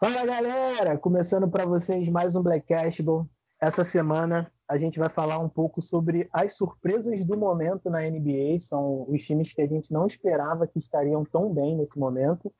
[0.00, 3.28] Fala galera, começando para vocês mais um Black Cashball.
[3.60, 8.58] Essa semana a gente vai falar um pouco sobre as surpresas do momento na NBA.
[8.58, 12.52] São os times que a gente não esperava que estariam tão bem nesse momento.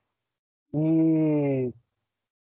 [0.73, 1.75] E,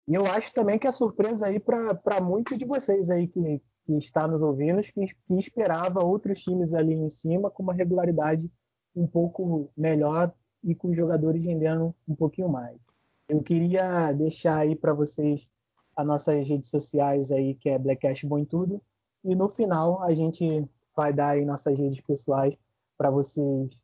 [0.06, 3.96] e eu acho também que a surpresa aí para muitos de vocês aí que, que
[3.98, 8.48] está nos ouvindo, que, que esperava outros times ali em cima com uma regularidade
[8.94, 10.32] um pouco melhor
[10.64, 12.76] e com os jogadores rendendo um pouquinho mais.
[13.28, 15.48] Eu queria deixar aí para vocês
[15.96, 18.82] as nossas redes sociais aí, que é Black Cash Bom em Tudo,
[19.22, 22.58] e no final a gente vai dar aí nossas redes pessoais
[22.96, 23.80] para vocês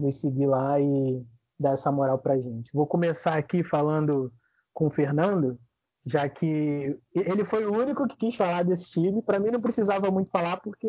[0.00, 1.24] nos seguir lá e
[1.58, 2.72] dar essa moral para gente.
[2.72, 4.32] Vou começar aqui falando
[4.72, 5.58] com o Fernando,
[6.04, 9.22] já que ele foi o único que quis falar desse time.
[9.22, 10.88] Para mim não precisava muito falar porque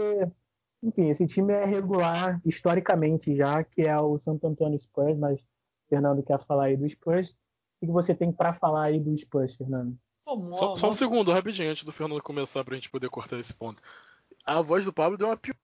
[0.84, 5.40] enfim, esse time é regular historicamente já, que é o Santo Antônio Spurs, mas
[5.90, 7.32] Fernando quer falar aí do Spurs.
[7.82, 9.98] O que você tem para falar aí do Spurs, Fernando?
[10.52, 13.82] Só, só, um segundo, rapidinho, antes do Fernando começar pra gente poder cortar esse ponto.
[14.46, 15.56] A voz do Pablo deu uma pior.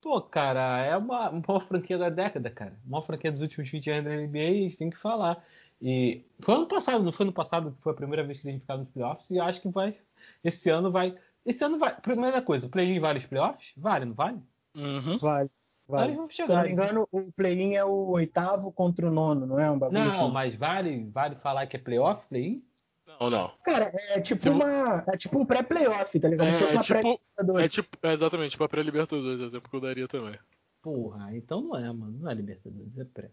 [0.00, 2.78] Pô, cara, é uma, uma franquia da década, cara.
[2.86, 5.44] Uma franquia dos últimos 20 anos da NBA, a gente tem que falar.
[5.80, 8.50] E foi ano passado, não foi ano passado que foi a primeira vez que a
[8.50, 9.94] gente ficava nos playoffs, e acho que vai.
[10.42, 11.14] Esse ano vai.
[11.44, 11.98] Esse ano vai.
[12.00, 13.72] Primeira coisa, play-in vale os playoffs?
[13.76, 14.40] Vale, não vale?
[14.76, 15.18] Uhum.
[15.18, 15.50] Vale.
[15.88, 16.16] Vale.
[16.30, 19.76] Se não me engano, o play-in é o oitavo contra o nono, não é um
[19.78, 20.32] bagulho Não, assim?
[20.32, 22.64] mas vale, vale falar que é playoff, play-in?
[23.18, 23.52] Não, não.
[23.64, 26.48] Cara, é tipo, uma, é tipo um pré-playoff, tá ligado?
[26.48, 30.38] É, é, tipo, é tipo, é exatamente, tipo a pré-Libertadores, exemplo que eu daria também.
[30.80, 32.18] Porra, então não é, mano.
[32.20, 33.30] Não é Libertadores, é pré.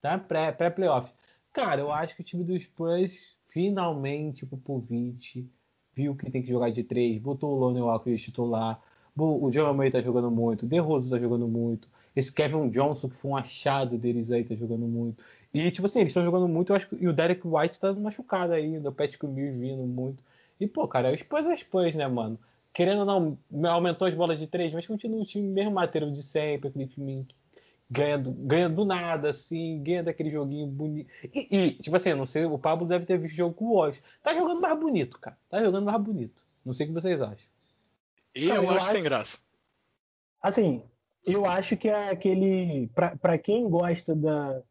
[0.00, 0.16] Tá?
[0.16, 1.12] Pré-playoff.
[1.12, 1.20] Pré
[1.52, 5.50] Cara, eu acho que o time dos Spurs finalmente o Popovich
[5.96, 8.80] viu que tem que jogar de três, botou o Lonnie Walker de titular,
[9.16, 13.16] o John May tá jogando muito, o DeRozan tá jogando muito, esse Kevin Johnson, que
[13.16, 15.24] foi um achado deles aí, tá jogando muito.
[15.54, 18.52] E, tipo assim, eles estão jogando muito, eu acho e o Derek White tá machucado
[18.52, 20.22] ainda, o Patrick Mills vindo muito.
[20.60, 22.38] E, pô, cara, é Spurs é Spurs, né, mano?
[22.74, 23.06] Querendo ou
[23.50, 26.86] não, aumentou as bolas de três, mas continua o time mesmo material de sempre, aquele
[26.86, 27.26] time
[27.90, 31.08] ganha do, ganha do nada, assim, ganha daquele joguinho bonito.
[31.32, 33.76] E, e, tipo assim, não sei, o Pablo deve ter visto o jogo com o
[33.76, 34.02] Oz.
[34.22, 35.38] Tá jogando mais bonito, cara.
[35.48, 36.44] Tá jogando mais bonito.
[36.64, 37.48] Não sei o que vocês acham.
[38.34, 39.38] Eu, eu acho que tem graça.
[40.42, 40.82] Assim,
[41.24, 42.90] eu acho que é aquele.
[43.20, 44.62] para quem gosta da,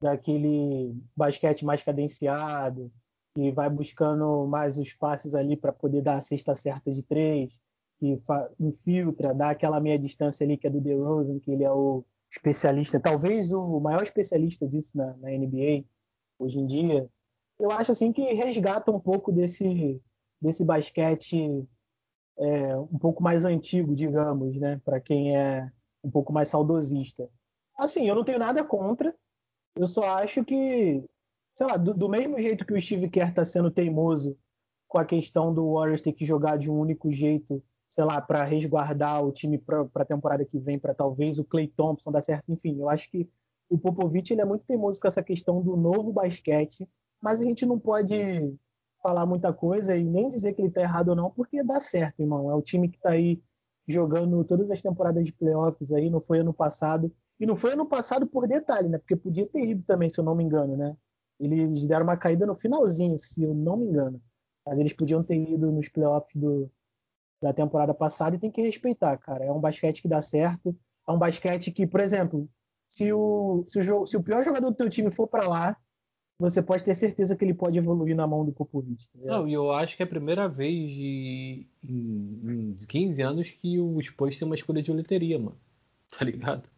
[0.00, 2.90] daquele basquete mais cadenciado,
[3.36, 7.58] e vai buscando mais os passes ali para poder dar a cesta certa de três,
[7.98, 8.20] que
[8.60, 12.98] infiltra, dá aquela meia distância ali que é do DeRozan, que ele é o especialista,
[13.00, 15.84] talvez o maior especialista disso na, na NBA
[16.38, 17.08] hoje em dia.
[17.58, 20.02] Eu acho assim que resgata um pouco desse,
[20.40, 21.64] desse basquete
[22.36, 24.80] é, um pouco mais antigo, digamos, né?
[24.84, 25.70] Para quem é
[26.02, 27.28] um pouco mais saudosista.
[27.78, 29.14] Assim, eu não tenho nada contra.
[29.76, 31.04] Eu só acho que,
[31.54, 34.36] sei lá, do, do mesmo jeito que o Steve Kerr está sendo teimoso
[34.88, 37.62] com a questão do Warriors ter que jogar de um único jeito,
[37.94, 41.68] sei lá, para resguardar o time para a temporada que vem, para talvez o Clay
[41.68, 42.50] Thompson dar certo.
[42.50, 43.30] Enfim, eu acho que
[43.70, 46.88] o Popovich ele é muito teimoso com essa questão do novo basquete,
[47.22, 48.52] mas a gente não pode
[49.00, 52.18] falar muita coisa e nem dizer que ele está errado ou não, porque dá certo,
[52.18, 52.50] irmão.
[52.50, 53.40] É o time que está aí
[53.86, 57.14] jogando todas as temporadas de playoffs aí, não foi ano passado.
[57.38, 58.98] E não foi ano passado por detalhe, né?
[58.98, 60.96] Porque podia ter ido também, se eu não me engano, né?
[61.38, 64.20] Eles deram uma caída no finalzinho, se eu não me engano.
[64.66, 66.68] Mas eles podiam ter ido nos playoffs do,
[67.44, 69.44] da temporada passada e tem que respeitar, cara.
[69.44, 70.74] É um basquete que dá certo.
[71.06, 72.48] É um basquete que, por exemplo,
[72.88, 75.76] se o, se o, se o pior jogador do teu time for para lá,
[76.38, 79.06] você pode ter certeza que ele pode evoluir na mão do Popovich.
[79.10, 83.50] Tá não, e eu acho que é a primeira vez de, em, em 15 anos
[83.50, 85.58] que o Spurs tem uma escolha de loteria, mano.
[86.10, 86.68] Tá ligado?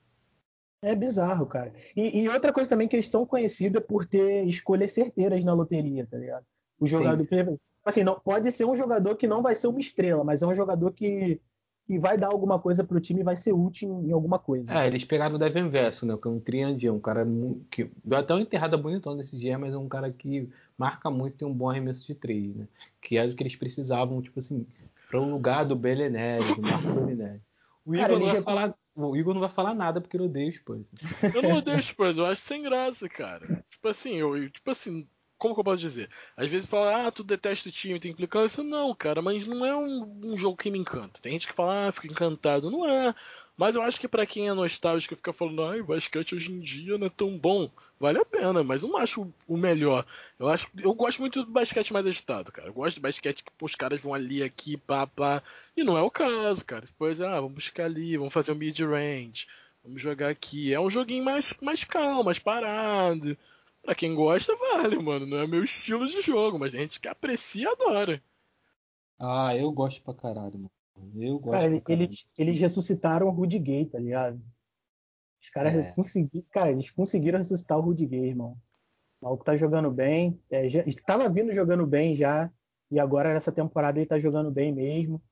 [0.83, 1.73] É bizarro, cara.
[1.95, 6.07] E, e, outra coisa também que eles são conhecidos por ter escolhas certeiras na loteria,
[6.07, 6.45] tá ligado?
[6.79, 7.27] O jogador.
[7.27, 7.59] Sim.
[7.87, 10.55] Assim, não, pode ser um jogador que não vai ser uma estrela, mas é um
[10.55, 11.41] jogador que
[11.89, 14.75] e vai dar alguma coisa pro time e vai ser útil em alguma coisa.
[14.75, 16.17] É, eles pegaram o Devin Verso, né?
[16.21, 17.25] Que é um triandia, um cara
[17.71, 21.35] que deu até uma enterrada bonitão nesse dia, mas é um cara que marca muito
[21.35, 22.67] e tem um bom arremesso de três, né?
[23.01, 24.67] Que é o que eles precisavam, tipo assim,
[25.09, 27.41] para o lugar do Belenelli, do Marco Belenelli.
[27.85, 28.43] O Igor, cara, não vai já...
[28.43, 30.87] falar, o Igor não vai falar nada porque ele odeia os Spurs.
[31.33, 33.65] Eu não odeio os Spurs, eu acho sem graça, cara.
[33.71, 35.07] Tipo assim, eu, tipo assim,
[35.39, 36.09] como que eu posso dizer?
[36.37, 38.63] Às vezes fala, ah, tu detesta o time, tem implicância.
[38.63, 41.21] Não, cara, mas não é um, um, jogo que me encanta.
[41.21, 42.71] Tem gente que fala, ah, fica encantado.
[42.71, 43.15] Não é.
[43.57, 46.99] Mas eu acho que para quem é nostálgico fica falando, ai, basquete hoje em dia
[46.99, 47.71] não é tão bom.
[47.99, 50.05] Vale a pena, mas não acho o melhor.
[50.39, 52.69] Eu acho eu gosto muito do basquete mais agitado, cara.
[52.69, 55.43] Eu gosto do basquete que pô, os caras vão ali, aqui, pá, pá.
[55.77, 56.85] E não é o caso, cara.
[56.85, 59.47] Depois, ah, vamos buscar ali, vamos fazer o um mid-range
[59.87, 60.75] Vamos jogar aqui.
[60.75, 63.39] É um joguinho mais, mais calmo, mais parado.
[63.87, 65.25] Pra quem gosta, vale, mano.
[65.27, 68.21] Não é meu estilo de jogo, mas a gente que aprecia adora.
[69.19, 70.71] Ah, eu gosto pra caralho, mano.
[71.15, 72.03] Eu gosto Cara, pra ele- caralho.
[72.05, 74.41] eles, eles ressuscitaram o Rudy Gay, tá ligado?
[75.41, 75.93] Os caras É.
[75.93, 78.57] conseguiram, cara, eles conseguiram ressuscitar o Rudy Gay, irmão.
[79.21, 80.39] O maluco tá jogando bem.
[80.51, 82.51] É, já, estava vindo jogando bem já.
[82.91, 85.23] E agora nessa temporada ele tá jogando bem mesmo.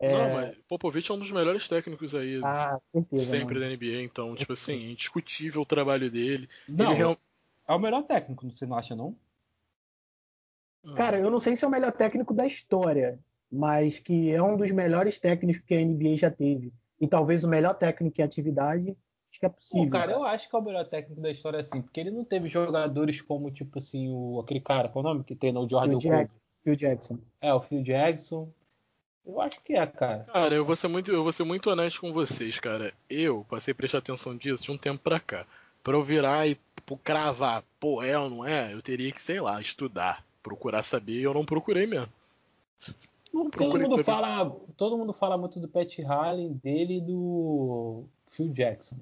[0.00, 0.12] É.
[0.12, 2.40] Não, mas Popovich é um dos melhores técnicos aí.
[2.42, 3.24] Ah, certeza.
[3.30, 3.60] sempre mano.
[3.60, 6.48] da NBA, então, tipo assim, indiscutível o trabalho dele.
[6.68, 7.18] Não, Ele real-
[7.70, 9.16] é o melhor técnico, você não acha, não?
[10.96, 13.18] Cara, eu não sei se é o melhor técnico da história,
[13.50, 16.72] mas que é um dos melhores técnicos que a NBA já teve.
[17.00, 18.96] E talvez o melhor técnico em atividade.
[19.30, 19.86] Acho que é possível.
[19.86, 22.24] Pô, cara, eu acho que é o melhor técnico da história, assim, porque ele não
[22.24, 25.68] teve jogadores como, tipo assim, o, aquele cara, qual é o nome que treinou o
[25.68, 26.10] Jordan Phil?
[26.10, 26.40] Jackson.
[26.64, 27.18] Phil Jackson.
[27.40, 28.52] É, o Phil Jackson.
[29.24, 30.24] Eu acho que é, cara.
[30.24, 32.92] Cara, eu vou ser muito, eu vou ser muito honesto com vocês, cara.
[33.08, 35.46] Eu passei a prestar atenção disso de um tempo pra cá.
[35.82, 36.56] Pra eu virar e
[36.90, 41.20] pô, cravar, pô, é ou não é, eu teria que, sei lá, estudar, procurar saber,
[41.20, 42.08] e eu não procurei mesmo.
[43.32, 44.04] Não Todo procurei mundo, saber.
[44.04, 48.96] fala, todo mundo fala muito do Pat Riley, dele e do Phil Jackson.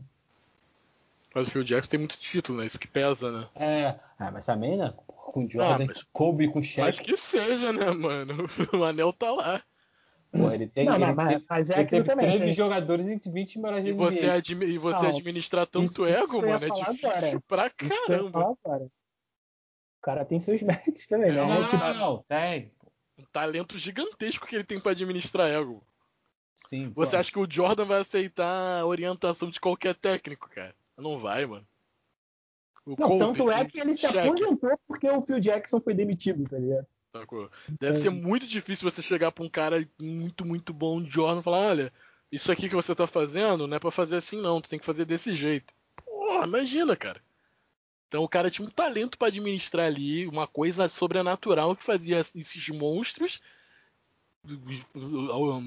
[1.35, 2.67] Mas o Phil Jackson tem muito título, né?
[2.67, 3.49] Isso que pesa, né?
[3.55, 4.93] É, ah, mas também, né?
[5.07, 8.35] Com Jordan, Ah, mas- Kobe com Mas Shaq, que seja, né, mano?
[8.79, 9.63] O anel tá lá.
[10.33, 12.27] Pô, ele tem, Não, ele mas, mas- mas é ele aquilo teve também.
[12.31, 16.41] 13 tem- jogadores entre 20 melhores E você, admi- e você Não, administrar tanto ego,
[16.43, 17.43] mano, é difícil agora.
[17.47, 18.57] pra caramba.
[18.63, 18.81] falar.
[18.85, 18.91] O
[20.03, 20.63] cara tem seus
[20.97, 21.39] méritos também, né?
[21.39, 22.73] É, É, Não, tipo, não, tem.
[23.19, 25.83] Um talento gigantesco que ele tem pra administrar ego.
[26.57, 27.17] Sim, Você pô.
[27.19, 30.75] acha que o Jordan vai aceitar a orientação de qualquer técnico, cara?
[30.97, 31.67] Não vai, mano.
[32.87, 35.95] O Não, Kobe, tanto é o que ele se aposentou porque o Phil Jackson foi
[35.95, 36.87] demitido, tá ligado?
[37.21, 37.51] Sacou?
[37.81, 41.45] Deve ser muito difícil você chegar pra um cara muito, muito bom de Jordan e
[41.45, 41.93] falar, olha,
[42.31, 44.87] isso aqui que você tá fazendo não é pra fazer assim não, tu tem que
[44.87, 45.75] fazer desse jeito.
[46.05, 47.21] Porra, imagina, cara.
[48.09, 52.69] Então o cara tinha um talento pra administrar ali, uma coisa sobrenatural que fazia esses
[52.71, 53.41] monstros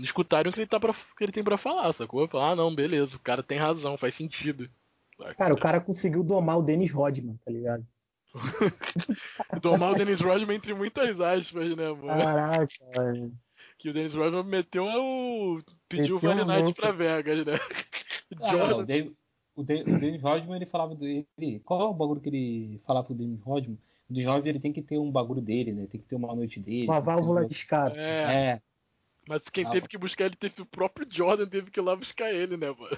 [0.02, 2.28] escutarem o que ele, tá pra, que ele tem pra falar, sacou?
[2.28, 4.70] Falar, ah, não, beleza, o cara tem razão, faz sentido.
[5.38, 7.86] Cara, o cara conseguiu domar o Dennis Rodman, tá ligado?
[9.62, 12.08] Domar o Dennis Rodman entre muitas aspas, né, mano?
[12.08, 13.34] Caraca, velho.
[13.78, 15.62] Que o Dennis Rodman meteu o.
[15.90, 17.54] pediu o Meteu Vale um Night pra Vegas, né?
[18.42, 19.16] Ah, Jordan- o Dave-
[19.56, 21.28] o De- o Dennis Rodman, ele falava dele.
[21.66, 23.78] Qual é o bagulho que ele falava pro Dennis Rodman?
[24.10, 25.86] O Dennis Rodman ele tem que ter um bagulho dele, né?
[25.90, 26.88] Tem que ter uma noite dele.
[26.88, 27.98] Uma um válvula bagulho- de escape.
[27.98, 28.02] É,
[28.34, 28.62] É.
[29.28, 31.96] mas quem Ah, teve que buscar ele teve o próprio Jordan, teve que ir lá
[31.96, 32.98] buscar ele, né, mano?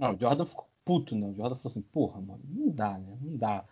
[0.00, 1.26] Não, o Jordan ficou puto, né?
[1.28, 3.16] O Jordan falou assim, porra, mano, não dá, né?
[3.20, 3.64] Não dá.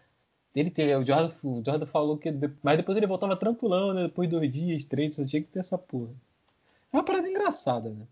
[0.54, 2.30] Ele teve, o Jordan, o Jordan falou que.
[2.62, 4.02] Mas depois ele voltava tranquilão, né?
[4.04, 6.10] Depois de dois dias, três, só tinha que ter essa porra.
[6.92, 8.06] É uma parada engraçada, né?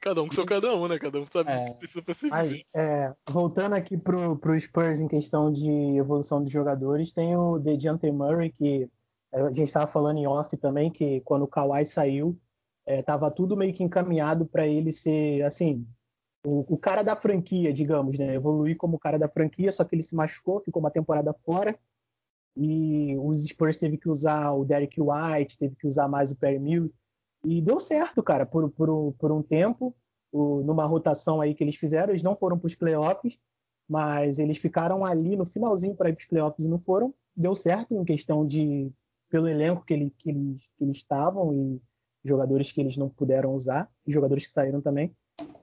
[0.00, 0.98] Cada um com seu cada um, né?
[0.98, 1.64] Cada um sabe o É.
[1.64, 6.52] que precisa pra se é, voltando aqui pro, pro Spurs em questão de evolução dos
[6.52, 8.90] jogadores, tem o DeJounte Murray, que
[9.32, 12.36] é, a gente estava falando em off também, que quando o Kawhi saiu,
[12.84, 15.86] é, tava tudo meio que encaminhado para ele ser, assim,
[16.44, 18.34] o, o cara da franquia, digamos, né?
[18.34, 21.78] Evoluir como cara da franquia, só que ele se machucou, ficou uma temporada fora,
[22.56, 26.58] e os Spurs teve que usar o Derek White, teve que usar mais o Perry
[26.58, 26.94] Mills,
[27.44, 29.94] e deu certo, cara, por, por, por um tempo,
[30.32, 33.40] o- numa rotação aí que eles fizeram, eles não foram para os playoffs,
[33.88, 37.14] mas eles ficaram ali no finalzinho para ir para os playoffs e não foram.
[37.36, 38.90] Deu certo em questão de
[39.28, 41.82] pelo elenco que, ele, que, eles, que eles estavam e
[42.24, 45.14] jogadores que eles não puderam usar, e jogadores que saíram também.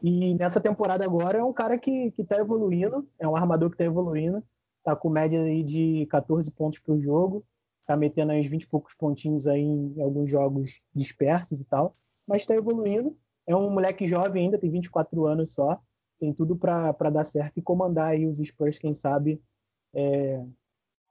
[0.02, 3.86] E nessa temporada agora é um cara que está evoluindo, é um armador que está
[3.86, 4.44] evoluindo,
[4.84, 7.46] tá com média aí de 14 pontos por jogo,
[7.86, 11.96] tá metendo aí uns 20 e poucos pontinhos aí em alguns jogos dispersos e tal,
[12.28, 13.16] mas está evoluindo.
[13.46, 15.80] É um moleque jovem ainda, tem 24 anos só,
[16.20, 19.42] tem tudo para dar certo e comandar aí os Spurs, quem sabe,
[19.94, 20.44] é,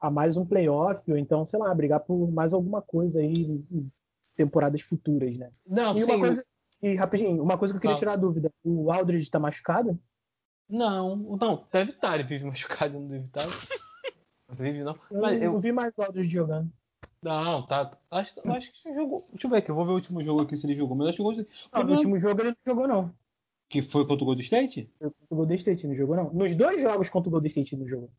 [0.00, 3.32] a mais um playoff, ou então, sei lá, brigar por mais alguma coisa aí
[3.70, 3.90] em
[4.36, 5.50] temporadas futuras, né?
[5.66, 6.20] Não, E uma sim.
[6.20, 6.44] coisa,
[6.82, 9.98] e rapidinho, uma coisa que eu queria tirar a dúvida, o Aldridge tá machucado?
[10.68, 13.46] Não, não, deve estar, ele vive machucado, não deve estar.
[14.48, 14.98] Não vive, não.
[15.08, 16.72] Eu Mas eu, não vi mais o Aldridge jogando.
[17.22, 17.96] Não, tá.
[18.10, 19.24] Acho, acho que jogou.
[19.30, 20.96] Deixa eu ver aqui, eu vou ver o último jogo aqui se ele jogou.
[20.96, 21.46] Mas acho que jogou.
[21.72, 23.14] Não, no último jogo ele não jogou, não.
[23.68, 24.90] que foi contra o Golden State?
[24.98, 26.32] Foi contra o Golden State, não jogou, não.
[26.32, 28.10] Nos dois jogos contra o Golden State não jogou.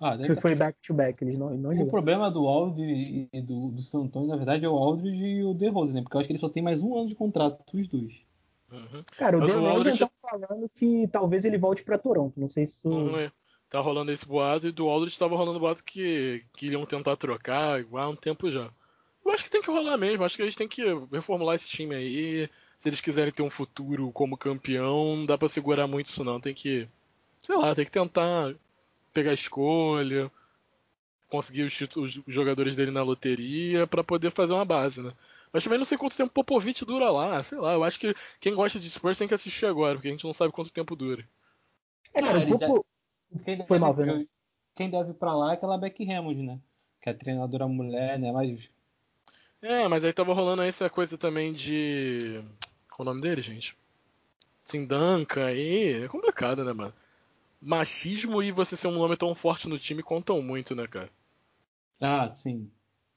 [0.00, 0.40] Ah, Que tá.
[0.40, 1.90] foi back-to-back, eles não, não O jogaram.
[1.90, 5.52] problema do Aldridge e do, do San Antonio, na verdade, é o Aldridge e o
[5.54, 6.02] DeRozan, né?
[6.02, 8.24] Porque eu acho que ele só tem mais um ano de contrato, os dois.
[8.72, 9.04] Uhum.
[9.16, 12.38] Cara, o Mas o DeRozan Aldridge- tá falando que talvez ele volte pra Toronto.
[12.40, 12.88] Não sei se isso...
[12.88, 13.30] Uhum, é.
[13.68, 18.04] Tá rolando esse boato e do Aldridge tava rolando boato que queriam tentar trocar igual
[18.04, 18.70] há um tempo já.
[19.24, 21.94] Eu acho que tem que rolar mesmo, acho que eles têm que reformular esse time
[21.94, 22.48] aí.
[22.78, 26.38] Se eles quiserem ter um futuro como campeão, não dá pra segurar muito isso não,
[26.40, 26.86] tem que
[27.40, 28.54] sei lá, tem que tentar
[29.14, 30.30] pegar a escolha,
[31.28, 35.12] conseguir os, os jogadores dele na loteria para poder fazer uma base, né?
[35.52, 37.74] Mas também não sei quanto tempo Popovich dura lá, sei lá.
[37.74, 40.32] Eu acho que quem gosta de Spurs tem que assistir agora, porque a gente não
[40.32, 41.24] sabe quanto tempo dura.
[42.12, 42.86] É, cara, um pouco...
[43.44, 44.26] quem, deve, Foi mal, né?
[44.74, 46.58] quem deve ir pra lá é aquela Beck Hammond, né?
[47.00, 48.32] Que é a treinadora mulher, né?
[48.32, 48.68] Mas.
[49.62, 52.42] É, mas aí tava rolando essa coisa também de.
[52.88, 53.76] Qual o nome dele, gente?
[54.64, 56.02] Sindanka aí.
[56.02, 56.92] É complicado, né, mano?
[57.64, 61.08] Machismo e você ser um nome tão forte no time contam muito, né, cara?
[62.00, 62.70] Ah, sim.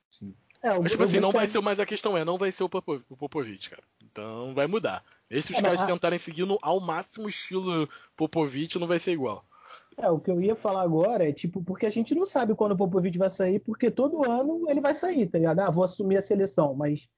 [0.09, 0.33] Sim.
[0.63, 2.69] É, mas, tipo assim, não vai ser, mas a questão é, não vai ser o
[2.69, 3.83] Popovich, cara.
[4.03, 5.03] Então vai mudar.
[5.29, 5.87] E se os é, caras mas...
[5.87, 9.45] tentarem seguir no, ao máximo o estilo Popovich, não vai ser igual.
[9.97, 12.71] É, o que eu ia falar agora é, tipo, porque a gente não sabe quando
[12.71, 15.59] o Popovich vai sair, porque todo ano ele vai sair, tá ligado?
[15.59, 17.09] Ah, vou assumir a seleção, mas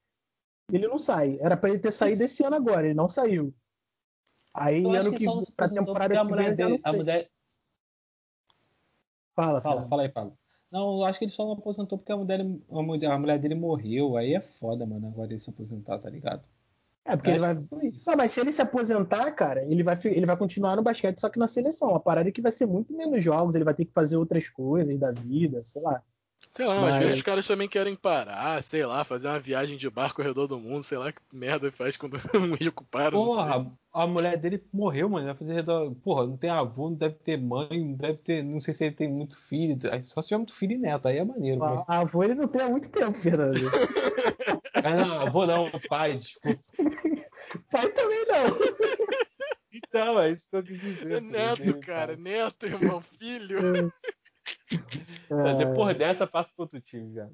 [0.71, 1.37] ele não sai.
[1.41, 3.53] Era para ele ter saído esse ano agora, ele não saiu.
[4.59, 7.29] Aí, eu ano que, que pra temporada que a mulher dele, a mulher...
[9.35, 10.33] Fala, fala, fala aí, fala.
[10.71, 12.41] Não, eu acho que ele só não aposentou porque a mulher,
[13.09, 14.17] a mulher dele morreu.
[14.17, 16.43] Aí é foda, mano, agora ele se aposentar, tá ligado?
[17.05, 17.55] É, porque ele vai.
[17.55, 21.29] Não, mas se ele se aposentar, cara, ele vai, ele vai continuar no basquete, só
[21.29, 21.95] que na seleção.
[21.95, 24.47] A parada é que vai ser muito menos jogos, ele vai ter que fazer outras
[24.49, 26.03] coisas da vida, sei lá.
[26.49, 26.93] Sei lá, mas...
[26.93, 30.27] às vezes os caras também querem parar, sei lá, fazer uma viagem de barco ao
[30.27, 33.11] redor do mundo, sei lá que merda faz quando um rico para.
[33.11, 35.27] Porra, a mulher dele morreu, mano.
[35.27, 35.93] Vai fazer redor.
[36.03, 38.43] Porra, não tem avô, não deve ter mãe, não deve ter.
[38.43, 39.77] Não sei se ele tem muito filho.
[40.03, 41.59] Só se tiver muito filho e neto, aí é maneiro.
[41.59, 41.83] Mas...
[41.87, 43.69] A avô ele não tem há muito tempo, Fernando.
[44.73, 46.59] é, não, avô não, pai, desculpa.
[47.71, 48.99] pai também não.
[49.71, 51.17] Então, é isso que eu quis dizer.
[51.17, 53.93] É neto, cara, neto, irmão, filho.
[54.71, 55.57] É.
[55.57, 57.27] Depois dessa, passa pro outro time já.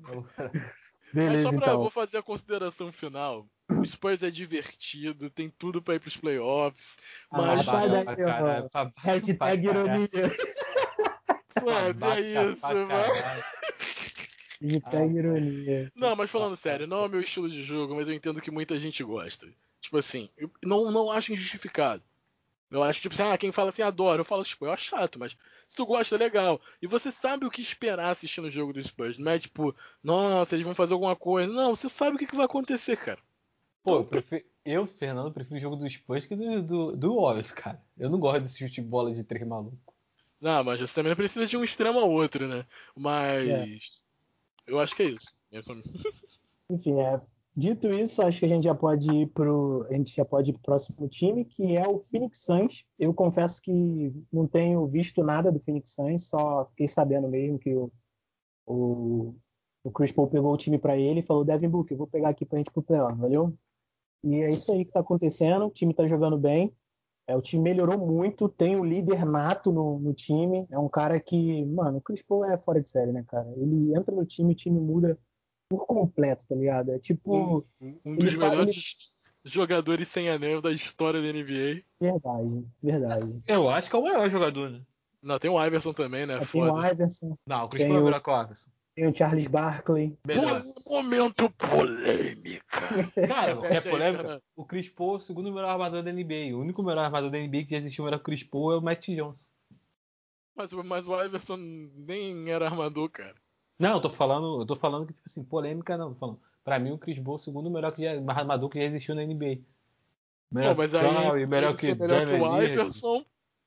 [1.13, 1.77] Beleza, Mas só pra então.
[1.77, 3.48] vou fazer a consideração final.
[3.70, 6.98] O Spurs é divertido, tem tudo pra ir pros playoffs.
[7.32, 7.65] Ah, mas.
[7.65, 10.08] sai daí, cara, Hashtag ironia.
[11.60, 12.89] Flávio, é isso, mano.
[14.62, 15.92] Hashtag ironia.
[15.96, 18.51] Não, mas falando sério, não é o meu estilo de jogo, mas eu entendo que
[18.51, 19.48] muita gente gosta.
[19.82, 22.04] Tipo assim, eu não, não acho injustificado.
[22.69, 24.22] Eu acho, tipo assim, ah, quem fala assim, adoro.
[24.22, 26.60] Eu falo, tipo, eu acho chato, mas se tu gosta, é legal.
[26.81, 29.17] E você sabe o que esperar assistindo o jogo do Spurs.
[29.17, 31.51] Não é tipo, nossa, eles vão fazer alguma coisa.
[31.51, 33.19] Não, você sabe o que, que vai acontecer, cara.
[33.84, 37.51] Pô, eu, prefiro, eu, Fernando, prefiro o jogo do Spurs que do, do, do Warriors,
[37.51, 37.81] cara.
[37.98, 39.93] Eu não gosto desse chute de bola de três maluco.
[40.41, 42.65] Não, mas você também precisa de um extremo ao outro, né?
[42.95, 43.48] Mas.
[43.48, 44.72] É.
[44.72, 45.31] Eu acho que é isso.
[46.69, 47.22] Enfim, é,
[47.58, 50.54] Dito isso, acho que a gente já pode ir pro, a gente já pode ir
[50.54, 52.86] pro próximo time, que é o Phoenix Suns.
[53.00, 57.74] Eu confesso que não tenho visto nada do Phoenix Suns, só fiquei sabendo mesmo que
[57.74, 57.90] o,
[58.66, 59.36] o,
[59.86, 62.30] o Chris Paul pegou o time para ele e falou: Devin Booker, eu vou pegar
[62.30, 63.58] aqui pra gente pro play valeu?
[64.22, 65.66] E é isso aí que tá acontecendo.
[65.66, 66.76] O time tá jogando bem.
[67.28, 70.68] É, o time melhorou muito, tem um líder nato no, no, time.
[70.70, 73.50] É um cara que, mano, o Chris Paul é fora de série, né, cara?
[73.56, 75.18] Ele entra no time, o time muda
[75.69, 76.91] por completo, tá ligado?
[76.91, 77.63] É tipo.
[77.81, 78.95] Um, um dos melhores
[79.43, 79.51] ele...
[79.53, 81.84] jogadores sem anel da história da NBA.
[82.00, 83.43] Verdade, verdade.
[83.48, 84.81] Eu acho que é o maior jogador, né?
[85.22, 86.39] Não, tem o Iverson também, né?
[86.39, 87.36] Tem o Iverson.
[87.48, 88.69] Não, o Chris Paul é melhor que o Iverson.
[88.95, 90.17] Tem o Charles Barkley.
[90.25, 90.62] Melhor.
[90.88, 92.63] Momento polêmica.
[93.27, 94.41] Cara, é polêmica.
[94.55, 96.55] O Chris Paul, o segundo melhor armador da NBA.
[96.55, 98.81] O único melhor armador da NBA que já existiu era o Chris Paul é o
[98.81, 99.48] Matt Johnson.
[100.55, 103.36] Mas, mas o Iverson nem era armador, cara.
[103.77, 106.13] Não, eu tô falando, eu tô falando que, tipo assim, polêmica não.
[106.13, 106.39] Tô falando.
[106.63, 109.15] Pra mim, o Chris Paul é o segundo melhor que já, armador que já existiu
[109.15, 109.60] na NBA.
[110.51, 113.25] Melhor Pô, mas aí, melhor que, melhor que o Iverson.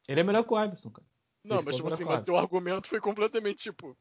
[0.08, 1.06] Ele é melhor que o Iverson, cara.
[1.44, 3.96] Não, mas tipo assim, mas teu argumento foi completamente tipo.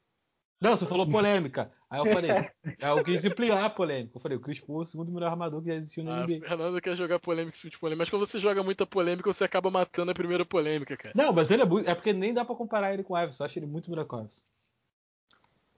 [0.59, 1.71] Não, você falou polêmica.
[1.89, 2.31] Aí eu falei,
[2.79, 4.17] eu quis ampliar a polêmica.
[4.17, 6.23] Eu falei, o Chris Paul é o segundo melhor armador que já existiu na ah,
[6.23, 6.37] NBA.
[6.37, 9.69] O Fernando quer jogar polêmica sem polêmica, mas quando você joga muita polêmica, você acaba
[9.69, 11.13] matando a primeira polêmica, cara.
[11.15, 11.87] Não, mas ele é muito.
[11.87, 13.43] É porque nem dá pra comparar ele com o Iverson.
[13.43, 14.41] Eu acho ele muito melhor que o Iverson.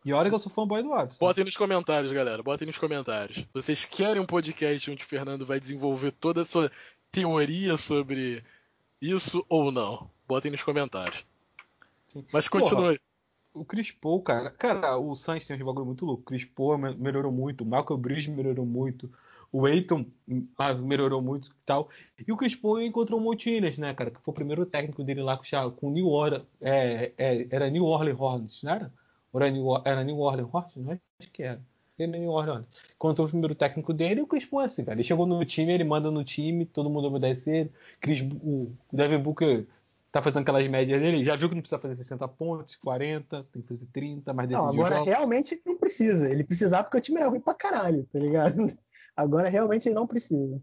[0.04, 1.18] E olha que eu sou fanboy do Watson.
[1.20, 2.42] Botem nos comentários, galera.
[2.42, 3.46] Botem nos comentários.
[3.54, 6.72] Vocês querem um podcast onde o Fernando vai desenvolver toda a sua
[7.12, 8.44] teoria sobre
[9.02, 10.10] isso ou não?
[10.28, 11.26] Botem nos comentários.
[12.08, 12.26] Sim.
[12.32, 13.00] Mas continue.
[13.54, 14.50] o Chris Paul, cara.
[14.50, 16.22] Cara, o Sainz tem um bagulho muito louco.
[16.22, 17.64] O Chris Paul melhorou muito.
[17.64, 19.12] O Michael Bridge melhorou muito.
[19.52, 20.06] O Aiton
[20.58, 21.90] ah, melhorou muito e tal.
[22.26, 24.12] E o Chris Paul encontrou o Montinez, né, cara?
[24.12, 25.38] Que foi o primeiro técnico dele lá
[25.76, 26.44] com o New Orleans.
[26.62, 28.94] É, é, era New Orleans Hornets, não era?
[29.34, 30.76] Era New, era New Orleans Hornets?
[30.78, 31.00] Né?
[31.20, 31.62] Acho que era.
[31.98, 32.66] Era New Orleans.
[32.98, 34.96] Quando o primeiro técnico dele, o Chris Paul é assim, cara.
[34.96, 37.72] Ele chegou no time, ele manda no time, todo mundo obedece ele.
[38.00, 39.68] Chris, o Devin Booker
[40.12, 43.62] tá fazendo aquelas médias dele, já viu que não precisa fazer 60 pontos, 40, tem
[43.62, 45.08] que fazer 30, mas decidiu Não, agora jogos.
[45.08, 46.30] realmente não precisa.
[46.30, 48.56] Ele precisava porque o time era ruim pra caralho, tá ligado?
[49.16, 50.62] Agora realmente ele não precisa.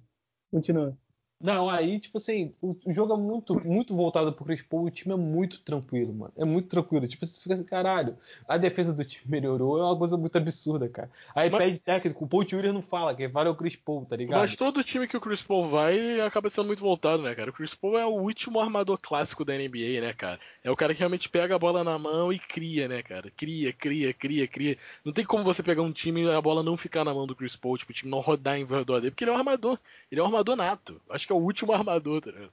[0.50, 0.96] Continua.
[1.38, 5.12] Não, aí, tipo assim, o, jogo é muito, muito voltado pro Chris Paul, o time
[5.12, 6.32] é muito tranquilo, mano.
[6.36, 7.06] É muito tranquilo.
[7.06, 8.16] Tipo, você fica assim, caralho,
[8.48, 11.10] a defesa do time melhorou, é uma coisa muito absurda, cara.
[11.34, 11.62] Aí mas...
[11.62, 14.40] pede técnico, o Paul Williams não fala, quem fala é o Chris Paul, tá ligado?
[14.40, 17.50] Mas todo time que o Chris Paul vai acaba sendo muito voltado, né, cara?
[17.50, 20.40] O Chris Paul é o último armador clássico da NBA, né, cara?
[20.64, 23.30] É o cara que realmente pega a bola na mão e cria, né, cara?
[23.36, 24.78] Cria, cria, cria, cria.
[25.04, 27.36] Não tem como você pegar um time e a bola não ficar na mão do
[27.36, 29.78] Chris Paul, tipo, o time não rodar em redor dele, porque ele é um armador.
[30.10, 31.00] Ele é um armador nato.
[31.10, 32.52] Acho que é o último armador, tá ligado?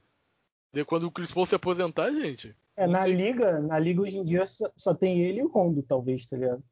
[0.71, 2.55] De quando o Chris Paul se aposentar, gente.
[2.75, 3.13] É, na sei.
[3.13, 6.35] liga, na liga hoje em dia só, só, tem ele e o Rondo, talvez, tá
[6.35, 6.63] ligado?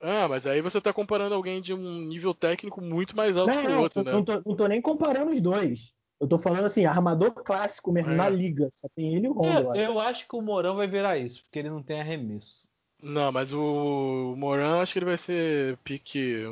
[0.00, 3.62] Ah, mas aí você tá comparando alguém de um nível técnico muito mais alto não,
[3.62, 4.18] que o outro, não, né?
[4.18, 5.94] Não tô, não tô nem comparando os dois.
[6.20, 8.16] Eu tô falando assim, armador clássico mesmo, é.
[8.16, 8.68] na liga.
[8.72, 9.74] Só tem ele e o Rondo.
[9.74, 12.66] É, eu acho que o Morão vai virar isso, porque ele não tem arremesso.
[13.02, 16.44] Não, mas o Moran acho que ele vai ser pique.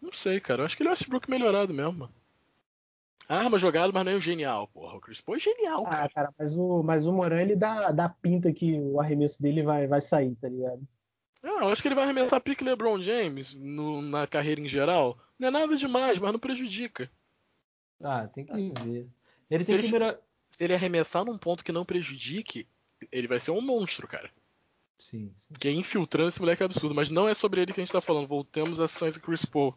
[0.00, 0.62] Não sei, cara.
[0.62, 2.08] Eu acho que ele é o Westbrook melhorado mesmo.
[3.36, 4.96] Arma jogada, mas não é o genial, porra.
[4.96, 6.04] O Chris Paul é genial, cara.
[6.04, 9.62] Ah, cara, mas o, mas o Moran, ele dá, dá pinta que o arremesso dele
[9.62, 10.86] vai, vai sair, tá ligado?
[11.42, 15.18] Não, eu acho que ele vai arremessar pique LeBron James no, na carreira em geral.
[15.38, 17.10] Não é nada demais, mas não prejudica.
[18.02, 19.08] Ah, tem que ver.
[19.50, 20.18] Ele se, ele, melhor...
[20.52, 22.66] se ele arremessar num ponto que não prejudique,
[23.10, 24.30] ele vai ser um monstro, cara.
[24.98, 25.54] Sim, sim.
[25.54, 26.94] Que é infiltrando esse moleque é absurdo.
[26.94, 28.28] Mas não é sobre ele que a gente tá falando.
[28.28, 29.76] Voltemos a Sainz e Chris Paul.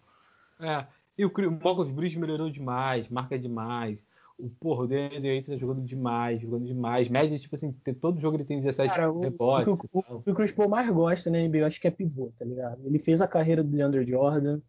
[0.59, 0.85] É.
[1.17, 4.05] E o, o Marcos Bridges melhorou demais, marca demais.
[4.37, 7.07] O porra, o Ayton tá jogando demais, jogando demais.
[7.07, 9.79] Média, tipo assim, todo jogo ele tem 17 Cara, rebotes.
[9.93, 12.43] O, o, o, Chris Paul mais gosta, né, NBA, eu acho que é pivô, tá
[12.43, 12.85] ligado?
[12.85, 14.59] Ele fez a carreira do Leandro Jordan.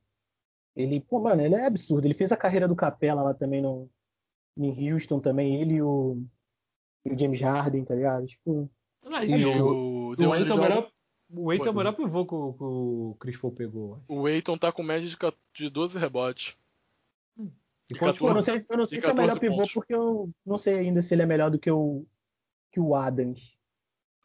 [0.77, 2.07] Ele, pô, mano, ele é absurdo.
[2.07, 3.91] Ele fez a carreira do Capela lá também no,
[4.57, 5.61] em Houston também.
[5.61, 6.23] Ele e o,
[7.05, 8.25] e o James Harden, tá ligado?
[8.27, 8.71] Tipo.
[9.05, 10.91] Ah, e o, o, o Ayton é o melhor
[11.31, 14.03] o Eiton é o melhor pivô que o, que o Chris Paul pegou.
[14.09, 15.17] O Eiton tá com média de,
[15.55, 16.57] de 12 rebotes.
[17.39, 17.51] Hum.
[17.91, 19.73] E 14, eu não sei, eu não sei se é o melhor pivô pontos.
[19.73, 22.05] porque eu não sei ainda se ele é melhor do que o,
[22.71, 23.57] que o Adams.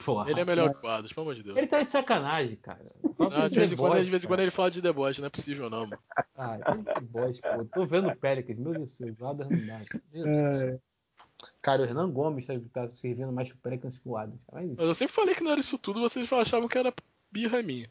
[0.04, 0.74] Porra, ele é melhor é.
[0.74, 1.58] que o Adams, pelo amor de Deus.
[1.58, 2.84] Ele tá de sacanagem, cara.
[3.18, 5.30] Não, de, vez em quando, de vez em quando ele fala de deboche, não é
[5.30, 6.02] possível não, mano.
[6.36, 6.58] Ah,
[7.00, 7.66] deboche, pô.
[7.66, 9.82] Tô vendo o Pelicans, meu Deus do céu, o Adams não dá.
[10.12, 10.80] Meu Deus é.
[11.62, 14.42] Cara, o Renan Gomes tá, tá servindo mais pro Pelicans que o Adams.
[14.52, 16.94] Mas eu sempre falei que não era isso tudo, vocês achavam que era
[17.32, 17.90] birra minha.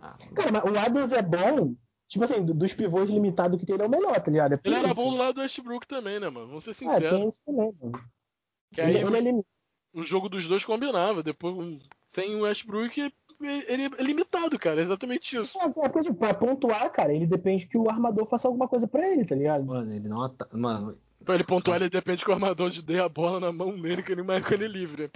[0.00, 1.74] Ah, cara, mas o Adams é bom.
[2.06, 4.54] Tipo assim, dos pivôs limitados que tem, ele é o melhor, tá ligado?
[4.54, 6.48] É ele era bom do lado do Westbrook também, né, mano?
[6.48, 7.04] Vamos ser sinceros.
[7.04, 8.04] É, tem isso também, mano.
[8.72, 9.42] Que aí ele, ele é
[9.94, 11.22] o jogo dos dois combinava.
[11.22, 11.78] Depois,
[12.12, 14.80] sem o Westbrook, ele é limitado, cara.
[14.80, 15.58] É exatamente isso.
[15.58, 19.08] É, é, tipo, pra pontuar, cara, ele depende que o armador faça alguma coisa pra
[19.08, 19.64] ele, tá ligado?
[19.64, 20.34] Mano, ele não.
[20.52, 23.80] Mano, Pra ele pontuar, ele depende que o armador te dê a bola na mão
[23.80, 25.10] dele, que ele marca ele livre.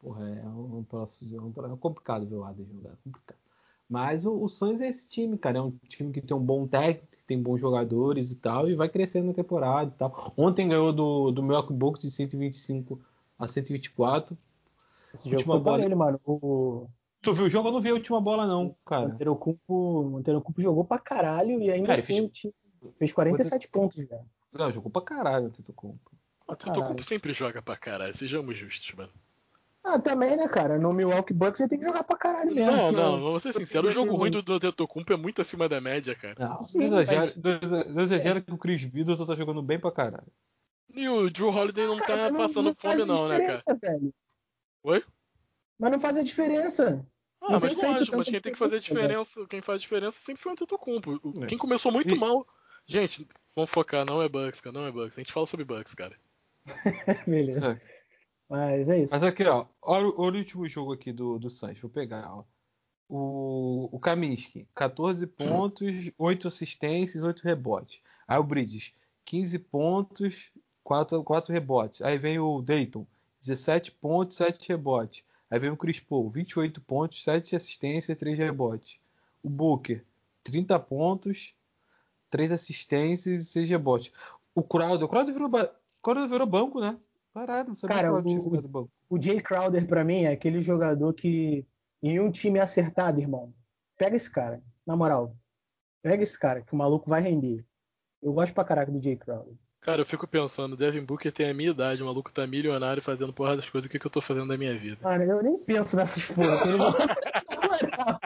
[0.00, 2.90] Porra, é um, um, é complicado ver o Adam jogar.
[2.90, 3.38] É complicado.
[3.88, 5.58] Mas o, o Suns é esse time, cara.
[5.58, 8.74] É um time que tem um bom técnico, que tem bons jogadores e tal, e
[8.74, 10.32] vai crescendo na temporada e tal.
[10.36, 13.00] Ontem ganhou do, do Milwaukee Bucks de 125
[13.38, 14.36] a 124.
[15.14, 15.84] Esse jogo foi bola.
[15.84, 16.20] ele, mano.
[16.24, 16.86] O...
[17.22, 17.68] Tu viu o jogo?
[17.68, 19.06] Eu não vi a última bola, não, cara.
[19.06, 22.54] O Antetokounmpo jogou pra caralho e ainda cara, assim fez...
[22.98, 24.24] fez 47 pontos, velho.
[24.52, 26.10] Não, jogou pra caralho o Tetocumpo.
[26.46, 29.12] O Tetocumpo sempre joga pra caralho, sejamos justos, mano.
[29.84, 30.78] Ah, também, né, cara?
[30.78, 32.70] No Milwaukee Bucks você tem que jogar pra caralho mesmo.
[32.70, 33.90] Não, não, vamos ser sinceros.
[33.90, 36.34] O jogo ruim do, do Tetocumpo é muito acima da média, cara.
[36.38, 37.08] Não, Sim, não mas...
[37.96, 40.26] exagera que o Chris Middleton tá jogando bem pra caralho.
[40.94, 43.78] E o Drew Holiday não cara, tá não, passando não fome, não, né, cara?
[43.80, 44.14] Velho.
[44.82, 45.04] Oi?
[45.78, 47.06] Mas não faz a diferença.
[47.40, 49.80] Ah, não mas não acho, mas quem tem que fazer a diferença, quem faz a
[49.80, 51.20] diferença sempre foi o Tetocumpo.
[51.42, 51.46] É.
[51.46, 52.18] Quem começou muito e...
[52.18, 52.46] mal.
[52.88, 55.18] Gente, Vamos focar, não é Bucks, cara, não é Bucks.
[55.18, 56.16] A gente fala sobre Bucks, cara.
[57.26, 57.72] Beleza.
[57.72, 57.98] É.
[58.48, 59.12] Mas é isso.
[59.12, 61.80] Mas aqui, ó, olha, olha, o último jogo aqui do, do Suns.
[61.80, 62.44] Vou pegar, ó.
[63.08, 68.00] O, o Kaminsky, 14 pontos, 8 assistências, 8 rebotes.
[68.28, 70.52] Aí o Bridges, 15 pontos,
[70.84, 72.00] 4, 4 rebotes.
[72.02, 73.04] Aí vem o Dayton,
[73.40, 75.24] 17 pontos, 7 rebotes.
[75.50, 79.00] Aí vem o Chris Paul, 28 pontos, 7 assistências, 3 rebotes.
[79.42, 80.04] O Booker,
[80.44, 81.56] 30 pontos,
[82.30, 84.12] três assistências e seis rebotes.
[84.54, 85.50] O Crowder, o Crowder virou,
[86.02, 86.98] Crowder virou banco, né?
[87.32, 88.90] Parado, não sabia Cara, o, o, banco.
[89.08, 91.64] o Jay Crowder, pra mim, é aquele jogador que,
[92.02, 93.54] em um time acertado, irmão,
[93.96, 95.36] pega esse cara, na moral.
[96.02, 97.64] Pega esse cara, que o maluco vai render.
[98.22, 99.54] Eu gosto pra caraca do Jay Crowder.
[99.80, 103.32] Cara, eu fico pensando, Devin Booker tem a minha idade, o maluco tá milionário fazendo
[103.32, 104.96] porra das coisas, o que, que eu tô fazendo da minha vida?
[104.96, 106.58] Cara, eu nem penso nessas porra.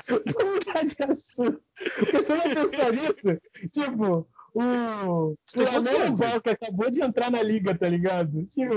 [0.08, 1.62] Mudar de assunto.
[1.98, 3.40] Porque se eu não pensar nisso,
[3.72, 8.44] tipo, o, o Lamelo que acabou de entrar na liga, tá ligado?
[8.46, 8.74] Tipo...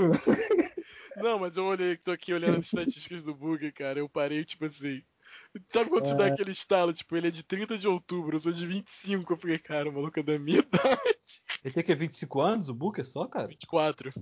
[1.16, 4.64] Não, mas eu olhei, tô aqui olhando as estatísticas do Booker, cara, eu parei, tipo
[4.66, 5.02] assim,
[5.68, 6.08] Sabe quando É.
[6.08, 6.92] te dá aquele estalo?
[6.92, 9.32] Tipo, ele é de 30 de outubro, eu sou de 25.
[9.32, 11.42] Eu falei, cara, o maluco é da minha idade.
[11.64, 13.48] Ele tem que 25 anos, o Booker só, cara?
[13.48, 14.12] 24.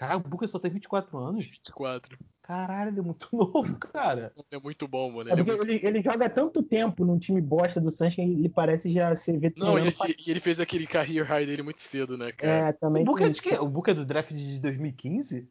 [0.00, 1.44] Caralho, o Booker só tem 24 anos.
[1.44, 2.18] 24.
[2.40, 4.32] Caralho, ele é muito novo, cara.
[4.50, 5.28] É muito bom, mano.
[5.28, 5.70] É Ele é porque muito...
[5.70, 9.32] ele, ele joga tanto tempo num time bosta do Suns que ele parece já ser
[9.32, 9.86] Não, veterano.
[9.86, 12.70] e, pra- e- ele fez aquele career high dele muito cedo, né, cara?
[12.70, 13.58] É, também O Booker é de quê?
[13.58, 15.46] O Booker é do draft de 2015?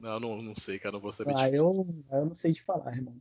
[0.00, 1.34] Não, não, não sei, cara, não vou saber.
[1.36, 1.56] Ah, de...
[1.56, 3.20] eu, eu não sei te falar, irmão.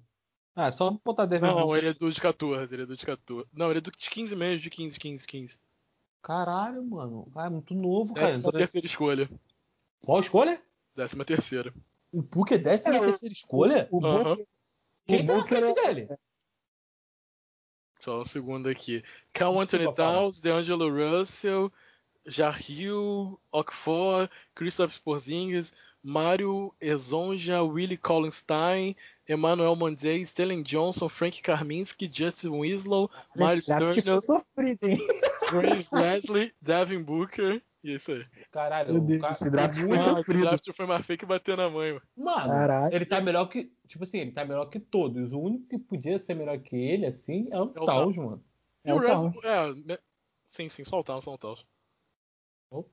[0.56, 1.78] Ah, só botar Devin Não, Booker.
[1.80, 3.46] ele é do de 14, ele é do de 14.
[3.52, 5.60] Não, ele é do de 15 mesmo, de 15, 15, 15.
[6.22, 7.30] Caralho, mano.
[7.36, 8.28] Ah, é muito novo, cara.
[8.28, 9.30] Décima Então, terceira escolha.
[10.02, 10.62] Qual escolha?
[10.96, 11.74] Décima terceira.
[12.12, 13.88] O Booker é décima É, o- terceira escolha?
[13.92, 14.24] O Aham.
[14.36, 14.48] Booker,
[15.08, 16.08] Quem o tá na frente é- dele?
[18.00, 19.04] Só um segundo aqui.
[19.34, 19.92] Cal Anthony.
[19.94, 21.72] Towns, DeAngelo Russell,
[22.26, 28.96] Jarril, Okfor, Christoph Porzingis, Mário Ezonja, Willie Collinstein,
[29.28, 33.10] Emmanuel Monday, Stellan Johnson, Frank Karminski, Justin Winslow,
[34.22, 35.00] sofrido, hein?
[35.48, 37.62] Chris Leslie, Devin Booker.
[37.86, 38.26] E é isso aí.
[38.52, 40.42] Caralho, Meu o Deus, cara- esse draft o foi Booker- Ah, o sofrido.
[40.42, 42.02] draft foi mais feio que bater na mãe, mano.
[42.18, 42.96] Mano, Caralho.
[42.96, 43.72] ele tá melhor que.
[43.88, 45.34] Tipo assim, ele tá melhor que todos.
[45.34, 47.86] O único que podia ser melhor que ele, assim, é o É o
[48.18, 48.44] mano.
[48.84, 49.02] E É o o
[49.46, 49.98] é, né?
[50.48, 51.64] Sim, sim, só o Towns, só o Towns.
[52.72, 52.84] O.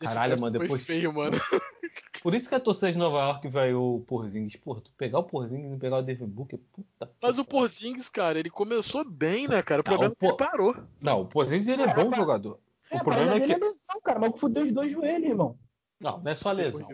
[0.00, 0.86] Esse Caralho, mano, foi depois.
[0.86, 1.32] feio, mano.
[2.22, 4.56] Por isso que a torcida de Nova York vai o Porzingis.
[4.60, 7.10] Porra, tu pegar o Porzingis e não pegar o Devin Booker, puta.
[7.20, 7.44] Mas o.
[7.44, 9.80] Porzingis, cara, ele começou bem, né, cara?
[9.80, 10.76] O Não, problema é que o ele parou.
[11.00, 12.60] Não, o Porzingis ele é É, bom jogador.
[12.92, 13.60] É, o problema é dele que.
[13.62, 14.18] é lesão, cara.
[14.18, 15.58] Mas fudeu os dois joelhos, irmão.
[16.00, 16.88] Não, não é só lesão.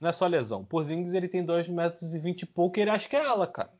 [0.00, 0.64] Não é só lesão.
[0.64, 3.46] Porzingis ele tem 2 metros e 20 e pouco e ele acha que é ala,
[3.46, 3.72] cara.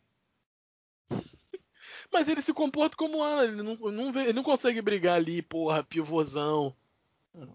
[2.12, 5.42] Mas ele se comporta como ala, ele não, não vê- ele não consegue brigar ali,
[5.42, 6.74] porra, pivôzão.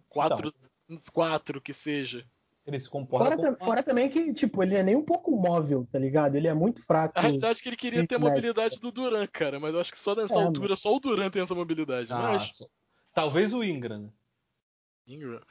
[0.09, 0.53] Quatro,
[1.13, 2.25] quatro que seja.
[2.65, 5.87] Ele se comporta Fora, como fora também que, tipo, ele é nem um pouco móvel,
[5.91, 6.35] tá ligado?
[6.35, 7.13] Ele é muito fraco.
[7.17, 9.91] A realidade é que ele queria ter a mobilidade do Duran, cara, mas eu acho
[9.91, 12.11] que só nessa É, altura, só o Duran tem essa mobilidade.
[12.13, 12.65] Ah, Mas só-
[13.19, 14.09] Talvez o Ingram, né?
[15.05, 15.41] Ingram.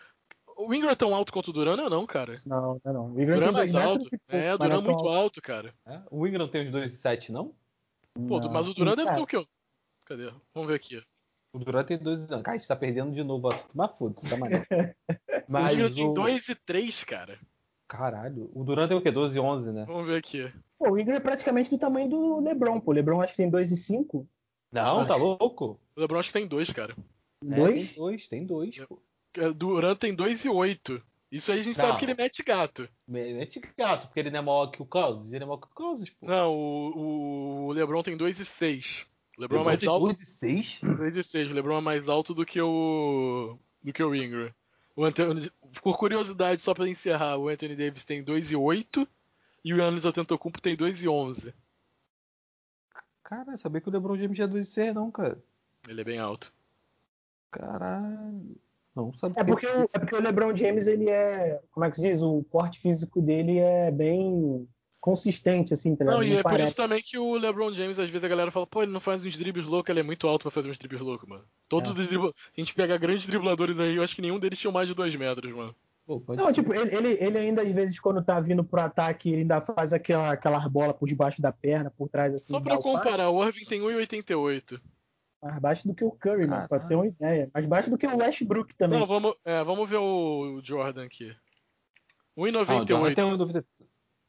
[0.56, 2.40] O Ingram é tão alto quanto o Duran, não é não, cara.
[2.46, 3.06] Não, não, não.
[3.08, 4.04] O O Ingram Duran é mais alto.
[4.04, 5.74] metros e pouco, É, o mas Duran não é muito tão alto, cara.
[5.84, 6.00] É?
[6.10, 7.54] O Ingram tem os 2,7, não?
[8.26, 8.50] Pô, Não.
[8.50, 9.46] mas o Duran deve ter o quê?
[10.06, 10.32] Cadê?
[10.54, 11.02] Vamos ver aqui.
[11.52, 12.42] O Duran tem 2 anos.
[12.42, 13.76] Cara, a gente tá perdendo de novo o assunto.
[13.76, 14.66] Mas foda-se, tá maneiro.
[15.46, 16.14] o Mas Ingram tem o...
[16.14, 17.38] 2 e 3, cara.
[17.86, 18.50] Caralho.
[18.54, 19.10] O Duran tem o quê?
[19.10, 19.84] 12 e 11, né?
[19.86, 20.50] Vamos ver aqui.
[20.78, 22.92] Pô, o Ingram é praticamente do tamanho do LeBron, pô.
[22.92, 24.26] O LeBron acho que tem 2,5.
[24.72, 25.78] Não, tá louco?
[25.94, 26.96] O LeBron acho que tem 2, cara.
[27.44, 27.86] É, Dois?
[27.88, 29.00] tem dois, tem dois, pô.
[29.36, 31.02] O Duran tem 2 e 8.
[31.30, 31.86] Isso aí a gente Não.
[31.86, 32.88] sabe que ele mete gato.
[33.06, 35.32] Mete gato, porque ele não é maior que o Cousins.
[35.32, 36.26] Ele é maior que o Cousins, pô.
[36.26, 39.06] Não, o, o LeBron tem 2 e 6.
[39.36, 40.06] O LeBron é mais tem alto.
[40.06, 40.80] 2 e 6?
[40.82, 41.50] 2 e 6.
[41.50, 43.58] O LeBron é mais alto do que o.
[43.82, 44.52] do que o Ingram.
[44.96, 45.48] O Anthony,
[45.82, 49.06] por curiosidade, só pra encerrar, o Anthony Davis tem 2 e 8
[49.64, 51.54] e o Giannis Antetokounmpo tem 2 e 11.
[53.22, 55.38] Cara, sabia que o LeBron James já é 2 e 6 não, cara.
[55.86, 56.52] Ele é bem alto.
[57.50, 58.56] Caralho.
[58.94, 59.40] Não sabia.
[59.40, 61.60] É porque, o, é porque o LeBron James, ele é.
[61.70, 62.20] Como é que se diz?
[62.20, 64.68] O porte físico dele é bem
[65.00, 66.16] consistente, assim, tá ligado?
[66.16, 68.66] Não, e é por isso também que o LeBron James, às vezes a galera fala,
[68.66, 71.00] pô, ele não faz uns dribles loucos, ele é muito alto pra fazer uns dribles
[71.00, 71.44] loucos, mano.
[71.68, 72.02] Todos É.
[72.02, 72.30] os dribla...
[72.30, 75.14] A gente pega grandes dribladores aí, eu acho que nenhum deles tinha mais de 2
[75.14, 75.74] metros, mano.
[76.04, 79.42] Pô, Não, tipo, ele, ele, ele ainda, às vezes, quando tá vindo pro ataque, ele
[79.42, 82.46] ainda faz aquela, aquelas bolas por debaixo da perna, por trás, assim.
[82.46, 84.80] Só pra comparar, o Irving tem 1,88.
[85.42, 86.88] Mais baixo do que o Curry, mano, pra Caralho.
[86.88, 87.50] ter uma ideia.
[87.54, 88.98] Mais baixo do que o Westbrook também.
[88.98, 91.34] Não, vamos, é, vamos ver o Jordan aqui.
[92.36, 93.14] Ah, o Jordan 1,98.
[93.14, 93.64] tem 1,90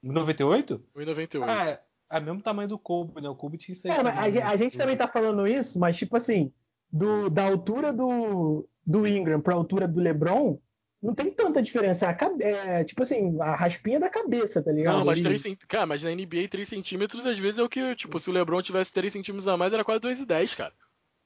[0.03, 0.81] 1,98?
[0.95, 1.43] 1,98.
[1.43, 3.29] Ah, é, é o mesmo tamanho do Kobe, né?
[3.29, 3.93] O Kobe tinha isso aí.
[3.93, 4.45] É, mas a, né?
[4.45, 6.51] a gente também tá falando isso, mas tipo assim,
[6.91, 10.59] do, da altura do, do Ingram pra altura do LeBron,
[11.01, 12.05] não tem tanta diferença.
[12.07, 14.97] É É, tipo assim, a raspinha da cabeça, tá ligado?
[14.97, 15.59] Não, mas Ele- 3 cent...
[15.67, 18.61] Cara, mas na NBA 3 centímetros às vezes é o que, tipo, se o LeBron
[18.61, 20.73] tivesse 3 centímetros a mais, era quase 2,10, cara.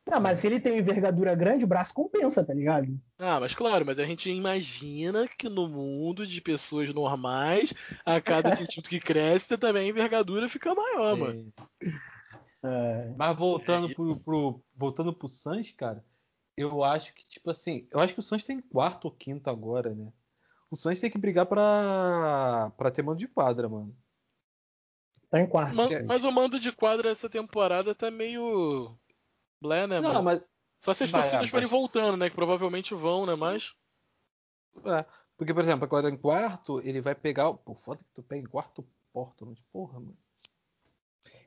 [0.06, 3.00] Não, mas se ele tem envergadura grande, o braço compensa, tá ligado?
[3.18, 7.74] Ah, mas claro, mas a gente imagina que no mundo de pessoas normais,
[8.06, 11.54] a cada centímetro que cresce, também a envergadura fica maior, mano.
[12.64, 16.04] É, Mas voltando É, pro, pro, voltando pro Suns, cara,
[16.56, 19.94] eu acho que, tipo assim, eu acho que o Suns tem quarto ou quinto agora,
[19.94, 20.12] né?
[20.70, 23.96] O Suns tem que brigar pra, pra ter mando de quadra, mano.
[25.30, 25.76] tá em quarto.
[25.76, 26.06] Mas, sim.
[26.06, 28.98] mas o mando de quadra essa temporada tá meio.
[29.64, 30.24] Blé, né, Não, mano?
[30.24, 30.42] mas.
[30.82, 32.30] Só se as Vai, torcidas é, forem mas- voltando, né?
[32.30, 33.36] Que provavelmente vão, né?
[33.36, 33.74] Mas.
[34.86, 35.06] É,
[35.38, 37.50] porque, por exemplo, agora em quarto, ele vai pegar.
[37.50, 39.64] o- Pô, foda que tu pega em quarto Portland.
[39.72, 40.18] Porra, mano.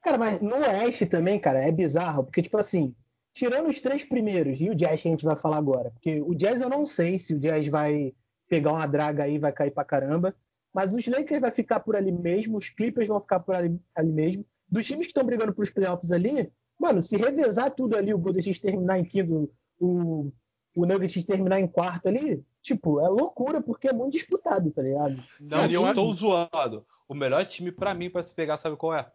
[0.03, 2.95] Cara, mas no Oeste também, cara, é bizarro, porque, tipo assim,
[3.33, 6.35] tirando os três primeiros e o Jazz que a gente vai falar agora, porque o
[6.35, 8.15] Jazz eu não sei se o Jazz vai
[8.49, 10.35] pegar uma draga aí e vai cair pra caramba,
[10.73, 14.13] mas os Lakers vai ficar por ali mesmo, os Clippers vão ficar por ali, ali
[14.13, 18.19] mesmo, dos times que estão brigando pros playoffs ali, mano, se revezar tudo ali, o
[18.19, 20.33] Golden State terminar em quinto, o,
[20.75, 25.23] o Nuggets terminar em quarto ali, tipo, é loucura, porque é muito disputado, tá ligado?
[25.41, 26.87] Não, Mas eu estou zoado.
[27.09, 29.11] O melhor time pra mim pra se pegar, sabe qual é?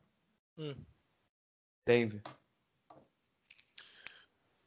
[0.57, 0.75] Hum.
[1.85, 2.21] Denver.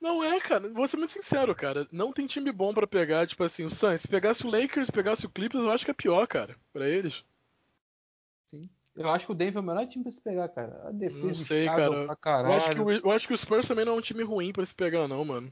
[0.05, 0.69] Não é, cara.
[0.71, 1.89] Vou ser muito sincero, cara.
[1.91, 3.27] Não tem time bom pra pegar.
[3.27, 5.95] Tipo assim, o Suns, se pegasse o Lakers, pegasse o Clippers, eu acho que é
[5.95, 6.55] pior, cara.
[6.75, 7.25] Pra eles.
[8.51, 8.69] Sim.
[8.97, 10.89] Eu acho que o Denver é o melhor time pra se pegar, cara.
[10.89, 12.17] A defesa Não sei, cara.
[12.17, 14.23] pra Eu acho, que o, eu acho que o Spurs também não é um time
[14.23, 15.51] ruim pra se pegar, não, mano.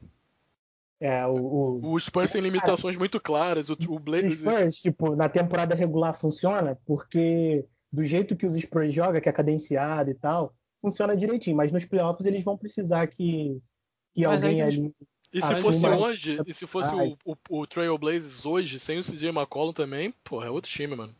[0.99, 3.69] É, o, o, O Spurs tem limitações muito claras.
[3.69, 4.35] O, o Blazers.
[4.35, 9.33] Spurs, tipo, na temporada regular funciona porque do jeito que os Spurs jogam, que é
[9.33, 11.57] cadenciado e tal, funciona direitinho.
[11.57, 13.61] Mas nos playoffs eles vão precisar que,
[14.15, 14.95] que Mas alguém aí eles- ali.
[15.33, 17.17] E se fosse mas- hoje, e se fosse Ai.
[17.25, 20.95] o, o, o Trail Blazers hoje, sem o CJ McCollum também, porra, é outro time,
[20.95, 21.13] mano.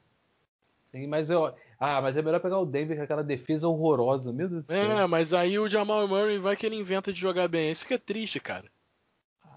[0.83, 1.51] Sim, mas eu.
[1.86, 4.32] Ah, mas é melhor pegar o Denver com aquela defesa horrorosa.
[4.32, 5.08] Meu Deus do É, céu.
[5.08, 7.69] mas aí o Jamal Murray vai que ele inventa de jogar bem.
[7.72, 8.72] Isso que é triste, cara.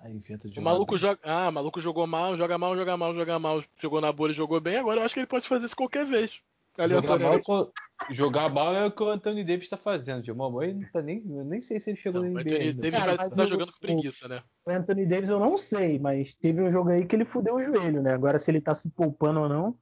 [0.03, 0.99] Ah, inventa de O jogar maluco bem.
[0.99, 1.21] joga.
[1.23, 3.65] Ah, o maluco jogou mal, joga mal, joga mal, joga mal.
[3.79, 4.77] Jogou na bolha, jogou bem.
[4.79, 6.41] Agora eu acho que ele pode fazer isso qualquer vez.
[6.79, 7.73] Jogar mal, co-
[8.11, 10.25] jogar mal é o que o Anthony Davis tá fazendo.
[10.25, 11.23] Jamal Murray não tá nem.
[11.27, 12.83] Eu nem sei se ele chegou Não, no o NBA Anthony ainda.
[12.83, 14.43] Davis Cara, tá o- jogando com preguiça, né?
[14.67, 17.62] O Anthony Davis eu não sei, mas teve um jogo aí que ele fudeu o
[17.62, 18.12] joelho, né?
[18.12, 19.79] Agora se ele tá se poupando ou não.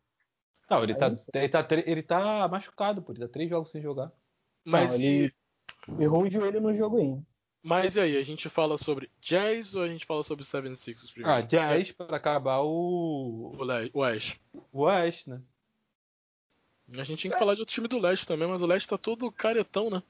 [0.77, 3.13] Não, ele Aí tá, ele, tá, ele tá machucado, pô.
[3.13, 4.13] Ele tá três jogos sem jogar.
[4.65, 5.33] Mas, Não, ele-
[6.01, 7.19] Errou o joelho no jogo aí.
[7.63, 11.11] mas e aí, a gente fala sobre Jazz ou a gente fala sobre Seven Sixers
[11.11, 11.37] primeiro?
[11.37, 13.55] Ah, Jazz pra acabar o.
[13.59, 14.37] O Le- o West.
[14.73, 15.41] O Oeste, né?
[16.93, 18.99] A gente tinha que falar de outro time do Leste também, mas o Leste tá
[18.99, 20.03] todo caretão, né?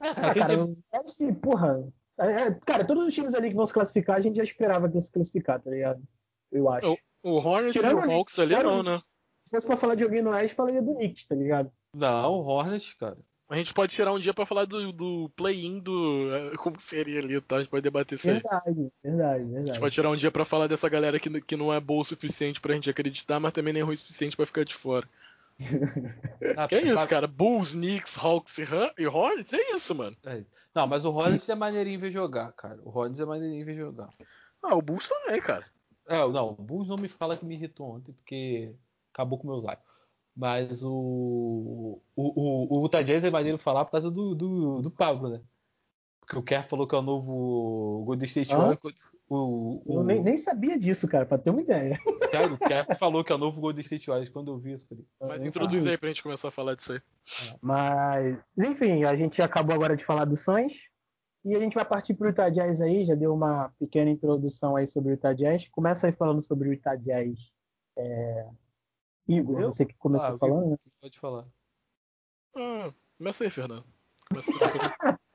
[0.00, 1.88] É, Ah, cara, acho que, porra.
[2.18, 4.88] é, é, cara, todos os times ali que vão se classificar, a gente já esperava
[4.88, 6.02] que ia se classificar, tá ligado?
[6.50, 6.98] Eu acho.
[7.22, 9.00] O Hornets Tirando e o Hawks ali não, né?
[9.46, 11.70] Se fosse pra falar de alguém no Oeste, falaria do Knicks, tá ligado?
[11.94, 13.16] Não, o Hornets, cara.
[13.48, 16.28] A gente pode tirar um dia pra falar do, do play-in do.
[16.34, 17.56] eh, Como seria ali, tá?
[17.56, 18.34] A gente pode debater isso aí.
[18.40, 19.78] Verdade, verdade, A gente verdade.
[19.80, 22.60] pode tirar um dia pra falar dessa galera que, que não é boa o suficiente
[22.60, 25.08] pra gente acreditar, mas também nem é ruim o suficiente pra ficar de fora.
[26.56, 27.26] Ah, Que é isso, sabe- cara?
[27.28, 28.64] Bulls, Knicks, Hawks e,
[28.98, 29.52] e Hornets?
[29.52, 30.16] É isso, mano.
[30.26, 30.42] É.
[30.74, 32.80] Não, mas o Hornets é maneirinho ver jogar, cara.
[32.84, 34.10] O Hornets é maneirinho ver jogar.
[34.60, 35.64] Ah, o Bulls também, cara.
[36.08, 38.72] É, não, o Bulls não me fala que me irritou ontem, porque
[39.16, 39.84] acabou com meus likes.
[40.36, 42.02] Mas o.
[42.14, 45.40] O, o, o Utah Jazz é maneiro falar por causa do, do, do Pablo, né?
[46.20, 48.58] Porque o Kerr falou que é o novo Golden State Hã?
[48.58, 49.12] Warriors.
[49.28, 51.96] O, o, Eu nem, nem sabia disso, cara, pra ter uma ideia.
[52.30, 54.28] Cara, o Kerr falou que é o novo Golden State Warriors.
[54.28, 55.06] Quando eu vi isso, eu falei.
[55.20, 57.00] Mas introduz aí pra gente começar a falar disso aí.
[57.62, 60.90] Mas, enfim, a gente acabou agora de falar do Suns.
[61.44, 63.04] E a gente vai partir pro Utah Jazz aí.
[63.04, 65.68] Já deu uma pequena introdução aí sobre o Utah Jazz.
[65.68, 67.52] Começa aí falando sobre o Utah Jazz.
[67.96, 68.46] É...
[69.28, 69.72] Igor, Eu?
[69.72, 70.76] você que começou Ah, falando, né?
[71.00, 71.44] Pode falar.
[72.56, 73.84] Ah, começa aí, Fernando.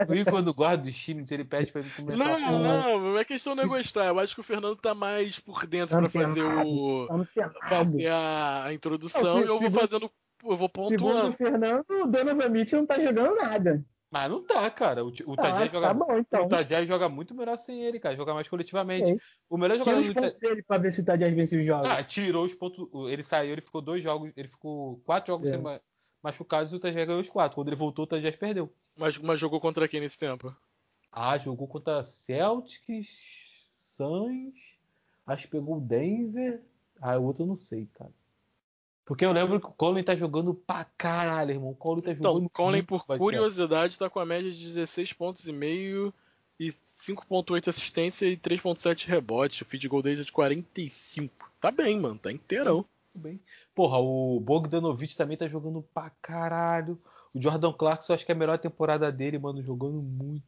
[0.08, 3.24] O Igor, quando guarda os times, ele pede pra ele começar Não, não, não é
[3.24, 4.08] questão de eu gostar.
[4.08, 7.08] Eu acho que o Fernando tá mais por dentro pra fazer o.
[7.10, 7.60] Antenado.
[7.70, 10.12] fazer a, a introdução Não, se- e eu vou fazendo.
[10.44, 11.38] Eu vou Segundo o pontuando.
[11.38, 13.86] Fernando, o Donovan Mitchell não tá jogando nada.
[14.12, 15.06] Mas não tá, cara.
[15.06, 16.46] O, o Ah, joga, tá bom, então.
[16.46, 18.14] o joga muito melhor sem ele, cara.
[18.14, 19.14] Joga mais coletivamente.
[19.14, 19.22] Ok.
[19.50, 20.22] O melhor Tira jogador os do Utah...
[20.22, 21.88] pontos dele pra ver se o Jazz vence os jogos.
[21.88, 22.90] Ah, tirou os pontos.
[23.10, 24.34] Ele saiu, ele ficou dois jogos.
[24.36, 25.52] Ele ficou quatro jogos É.
[25.52, 25.80] sem ma-
[26.22, 27.56] machucados e o Jazz ganhou os quatro.
[27.56, 28.70] Quando ele voltou, o Jazz perdeu.
[28.98, 30.54] Mas, mas jogou contra quem nesse tempo?
[31.10, 33.10] Ah, jogou contra Celtics,
[33.96, 34.78] Suns.
[35.26, 36.62] Acho que pegou o Denver.
[37.02, 38.12] Ah, o outro eu não sei, cara.
[39.06, 41.72] Porque eu lembro que o Conley tá jogando pra caralho, irmão.
[41.72, 45.14] O Conley tá jogando Então, Conley, muito, por curiosidade, tá com a média de 16
[45.14, 46.14] pontos e meio
[46.60, 49.64] e 5.8 assistência e 3.7 rebote.
[49.64, 51.52] O feed goal dele é de 45.
[51.60, 52.20] Tá bem, mano.
[52.20, 52.86] Tá inteirão.
[53.12, 53.40] Tudo bem.
[53.74, 57.00] Porra, o Bogdanovich também tá jogando pra caralho.
[57.34, 60.44] O Jordan Clarkson, acho que é a melhor temporada dele, mano, jogando muito.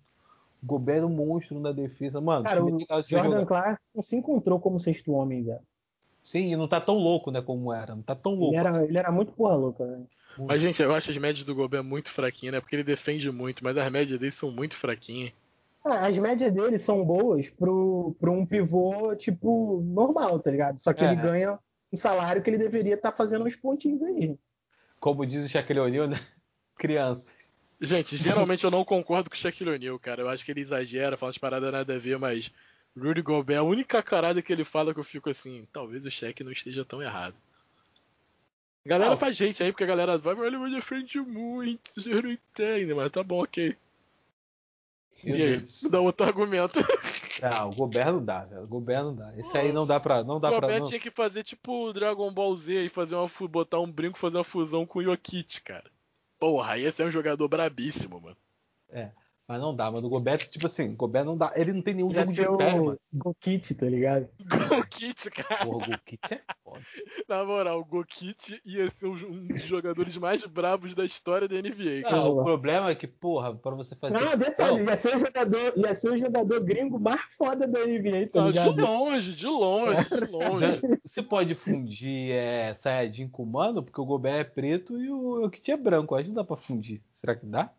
[0.61, 2.21] O Gobert é um monstro na defesa.
[2.21, 2.69] Mano, Cara, o
[3.01, 3.45] Jordan jogar.
[3.45, 5.59] Clarkson se encontrou como sexto homem, velho.
[6.23, 7.93] Sim, e não tá tão louco, né, como era.
[7.93, 8.55] Não tá tão louco.
[8.55, 10.07] Ele era, ele era muito porra louca, velho.
[10.47, 12.59] Mas, gente, eu acho as médias do Gobert muito fraquinhas, né?
[12.61, 15.31] Porque ele defende muito, mas as médias dele são muito fraquinhas.
[15.85, 20.79] Ah, as médias dele são boas pro, pro um pivô, tipo, normal, tá ligado?
[20.79, 21.07] Só que É.
[21.11, 21.59] ele ganha
[21.91, 24.35] um salário que ele deveria estar fazendo uns pontinhos aí.
[24.99, 26.17] Como diz o Shaquille O'Neal, né?
[26.79, 27.35] Crianças.
[27.79, 30.21] Gente, geralmente eu não concordo com o Shaquille O'Neal, cara.
[30.21, 32.49] Eu acho que ele exagera, fala umas paradas nada a ver, mas
[32.97, 36.43] Rudy Gobert, a única carada que ele fala que eu fico assim, talvez o Shaq
[36.43, 37.35] não esteja tão errado.
[38.85, 42.31] Galera Ah, faz gente aí, porque a galera vai, olha, ele defende muito, você não
[42.31, 43.75] entende, mas tá bom, ok.
[45.23, 46.79] Meu e aí, dá outro argumento.
[47.41, 48.63] Ah, o Gobert não dá, velho.
[48.63, 49.37] O Gobert não dá.
[49.37, 50.23] Esse aí não dá pra.
[50.23, 50.61] Não dá o.
[50.61, 50.87] Gobert Não.
[50.87, 54.37] tinha que fazer tipo o Dragon Ball Z e fazer uma, botar um brinco, fazer
[54.37, 55.91] uma fusão com o Jokic, cara.
[56.39, 58.37] Porra, esse é um jogador brabíssimo, mano.
[58.89, 59.11] É.
[59.47, 60.07] Mas não dá, mano.
[60.07, 61.51] O Gobert, tipo assim, o Gobert não dá.
[61.55, 62.99] Ele não tem nenhum Já jogo ser de pé, o mano.
[63.13, 64.29] Gokit, tá ligado?
[64.69, 65.65] Gokit, cara.
[65.65, 66.79] Porra, o Gokit é foda.
[67.27, 72.03] Na moral, o Gokit ia ser um dos jogadores mais bravos da história da NBA.
[72.03, 72.15] cara.
[72.15, 74.17] Não, o problema é que, porra, pra você fazer.
[74.17, 77.85] Não, detalhe, Não, ia ser o jogador, ia ser o jogador gringo mais foda da
[77.85, 78.81] NBA, tá Não, de ligado?
[78.81, 80.81] longe, de longe, de longe.
[81.03, 85.41] Você pode fundir é, Sayajin com o Mano, porque o Gobert é preto e o
[85.43, 86.15] Jokic é branco.
[86.15, 87.01] Acho que não dá pra fundir.
[87.11, 87.71] Será que dá?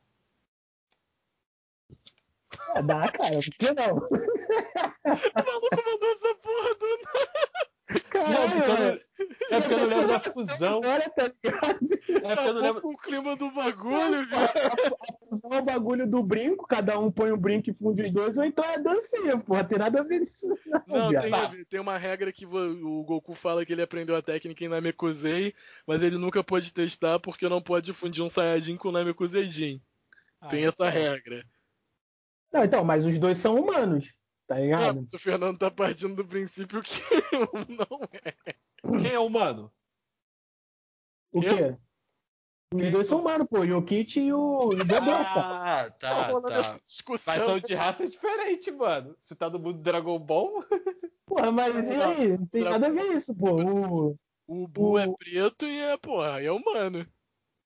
[2.74, 3.96] É, dá, cara, por que não?
[5.04, 6.87] O maluco mandou essa porra do
[7.90, 8.84] Não, Caralho, porque eu mano.
[8.84, 8.94] não-
[9.50, 10.78] é porque eu não lembro da fusão.
[10.78, 11.88] Agora, tá ligado?
[12.08, 12.82] É porque eu não lembro.
[12.82, 14.56] com o clima do bagulho, viado.
[14.56, 18.10] A fusão é o bagulho do brinco, cada um põe um brinco e funde os
[18.10, 20.46] dois, ou então é dancinha, porra, tem nada a ver isso.
[20.87, 21.22] Não, viado.
[21.22, 24.68] tem, ver, tem uma regra que o Goku fala que ele aprendeu a técnica em
[24.68, 25.54] Namekusei,
[25.87, 29.80] mas ele nunca pode testar porque não pode fundir um Saiyajin com Namekusei Jin.
[30.50, 31.44] Tem Ah, essa regra.
[32.55, 34.14] Não, então, mas os dois são humanos,
[34.47, 35.03] tá É, ligado?
[35.03, 36.93] mas o Fernando tá partindo do princípio que
[37.69, 38.55] não é.
[39.03, 39.73] Quem é o Mano?
[41.33, 41.57] O eu?
[41.57, 41.77] quê?
[42.73, 42.90] Os Quem?
[42.93, 45.85] dois são humanos, pô, o Jokic e o cara.
[45.87, 46.79] Ah, tá, tá.
[46.87, 47.35] discussão.
[47.35, 49.17] Mas são de raça diferente, mano.
[49.23, 50.64] Você tá no mundo do Dragon Ball?
[51.27, 52.38] Porra, mas e aí?
[52.38, 52.71] Não tem Não.
[52.73, 53.62] nada a ver isso, pô.
[53.62, 54.19] O...
[54.47, 57.07] O Bu O- é preto e é, porra, é humano.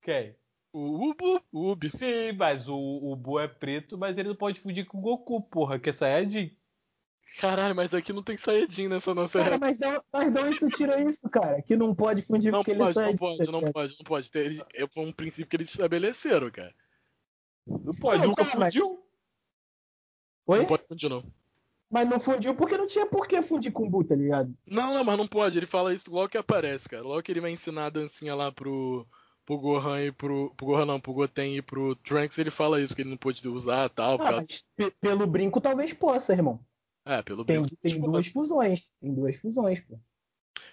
[0.01, 0.37] Quem?
[0.81, 1.89] O Ubu, o Ubi.
[1.89, 5.43] Sim, mas o, o Buu é preto, mas ele não pode fundir com o Goku,
[5.43, 6.57] porra, que é Saiyajin.
[7.41, 11.01] Caralho, mas aqui não tem Saiyajin nessa nossa Cara, mas, da, mas onde tu tira
[11.03, 11.61] isso, cara?
[11.63, 14.05] Que não pode fundir Não porque pode, ele sai não de- pode, não pode, não
[14.05, 14.31] pode.
[14.31, 16.73] Tem- É um princípio que eles estabeleceram, cara.
[17.67, 19.05] Não pode, Não, nunca tá, mas- fundiu.
[20.47, 20.59] Oi?
[20.61, 21.25] Não pode fundir, não.
[21.91, 24.55] Mas não fundiu porque não tinha por que fundir com o Bu, tá ligado?
[24.67, 25.59] Não, não, mas não pode.
[25.59, 27.03] Ele fala isso logo que aparece, cara.
[27.03, 29.07] Logo que ele vai ensinar a dancinha lá pro,
[29.49, 30.53] pro Gohan e pro.
[30.55, 33.47] Pro Gohan não, pro Goten e pro Trunks, ele fala isso, que ele não pode
[33.49, 34.17] usar tal.
[34.17, 36.61] Ah, causa- mas pe- pelo brinco talvez possa, irmão.
[37.07, 37.75] É, pelo Tem, brinco.
[37.81, 38.93] tem duas fusões.
[39.01, 39.99] Tem duas fusões, pô.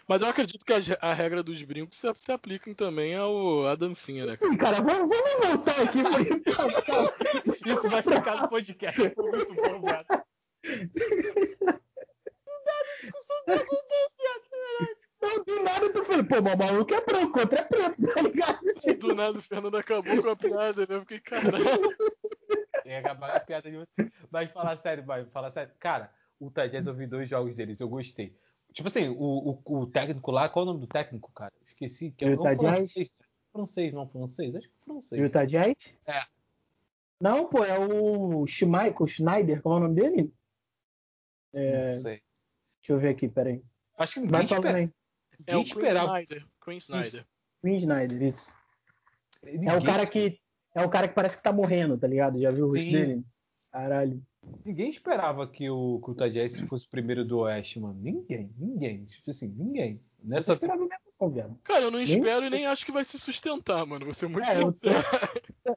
[0.08, 3.76] Mas eu acredito que a, a regra dos brincos se, se aplicam também ao, à
[3.76, 4.58] dancinha, né, cara?
[4.58, 7.70] Cara, vamos, vamos voltar aqui por.
[7.72, 9.10] Isso vai ficar no podcast.
[9.16, 10.06] Foi muito bom, viado.
[13.48, 13.56] Não,
[15.44, 18.60] do nada tu falou, pô, mas o maluco é branco, outro é preto, tá ligado?
[18.80, 20.96] Tipo, Do nada o Fernando acabou com a piada, né?
[20.96, 21.66] Eu fiquei, caralho.
[22.86, 24.12] Ia acabar com a piada de você.
[24.30, 25.74] Mas falar sério, vai, falar sério.
[25.80, 28.38] Cara, o Tajaz eu vi dois jogos deles, eu gostei.
[28.74, 31.54] Tipo assim, o, o, o técnico lá, qual é o nome do técnico, cara?
[31.68, 32.12] Esqueci.
[32.12, 32.76] Que é Utah um Jazz?
[32.76, 33.16] francês.
[33.52, 34.56] Francês, não francês?
[34.56, 35.22] Acho que é francês.
[35.22, 35.98] Utah Jazz?
[36.06, 36.22] É.
[37.20, 40.34] Não, pô, é o Schmeichel, Schneider, qual é o nome dele?
[41.54, 42.22] Não sei.
[42.82, 43.64] Deixa eu ver aqui, peraí.
[43.98, 44.92] Acho que ninguém, Vai aí.
[45.48, 46.22] É o Queen esperava.
[46.22, 46.46] Snyder.
[46.64, 47.26] Queen Snyder.
[47.62, 48.54] Queen Schneider, isso.
[49.44, 50.40] É o cara que.
[50.74, 52.40] É o cara que parece que tá morrendo, tá ligado?
[52.40, 53.24] Já viu o rosto dele?
[53.72, 54.22] Caralho.
[54.64, 57.98] Ninguém esperava que o, que o fosse o primeiro do Oeste, mano.
[58.00, 59.06] Ninguém, ninguém.
[59.06, 60.02] Tipo assim, ninguém.
[60.24, 60.54] Nessa.
[60.54, 61.60] esperava mesmo, não, viado.
[61.64, 64.06] Cara, eu não Nem- espero e nem acho que vai se sustentar, mano.
[64.06, 64.98] Vou ser muito É, eu- sincero.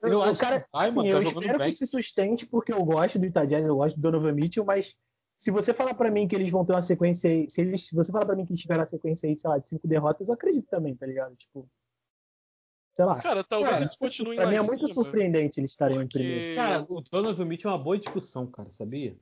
[0.03, 1.09] Eu acho cara, que vai, assim, mano.
[1.09, 1.71] eu Tá jogando espero bem.
[1.71, 4.97] que se sustente porque eu gosto do Utah Jazz, eu gosto do Donovan Mitchell, mas
[5.39, 7.95] se você falar pra mim que eles vão ter uma sequência aí, se eles, se
[7.95, 10.27] você falar pra mim que eles tiveram uma sequência aí, sei lá, de cinco derrotas,
[10.27, 11.37] eu acredito também, tá ligado?
[11.37, 11.71] Tipo,
[12.95, 13.21] sei lá.
[13.21, 16.09] Cara, talvez Cara, eles continuem Pra lá mim é muito cima, surpreendente eles estarem em
[16.09, 16.41] primeiro.
[16.41, 19.17] Porque Cara, o Donovan Mitchell é uma boa discussão, cara, sabia?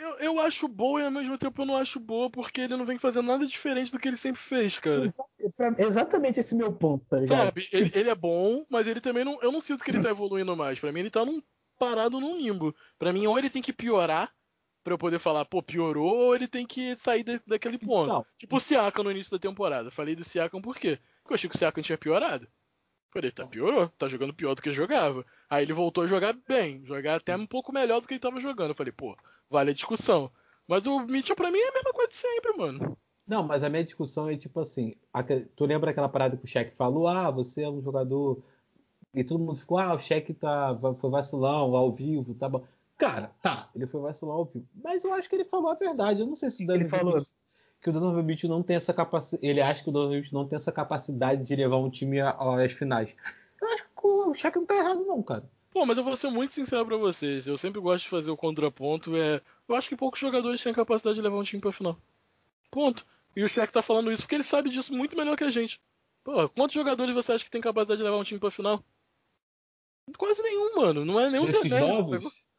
[0.00, 2.84] eu, eu acho boa e ao mesmo tempo eu não acho boa porque ele não
[2.84, 5.12] vem fazendo nada diferente do que ele sempre fez, cara.
[5.56, 7.46] Pra- exatamente esse meu ponto, tá ligado?
[7.46, 7.68] Sabe?
[7.72, 9.40] Ele, ele é bom, mas ele também não.
[9.42, 10.78] Eu não sinto que ele tá evoluindo mais.
[10.78, 11.42] Pra mim, ele tá num,
[11.78, 12.74] parado num limbo.
[12.98, 14.32] Pra mim, ou ele tem que piorar
[14.82, 18.08] pra eu poder falar, pô, piorou, ou ele tem que sair da- daquele ponto.
[18.08, 18.26] Não.
[18.38, 19.90] Tipo o Siakam no início da temporada.
[19.90, 20.98] Falei do Siakam por quê?
[21.22, 22.48] Porque eu achei que o Siakam tinha piorado.
[23.12, 25.24] Falei, tá, piorou, tá jogando pior do que jogava.
[25.48, 28.40] Aí ele voltou a jogar bem, jogar até um pouco melhor do que ele tava
[28.40, 28.70] jogando.
[28.70, 29.16] Eu falei, pô,
[29.50, 30.30] vale a discussão.
[30.66, 32.96] Mas o Mitchell pra mim é a mesma coisa de sempre, mano.
[33.26, 34.94] Não, mas a minha discussão é tipo assim:
[35.56, 37.08] tu lembra aquela parada que o Shaq falou?
[37.08, 38.40] Ah, você é um jogador.
[39.12, 42.64] E todo mundo ficou, ah, o Shaq tá, foi vacilão ao vivo, tá bom.
[43.00, 44.68] Cara, tá, ele foi vacilão ao vivo.
[44.84, 46.20] Mas eu acho que ele falou a verdade.
[46.20, 47.26] Eu não sei se o ele Donovan falou?
[47.80, 49.46] Que o Donovan Mitchell não tem essa capacidade.
[49.46, 52.36] Ele acha que o Donovan Mitchell não tem essa capacidade de levar um time a-
[52.62, 53.16] às finais.
[53.60, 55.50] Eu acho que o Shaq não tá errado, não, cara.
[55.70, 57.46] Pô, mas eu vou ser muito sincero pra vocês.
[57.46, 59.16] Eu sempre gosto de fazer o contraponto.
[59.16, 61.96] É, eu acho que poucos jogadores têm capacidade de levar um time pra final.
[62.70, 63.06] Ponto.
[63.34, 65.80] E o Shaq tá falando isso porque ele sabe disso muito melhor que a gente.
[66.22, 68.84] Pô, quantos jogadores você acha que tem capacidade de levar um time pra final?
[70.18, 71.04] Quase nenhum, mano.
[71.04, 72.22] Não é nenhum Esses Demetrius, novos.
[72.24, 72.30] sacou?
[72.30, 72.49] É,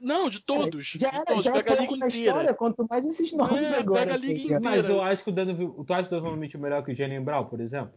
[0.00, 0.86] Não, de todos.
[0.96, 1.44] Já de era, todos.
[1.44, 2.08] já é Pega a liga inteira.
[2.16, 4.00] história, quanto mais esses novos É, agora.
[4.00, 4.60] pega a tá liga ligado?
[4.60, 4.82] inteira.
[4.82, 7.22] Mas eu acho que o Donovan, tu acha o Donovan Mitchell melhor que o Jalen
[7.24, 7.94] Brown, por exemplo?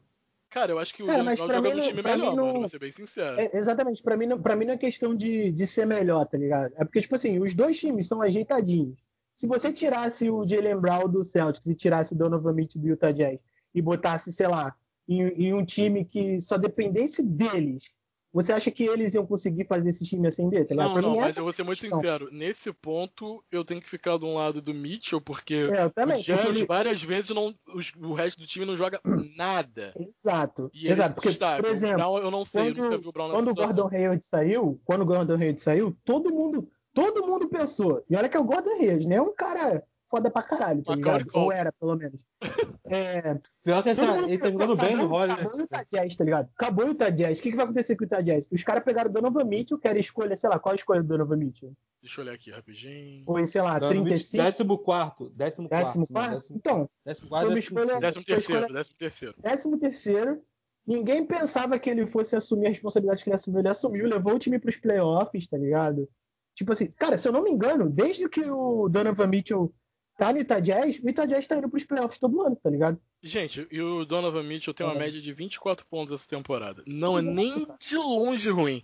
[0.49, 2.36] Cara, eu acho que o Cara, Jalen Brown joga mim no time pra mim melhor,
[2.36, 3.41] não- mano, vou ser bem sincero.
[3.41, 6.38] É, exatamente, pra mim, não- pra mim não é questão de, de ser melhor, tá
[6.38, 6.73] ligado?
[6.77, 8.97] É porque, tipo assim, os dois times são ajeitadinhos.
[9.36, 13.11] Se você tirasse o Jalen Brown do Celtics e tirasse o Donovan Mitchell do Utah
[13.11, 13.39] Jazz
[13.75, 14.73] e botasse, sei lá,
[15.09, 17.93] em, em um time que só dependesse deles,
[18.34, 20.73] você acha que eles iam conseguir fazer esse time ascender, tá?
[20.75, 21.99] Não, não, mim, mas essa eu vou ser muito questão.
[21.99, 22.29] sincero.
[22.31, 26.19] Nesse ponto, eu tenho que ficar do lado do Mitchell, porque É, eu também.
[26.19, 28.99] o Jazz ele- várias vezes não, os- o resto do time não joga
[29.38, 29.93] nada.
[30.23, 31.15] Exato, E exato.
[31.15, 33.53] Porque, por exemplo, Brown, eu não sei, eu quando- nunca vi o Brown quando o.
[33.55, 38.03] Gordon Hayward saiu, quando o Gordon Hayward saiu, todo mundo, todo mundo pensou.
[38.09, 39.15] E olha que é o Gordon Hayward, né?
[39.15, 39.84] É um cara
[40.14, 41.26] foda pra caralho, tá ligado?
[41.34, 42.24] Ou era, pelo menos.
[42.86, 45.39] É, Pior que essa, todo mundo ele tá jogando bem no Rollins.
[45.39, 46.49] Acabou o Utah Jazz, tá ligado?
[46.55, 47.39] Acabou o Utah Jazz.
[47.39, 48.47] O que, que vai acontecer com o Utah Jazz?
[48.51, 51.01] Os caras pegaram o Donovan Mitchell, que era a escolha, sei lá, qual a escolha
[51.01, 51.72] do Donovan Mitchell?
[52.01, 53.24] Deixa eu olhar aqui rapidinho.
[53.26, 55.30] Foi, sei lá, 35, Décimo quarto.
[55.34, 55.86] Décimo quarto.
[55.86, 56.34] décimo não, quarto?
[56.36, 57.99] décimo- Então, Décimo quarto, décimo escolha-.
[57.99, 59.36] Décimo terceiro, escolha- décimo terceiro.
[59.39, 60.41] Décimo terceiro,
[60.86, 63.59] ninguém pensava que ele fosse assumir a responsabilidade que ele assumiu.
[63.61, 66.07] Ele assumiu, levou o time pros playoffs, tá ligado?
[66.53, 69.74] Tipo assim, cara, se eu não me engano, desde que o Donovan Mitchell
[70.18, 72.99] tá no Utah Jazz, o Utah Jazz tá indo pros playoffs todo ano, tá ligado?
[73.22, 74.99] Gente, e o Donovan Mitchell tem uma É.
[74.99, 76.84] média de 24 pontos essa temporada.
[76.86, 77.78] Não é nem cara.
[77.80, 78.84] de longe ruim.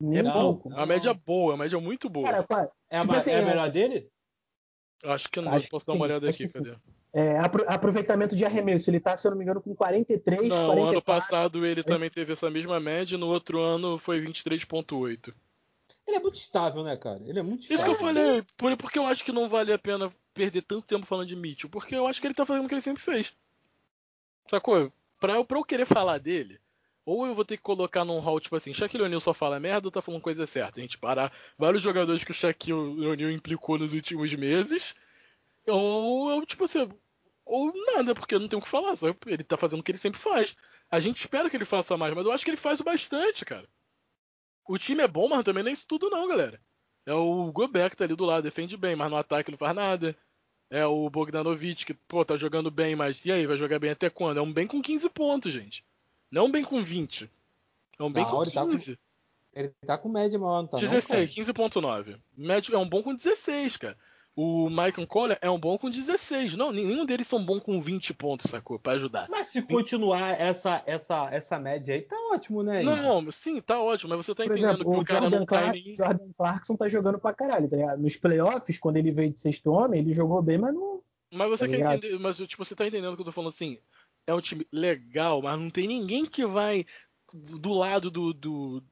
[0.00, 0.32] Nem É bom.
[0.32, 0.72] pouco.
[0.72, 2.26] É uma média boa, é uma média muito boa.
[2.26, 4.10] Cara, qual- É a, Tipo ma- assim, é a é- melhor dele?
[5.02, 6.74] Eu acho que eu não Acho posso dar uma olhada aqui, cadê?
[7.12, 10.66] é, apro- aproveitamento de arremesso, ele tá, se eu não me engano, com 43, Não,
[10.66, 10.88] 44.
[10.90, 15.34] ano passado ele também teve essa mesma média, no outro ano foi 23.8.
[16.12, 17.22] Ele é muito estável, né, cara?
[17.26, 17.92] Ele é muito Isso que estável.
[17.92, 21.26] eu falei, por, porque eu acho que não vale a pena perder tanto tempo falando
[21.28, 23.32] de Mitchell, porque eu acho que ele tá fazendo o que ele sempre fez.
[24.50, 24.92] Sacou?
[25.18, 26.60] Pra, eu- pra eu querer falar dele,
[27.06, 29.86] ou eu vou ter que colocar num hall, tipo assim, Shaquille O'Neal só fala merda
[29.88, 30.80] ou tá falando coisa certa?
[30.80, 34.94] A gente parar vários jogadores que o Shaquille O'Neal implicou nos últimos meses,
[35.66, 36.88] ou eu, tipo assim,
[37.44, 39.16] ou nada, porque eu não tenho o que falar, sabe?
[39.26, 40.56] Ele tá fazendo o que ele sempre faz.
[40.90, 43.44] A gente espera que ele faça mais, mas eu acho que ele faz o bastante,
[43.44, 43.68] cara.
[44.66, 46.60] O time é bom, mas também não é isso tudo não, galera.
[47.04, 49.74] É o Gobert que tá ali do lado, defende bem, mas no ataque não faz
[49.74, 50.16] nada.
[50.70, 54.08] É o Bogdanovic que, pô, tá jogando bem, mas e aí, vai jogar bem até
[54.08, 54.38] quando?
[54.38, 55.84] É um bem com 15 pontos, gente.
[56.30, 57.30] Não um bem com 20.
[57.98, 58.98] É um bem Não, com ele tá com 15.
[59.54, 60.80] Ele tá com média maior, não tá?
[60.80, 62.18] não, 16, 15.9.
[62.34, 63.98] Médio é um bom com 16, cara.
[64.34, 66.56] O Michael Conley é um bom com 16.
[66.56, 68.78] Não, nenhum deles são bom com 20 pontos, sacou?
[68.78, 69.28] Pra ajudar.
[69.28, 72.82] Mas se continuar essa, essa, essa média aí, tá ótimo, né?
[72.82, 72.96] Igor?
[72.96, 75.38] Não, sim, tá ótimo, mas você tá Por entendendo exemplo, que o o cara Jordan,
[75.38, 75.96] não tá Clark- nem.
[75.96, 78.00] Jordan Clarkson tá jogando pra caralho, tá ligado?
[78.02, 81.02] Nos playoffs, quando ele veio de sexto homem, ele jogou bem, mas não.
[81.30, 81.94] Mas você Tá quer ligado?
[81.96, 83.78] entender, mas tipo, você tá entendendo o que eu tô falando assim?
[84.26, 86.86] É um time legal, mas não tem ninguém que vai
[87.34, 88.82] do lado do, do,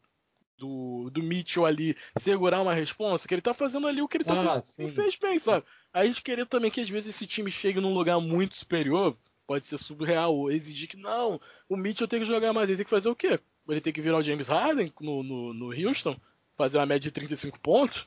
[0.61, 4.25] do, do Mitchell ali segurar uma responsa, que ele tá fazendo ali o que ele
[4.25, 4.93] tá Ah, fazendo.
[4.95, 5.65] fez bem, sabe?
[5.93, 9.65] A gente querer também que às vezes esse time chegue num lugar muito superior, pode
[9.67, 12.91] ser surreal, ou exigir que não, o Mitchell tem que jogar mais, ele tem que
[12.91, 13.41] fazer o quê?
[13.69, 16.17] Ele tem que virar o James Harden no, no, no Houston,
[16.57, 18.07] fazer uma média de 35 pontos?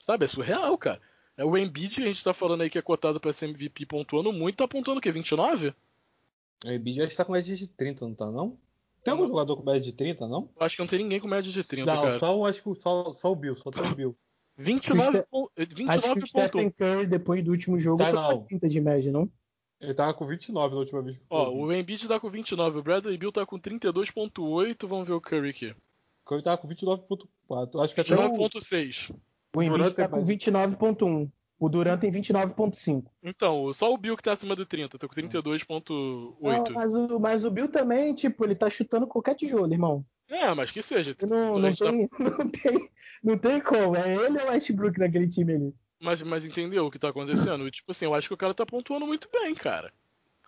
[0.00, 0.26] Sabe?
[0.26, 1.00] É surreal, cara.
[1.36, 4.32] É o Embiid, a gente tá falando aí que é cotado pra ser MVP pontuando
[4.32, 5.10] muito, tá pontuando o quê?
[5.12, 5.74] 29?
[6.64, 8.58] O Embiid já está com média de 30, não tá não?
[9.06, 10.50] Tem algum jogador com média de 30, não?
[10.58, 12.18] Eu acho que não tem ninguém com média de 30, não, cara.
[12.18, 14.16] só, o- acho que só, só o Bill, só tem o Bill.
[14.58, 18.38] 29, pon- Acho que 29 o Stephen Curry, depois do último jogo, Tá, não.
[18.38, 19.30] pra 30 de média, não?
[19.80, 21.20] Ele tava com 29 na última vez.
[21.30, 25.20] Ó, o Embiid tá com 29, o Bradley Bill tá com 32.8, vamos ver o
[25.20, 25.70] Curry aqui.
[25.70, 25.74] O
[26.24, 27.80] Curry tava com 29.4.
[27.84, 28.18] Acho que até o...
[28.18, 29.14] 29.6.
[29.54, 31.30] O Embiid Durant tá com mais- 29.1.
[31.58, 33.04] O Durant tem 29.5.
[33.22, 36.72] Então, só o Bill que tá acima do 30, tá com Não, 32.8.
[36.74, 40.04] Mas o, mas o Bill também, tipo, ele tá chutando qualquer tijolo, irmão.
[40.28, 41.16] É, mas que seja.
[41.22, 42.90] Não, não, tá- tem, não, tem,
[43.22, 43.96] não tem como.
[43.96, 45.74] É ele ou o Westbrook naquele time ali.
[46.00, 47.68] Mas, mas entendeu o que tá acontecendo?
[47.70, 49.92] Tipo assim, eu acho que o cara tá pontuando muito bem, cara.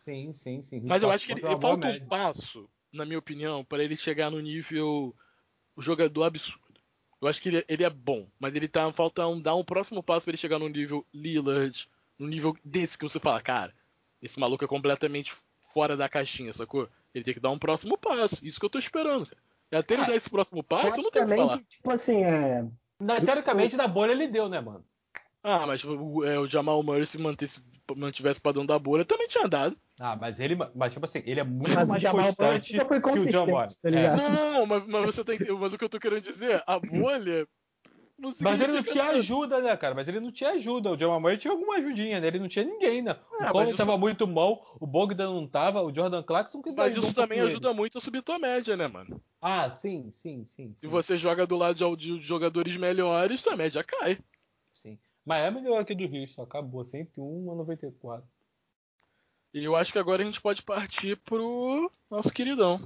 [0.01, 0.83] Sim, sim, sim.
[0.85, 2.07] Mas eu Tá acho que ele, falta um média.
[2.09, 5.15] passo, na minha opinião, para ele chegar no nível
[5.77, 6.68] o jogador absurdo.
[7.21, 10.03] Eu acho que ele, ele é bom, mas ele tá falta um, dar um próximo
[10.03, 11.89] passo para ele chegar no nível Lillard,
[12.19, 13.75] no nível desse que você fala, cara,
[14.23, 16.89] esse maluco é completamente fora da caixinha, sacou?
[17.15, 18.39] Ele tem que dar um próximo passo.
[18.43, 19.27] Isso que eu tô esperando.
[19.27, 19.43] Cara.
[19.73, 20.07] E até ele É.
[20.07, 21.63] dar esse próximo passo, eu não tenho o que Também falar.
[21.69, 22.65] tipo assim, é.
[23.01, 24.85] Na- teoricamente, da bolha ele deu, né, mano?
[25.43, 27.63] Ah, mas o, é, o Jamal Murray se mantesse,
[27.97, 29.77] mantivesse padrão da bolha, também tinha dado.
[30.01, 32.89] Ah, mas ele, mas tipo assim, ele é muito Mas o mais Jamal constante nunca
[32.89, 33.77] foi que o John Morris.
[33.77, 34.21] tá ligado?
[34.21, 34.31] É.
[34.31, 35.59] Não, mas, mas você tá entendendo.
[35.59, 37.47] Mas o que eu tô querendo dizer, a bolha.
[38.19, 39.11] Não Mas ele não nada.
[39.19, 39.95] ajuda, né, cara?
[39.95, 40.91] Mas ele não tinha ajuda.
[40.91, 42.27] O Jamal Murray tinha alguma ajudinha, né?
[42.27, 43.15] Ele não tinha ninguém, né?
[43.41, 46.73] Ah, o mas isso- tava muito mal, o Bogdan não tava, o Jordan Clarkson que
[46.73, 47.47] Mas isso também ele.
[47.49, 49.21] ajuda muito a subir tua média, né, mano?
[49.41, 50.75] Ah, sim, sim, sim.
[50.75, 54.19] Se sim, você joga do lado de, de jogadores melhores, sua média cai.
[55.29, 56.83] Mas é melhor que do Rio, só acabou.
[56.87, 58.27] 101 a 94.
[59.53, 62.81] E eu acho que agora a gente pode partir pro nosso queridão.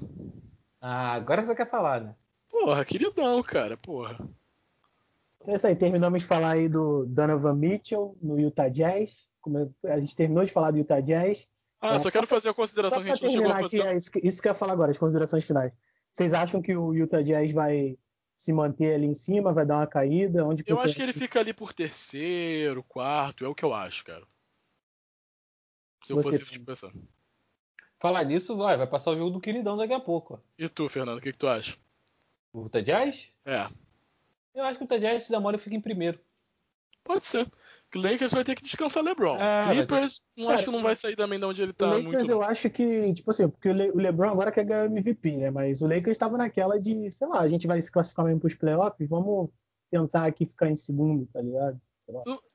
[0.80, 2.16] Ah, agora você quer falar, né?
[2.51, 4.18] Porra, queridão, cara, porra.
[5.36, 9.28] Então é isso aí, terminamos de falar aí do Donovan Mitchell no Utah Jazz.
[9.40, 11.47] Como a gente terminou de falar do Utah Jazz.
[11.80, 13.66] Ah, É, só quero fazer a consideração Só que a gente não chegou a terminar
[13.66, 13.95] aqui, fazer.
[13.95, 15.72] é isso, que, isso que eu ia falar agora, as considerações finais.
[16.12, 17.97] Vocês acham que o Utah Jazz vai
[18.43, 20.45] se manter ali em cima, vai dar uma caída?
[20.45, 23.72] Onde Eu você- acho que ele fica ali por terceiro, quarto, é o que eu
[23.72, 24.26] acho, cara.
[26.05, 26.64] Se eu Você fosse tem.
[26.64, 26.93] pensar.
[28.01, 30.34] Falar nisso, vai, vai passar o jogo do queridão daqui a pouco.
[30.34, 30.38] ó.
[30.59, 31.76] E tu, Fernando, o que, que tu acha?
[32.53, 33.32] O Utah Jazz?
[33.45, 33.70] É,
[34.53, 36.18] Eu acho que o Utah Jazz, se der mole, fica em primeiro.
[37.05, 37.49] pode ser.
[37.99, 39.36] O Lakers vai ter que descansar LeBron.
[39.36, 41.70] É, vai ter- Clippers, não Cara, acho que não vai sair também de onde ele
[41.72, 42.30] O tá Lakers muito.
[42.30, 45.51] eu acho que, tipo assim, porque o Le- o LeBron agora quer ganhar MVP, né?
[45.51, 48.55] Mas o Lakers estava naquela de, sei lá, a gente vai se classificar mesmo pros
[48.55, 49.51] playoffs, vamos
[49.90, 51.80] tentar aqui ficar em segundo, tá ligado?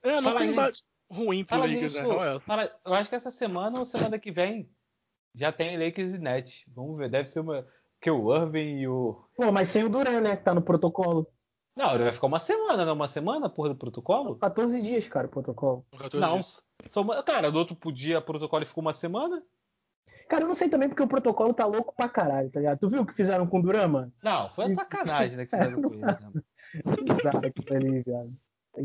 [0.02, 2.00] É, não Fala tem bate ruim pro Fala Lakers, né?
[2.36, 2.40] É.
[2.40, 4.68] fala- eu acho que essa semana ou semana que vem
[5.34, 6.64] já tem Lakers e Nets.
[6.74, 7.66] Vamos ver, deve ser uma.
[7.98, 9.24] Porque o Irving e o.
[9.36, 10.36] Pô, mas sem o Duran, né?
[10.36, 11.26] Que tá no protocolo.
[11.78, 12.94] Não, ele vai ficar uma semana, não?
[12.94, 14.34] Uma semana, porra, do protocolo?
[14.36, 15.86] 14 dias, cara, o protocolo.
[15.92, 16.32] Com 14 Não.
[16.34, 16.64] dias.
[16.88, 17.22] Só uma...
[17.22, 19.40] Cara, no outro dia, protocolo ficou uma semana?
[20.28, 22.80] Cara, eu não sei também porque o protocolo tá louco pra caralho, tá ligado?
[22.80, 24.12] Tu viu o que fizeram com o Duran, mano?
[24.22, 26.02] Não, foi a sacanagem, né, que fizeram com ele.
[26.02, 26.18] Né?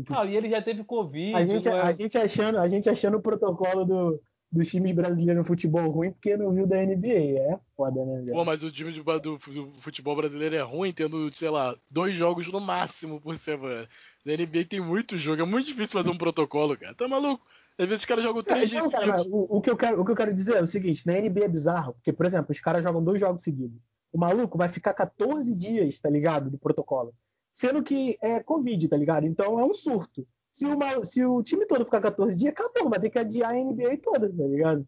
[0.02, 1.34] Que- Não, e ele já teve Covid.
[1.34, 4.20] A gente, é- a, gente achando, a gente achando o protocolo do,
[4.54, 7.08] dos times brasileiros no futebol ruim porque não viu da NBA.
[7.08, 8.32] É foda, né?
[8.32, 12.14] Pô, mas o time de- do, do futebol brasileiro é ruim, tendo, sei lá, dois
[12.14, 13.88] jogos no máximo por semana.
[14.24, 16.94] Na NBA tem muito jogo, é muito difícil fazer um protocolo, cara.
[16.94, 17.44] Tá maluco?
[17.76, 20.12] Às vezes os caras jogam três dias cara, o, o que eu quero, o que
[20.12, 22.84] eu quero dizer é o seguinte: na NBA é bizarro, porque, por exemplo, os caras
[22.84, 23.78] jogam dois jogos seguidos.
[24.12, 26.48] O maluco vai ficar 14 dias, tá ligado?
[26.48, 27.12] Do protocolo.
[27.52, 29.26] Sendo que é Covid, tá ligado?
[29.26, 30.24] Então é um surto.
[30.54, 33.54] Se, uma, se o time todo ficar 14 dias, acabou, vai ter que adiar a
[33.58, 34.86] NBA toda, tá ligado?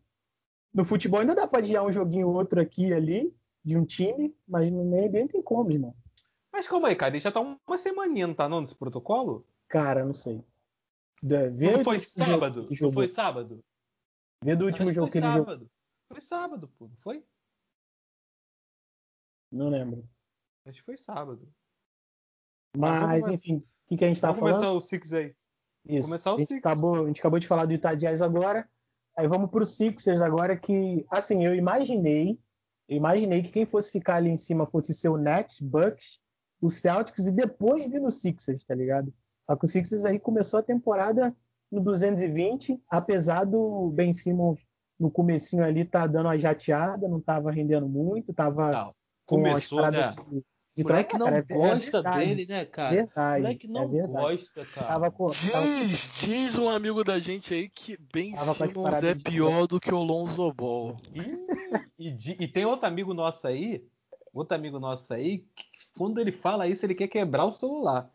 [0.73, 3.85] No futebol ainda dá pra adiar um joguinho ou outro aqui e ali, de um
[3.85, 5.93] time, mas na NBA não tem como, irmão.
[6.53, 9.45] Mas calma aí, cara, ele já tá uma semaninha, não tá não, nesse protocolo?
[9.67, 10.41] Cara, não sei.
[11.21, 12.63] Da- Não foi sábado?
[12.69, 12.93] Não jogou.
[12.93, 13.65] foi sábado?
[14.45, 15.51] Vê do último jogo que foi ele jogou.
[15.51, 15.71] sábado.
[16.09, 17.25] Foi sábado, pô, não foi?
[19.51, 20.09] Não lembro.
[20.65, 21.53] Acho que foi sábado.
[22.77, 24.55] Mas, vamos- enfim, o que, que a gente tá Vamos falando?
[24.55, 25.35] começar o Six aí.
[25.89, 26.09] Isso.
[26.09, 26.65] começar o a, gente Sixers.
[26.65, 28.69] acabou, a gente acabou de falar do Utah Jazz agora.
[29.17, 32.39] Aí vamos pro Sixers agora que, assim, eu imaginei,
[32.89, 36.21] eu imaginei que quem fosse ficar ali em cima fosse ser o Nets, Bucks,
[36.61, 39.13] o Celtics e depois vir no Sixers, tá ligado?
[39.47, 41.35] Só que o Sixers aí começou a temporada
[41.71, 44.61] no 220, apesar do Ben Simmons
[44.99, 48.95] no comecinho ali tá dando uma jateada, não tava rendendo muito, tava Não,
[49.27, 50.11] começou, né?
[50.11, 50.45] de,
[50.77, 52.95] de O moleque não cara, é- é gosta verdade, dele, né, cara?
[52.95, 54.13] Verdade, o moleque não é verdade.
[54.37, 54.87] gosta, cara.
[54.87, 59.15] Tava com, tava Diz, diz um amigo da gente aí que Ben Tava Simmons é
[59.15, 60.97] de- pior do que o Lonzo Ball.
[61.99, 63.83] E, e e tem outro amigo nosso aí,
[64.35, 65.65] outro amigo nosso aí, que
[65.97, 68.11] quando ele fala isso, ele quer quebrar o celular.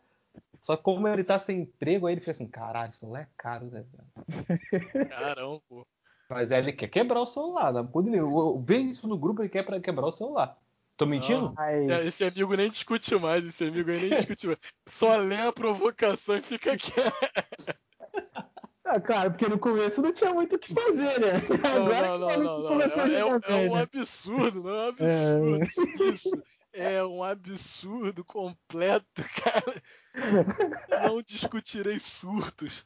[0.60, 3.28] Só que como ele tá sem emprego, aí ele fica assim, caralho, esse celular é
[3.36, 3.84] caro, né?
[3.92, 5.84] cara?" Caramba, pô.
[6.30, 7.72] Mas aí ele quer quebrar o celular.
[7.72, 7.86] Né?
[7.92, 8.18] Quando ele
[8.64, 10.56] vê isso no grupo, ele quer pra quebrar o celular.
[10.96, 11.52] Tô mentindo?
[11.56, 14.58] Mas- É, Esse amigo nem discute mais, esse amigo aí nem discute mais.
[14.88, 16.92] Só lê a provocação e fica quieto.
[18.84, 21.32] Ah, cara, porque no começo não tinha muito o que fazer, né?
[21.62, 22.80] Não, Agora não, não, que não, não.
[22.80, 26.12] a É, é um- é um absurdo, não é um absurdo.
[26.12, 26.42] Isso
[26.74, 29.82] é um absurdo completo, cara.
[31.08, 32.84] Não discutirei surtos.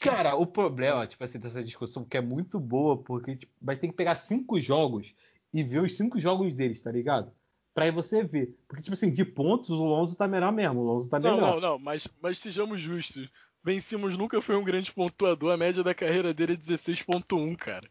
[0.00, 3.90] Cara, o problema, tipo assim, dessa discussão que é muito boa, porque tipo, mas tem
[3.90, 5.14] que pegar cinco jogos
[5.54, 7.32] e ver os cinco jogos deles, tá ligado?
[7.72, 8.54] Pra aí você ver.
[8.68, 10.80] Porque, tipo assim, de pontos, o Lonzo tá melhor mesmo.
[10.80, 11.54] O Lonzo tá Não, melhor.
[11.54, 13.28] não, não, mas, mas sejamos justos.
[13.62, 17.88] Ben Simmons nunca foi um grande pontuador, a média da carreira dele é 16.1, cara.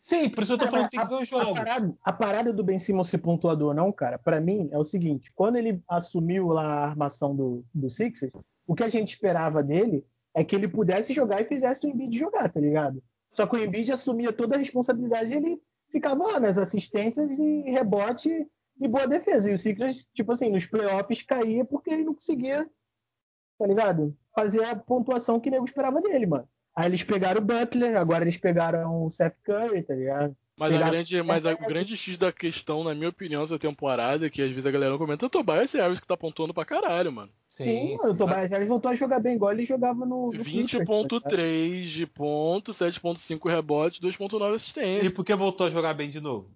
[0.00, 1.54] Sim, por isso eu tô falando que tem que ver os a, jogos.
[1.54, 5.32] parada, a parada do Ben Simmons ser pontuador, não, cara, pra mim é o seguinte:
[5.34, 8.32] quando ele assumiu lá a armação do, do Sixers,
[8.66, 12.16] o que a gente esperava dele é que ele pudesse jogar e fizesse o Embiid
[12.16, 13.02] jogar, tá ligado?
[13.32, 15.60] Só que o Embiid assumia toda a responsabilidade e ele
[15.90, 18.46] ficava lá nas assistências e rebote
[18.80, 19.50] e boa defesa.
[19.50, 22.68] E o Sixers, tipo assim, nos playoffs caía porque ele não conseguia,
[23.58, 24.16] tá ligado?
[24.34, 26.48] Fazer a pontuação que o nego esperava dele, mano.
[26.74, 30.36] Aí eles pegaram o Butler, agora eles pegaram o Seth Curry, tá ligado?
[30.58, 34.28] Mas, a grande, mas a- o grande X da questão, na minha opinião, dessa temporada,
[34.28, 36.64] que às vezes a galera não comenta, é o Tobias Harris que tá pontuando pra
[36.64, 37.30] caralho, mano.
[37.46, 40.26] Sim, mano, o Tobias Harris voltou a jogar bem igual ele jogava no.
[40.26, 40.88] no Clippers, tá ligado?
[40.88, 45.10] 20.3 de ponto, 7.5 rebote, 2.9 E assistência.
[45.12, 46.50] por que voltou a jogar bem de novo?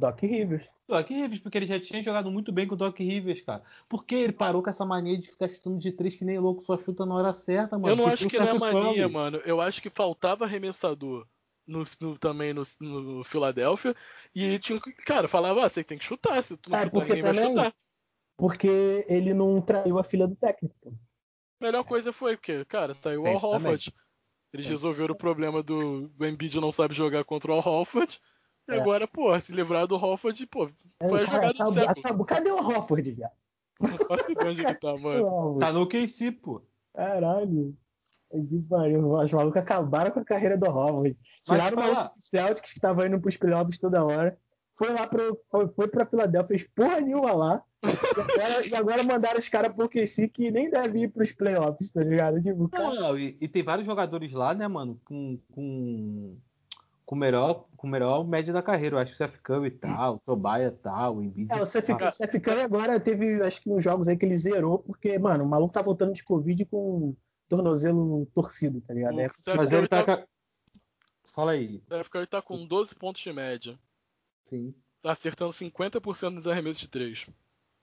[0.00, 0.66] Doc Rivers.
[0.88, 3.62] Doc Rivers, porque ele já tinha jogado muito bem com o Doc Rivers, cara.
[3.90, 6.62] Por que ele parou com essa mania de ficar chutando de três que nem louco,
[6.62, 7.92] só chuta na hora certa, mano?
[7.92, 9.38] Eu não Porque acho que o não é mania, mano.
[9.44, 11.26] Eu acho que faltava arremessador
[11.68, 13.94] no, no, também no, no Philadelphia.
[14.34, 17.22] E tinha, cara, falava, ah, você tem que chutar, se tu não É, chutar, ninguém
[17.22, 17.74] vai chutar.
[18.36, 20.74] Porque ele não traiu a filha do técnico.
[20.80, 20.90] pô.
[21.60, 23.40] A melhor coisa foi porque, cara, saiu o Tem Al.
[23.44, 23.92] Horford.
[24.52, 28.18] Eles resolveram o problema do o Embiid não sabe jogar contra o Al Horford.
[28.68, 28.80] E É.
[28.80, 32.00] agora, pô, se livrar do Horford, pô, É, foi a jogada do acabou- século.
[32.00, 32.26] acabou.
[32.26, 33.32] Cadê o Horford, viado?
[33.80, 35.58] Não faço ideia onde ele tá, mano.
[35.58, 36.62] Tá no KC, pô.
[36.94, 37.76] Caralho.
[38.30, 41.16] Os malucos acabaram com a carreira do Horford.
[41.42, 44.36] Tiraram o maluco do Celtics, que estava indo pros playoffs toda hora.
[44.76, 47.62] Foi lá pro, foi, foi pra Filadélfia, fez porra nenhuma lá.
[47.82, 51.90] E agora, e agora mandaram os caras pro QC que nem deve ir pros playoffs,
[51.90, 52.40] tá ligado?
[52.40, 56.36] Tipo, cara, Não, e, e tem vários jogadores lá, né, mano, com, com,
[57.04, 58.96] com melhor, com melhor média da carreira.
[58.96, 61.52] Eu acho que o Seth Curry tal, o Tobias tal, o Embiid.
[61.52, 64.36] É, o Seth, o Seth Curry agora teve, acho que uns jogos aí que ele
[64.36, 67.16] zerou, porque, mano, o maluco tá voltando de Covid com
[67.48, 69.20] tornozelo torcido, tá ligado?
[69.20, 70.04] É, O Steph Mas ele tá.
[70.04, 70.26] tá,
[71.24, 71.80] Fala aí.
[71.86, 73.78] Steph Curry tá com 12 pontos de média.
[74.44, 74.74] Sim.
[75.02, 77.26] Tá acertando 50% dos arremessos de 3.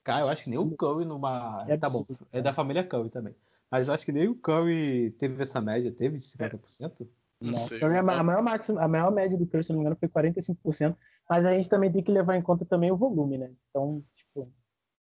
[0.04, 1.64] Cara, eu acho que nem o Curry numa.
[1.68, 3.34] É tá bom, absurdo, é da família Curry também.
[3.70, 7.08] Mas eu acho que nem o Curry teve essa média, teve de 50%?
[7.40, 7.80] Não Não, sei.
[7.80, 10.96] Curry, a maior máxima, a maior média do Curry, se não me engano, foi 45%,
[11.28, 13.52] mas a gente também tem que levar em conta também o volume, né?
[13.70, 14.52] Então, tipo,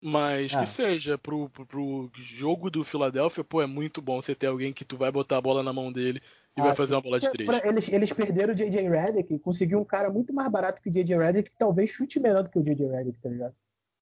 [0.09, 0.61] Mas Ah.
[0.61, 4.73] que seja, pro, pro, pro jogo do Philadelphia, pô, é muito bom você ter alguém
[4.73, 6.23] que tu vai botar a bola na mão dele
[6.57, 7.47] e vai Ah, fazer uma bola de pra- 3.
[7.61, 8.89] pra- eles, eles perderam o J.J.
[8.89, 11.17] Redick, conseguiu um cara muito mais barato que o J.J.
[11.19, 12.87] Redick, que talvez chute melhor do que o J.J.
[12.87, 13.55] Redick, tá ligado?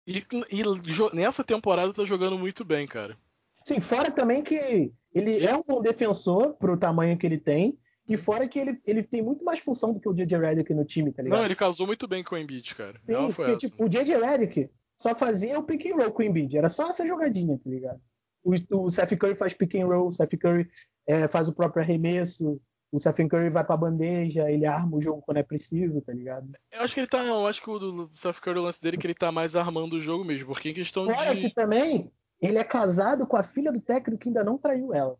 [0.05, 0.17] E,
[0.51, 3.17] e nessa temporada tá jogando muito bem, cara.
[3.63, 7.77] Sim, fora também que ele é um bom defensor pro tamanho que ele tem,
[8.09, 10.37] e fora que ele, ele tem muito mais função do que o J.J.
[10.37, 11.39] Redick no time, tá ligado?
[11.39, 12.99] Não, ele casou muito bem com o Embiid, cara.
[13.05, 14.17] Sim, porque, tipo, o J.J.
[14.17, 16.57] Redick só fazia o pick and roll com o Embiid.
[16.57, 18.01] Era só essa jogadinha, tá ligado?
[18.43, 20.69] O, o Seth Curry faz pick and roll, o Seth Curry
[21.07, 25.21] é, faz o próprio arremesso, o Seth Curry vai pra bandeja, ele arma o jogo
[25.21, 26.51] quando é preciso, tá ligado?
[26.71, 27.23] Eu acho que ele tá.
[27.23, 29.55] Eu acho que o do Seth Curry, o lance dele é que ele tá mais
[29.55, 30.47] armando o jogo mesmo.
[30.47, 31.53] Porque em questão Fora que de.
[31.53, 35.17] também ele é casado com a filha do técnico que ainda não traiu ela.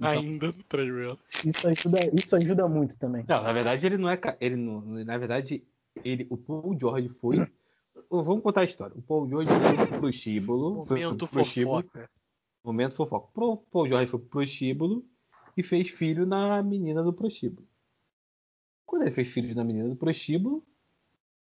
[0.00, 1.18] Ainda não traiu ela.
[1.44, 3.24] Isso ajuda, isso ajuda muito também.
[3.28, 4.18] Não, na verdade ele não é.
[4.40, 5.62] Ele não, na verdade,
[6.04, 7.46] ele, o Paul George foi.
[8.10, 8.96] Vamos contar a história.
[8.96, 9.66] O Paul George foi
[10.40, 11.82] pro foi Momento prostíbulo.
[11.82, 12.10] fofoca.
[12.64, 13.28] Momento fofoca.
[13.32, 15.04] Pro Paul George foi pro prostíbulo
[15.56, 17.66] e fez filho na menina do prostíbulo.
[18.86, 20.62] Quando ele fez filho na menina do prostíbulo,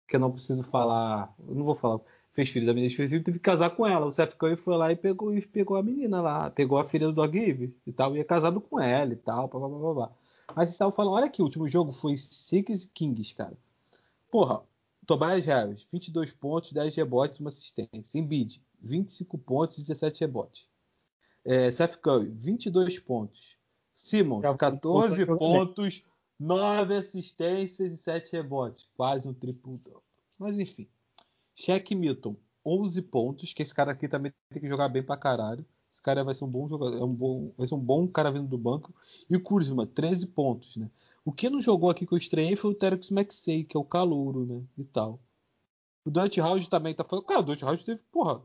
[0.07, 2.01] que eu não preciso falar, eu não vou falar,
[2.33, 4.07] fez filho da menina do prostíbulo, teve que casar com ela.
[4.07, 7.07] O Seth Curry foi lá e pegou, e pegou a menina lá, pegou a filha
[7.07, 9.79] do Dog Rivers e tal, e é casado com ela e tal, blá, blá, blá,
[9.79, 10.13] blá, blá.
[10.49, 13.57] Mas vocês estavam falando, olha aqui, o último jogo foi Six Kings, cara.
[14.31, 14.63] Porra,
[15.07, 18.19] Tobias Harris, 22 pontos, 10 rebotes, uma assistência.
[18.19, 20.69] Embiid, 25 pontos, 17 rebotes.
[21.45, 23.57] É, Seth Curry, 22 pontos.
[23.95, 26.03] Simmons, Já 14 voltou a jogar pontos,
[26.39, 28.89] 9 assistências e 7 rebotes.
[28.97, 29.81] Quase um triplo.
[30.39, 30.89] Mas enfim.
[31.55, 35.65] Shaq Milton, 11 pontos, que esse cara aqui também tem que jogar bem pra caralho.
[35.91, 38.31] Esse cara vai ser um bom jogador, é um bom, vai ser um bom cara
[38.31, 38.95] vindo do banco.
[39.31, 40.91] E o Kuzma, 13 pontos, né?
[41.27, 43.85] O que não jogou aqui que eu estranhei foi o Terex Maxey, que é o
[43.85, 44.63] calouro, né?
[44.79, 45.21] E tal.
[46.05, 47.25] O Dante House também tá falando.
[47.25, 48.41] Cara, o Dante House teve, porra,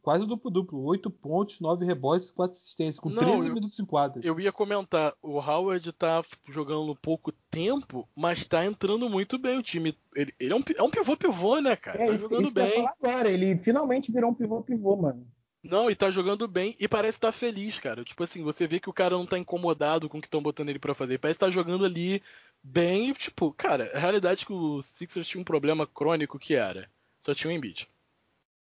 [0.00, 0.82] quase duplo-duplo.
[0.82, 4.22] 8 pontos, 9 rebotes, 4 assistências, com Não, 13 eu- minutos em quadra.
[4.24, 9.62] Eu ia comentar, o Howard tá jogando pouco tempo, mas tá entrando muito bem o
[9.62, 9.94] time.
[10.16, 12.02] Ele, ele é, um, é um pivô-pivô, né, cara?
[12.02, 12.70] É tá isso, jogando isso bem.
[12.70, 13.30] falar agora.
[13.30, 15.26] Ele finalmente virou um pivô-pivô, mano.
[15.62, 18.04] Não, e tá jogando bem e parece estar feliz, cara.
[18.04, 20.70] Tipo assim, você vê que o cara não tá incomodado com o que estão botando
[20.70, 21.18] ele pra fazer.
[21.18, 22.20] Parece que tá jogando ali
[22.62, 23.12] bem.
[23.12, 26.90] Tipo, cara, a realidade é que o Sixers tinha um problema crônico que era.
[27.20, 27.88] Só tinha o Embiid.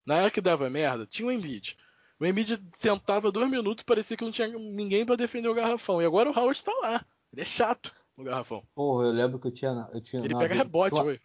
[0.05, 1.77] Na era que dava merda, tinha o Embiid.
[2.21, 6.01] O Embiid sentava dois minutos parecia que não tinha ninguém pra defender o garrafão.
[6.01, 7.05] E agora o Howard tá lá.
[7.33, 8.63] Ele é chato no garrafão.
[8.77, 9.89] Porra, eu lembro que eu tinha.
[9.93, 11.21] Eu tinha Ele na- pega rebote, oi.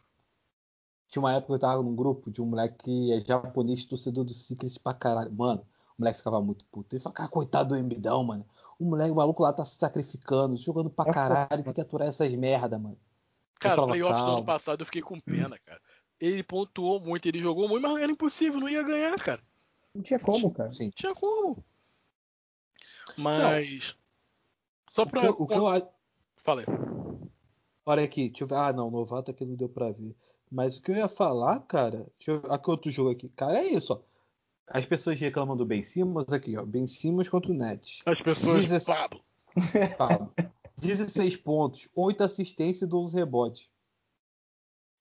[1.12, 4.24] Tinha uma época que eu tava num grupo de um moleque que é japonês, torcedor
[4.24, 5.30] do Secret pra caralho.
[5.34, 5.60] Mano,
[5.98, 6.96] o moleque ficava muito puto.
[6.96, 8.46] Ele falava, cara, coitado do Embidão, mano.
[8.80, 12.08] O moleque, o maluco lá tá se sacrificando, jogando pra É caralho, tem que aturar
[12.08, 12.98] essas merda, mano.
[13.60, 15.82] Cara, o falava, playoffs do ano passado eu fiquei com pena, cara.
[16.18, 19.42] Ele pontuou muito, ele jogou muito, mas era impossível, não ia ganhar, cara.
[19.94, 20.72] Não tinha como, cara.
[20.72, 20.86] Sim.
[20.86, 21.62] Não tinha como.
[23.18, 23.96] Mas.
[24.92, 25.20] Só O pra.
[25.20, 25.92] que, eu- o que eu.
[26.38, 26.66] Falei.
[27.86, 28.56] Olha aqui, deixa eu ver.
[28.56, 30.16] Ah, não, novato aqui não deu pra ver.
[30.52, 32.12] Mas o que eu ia falar, cara.
[32.18, 32.52] Deixa eu ver.
[32.52, 33.30] Aqui outro jogo aqui.
[33.30, 34.00] Cara, é isso, ó.
[34.68, 36.66] As pessoas reclamam do Ben Simmons aqui, ó.
[36.66, 38.02] Ben Simmons contra o Nets.
[38.06, 38.68] As pessoas.
[38.68, 39.22] Diz- Pablo.
[39.98, 40.34] Pablo.
[40.78, 43.70] 16 pontos, 8 assistências e 12 rebotes.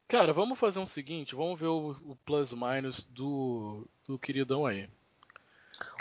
[0.07, 4.91] Cara, vamos fazer um seguinte, vamos ver o, o plus minus do, do queridão aí.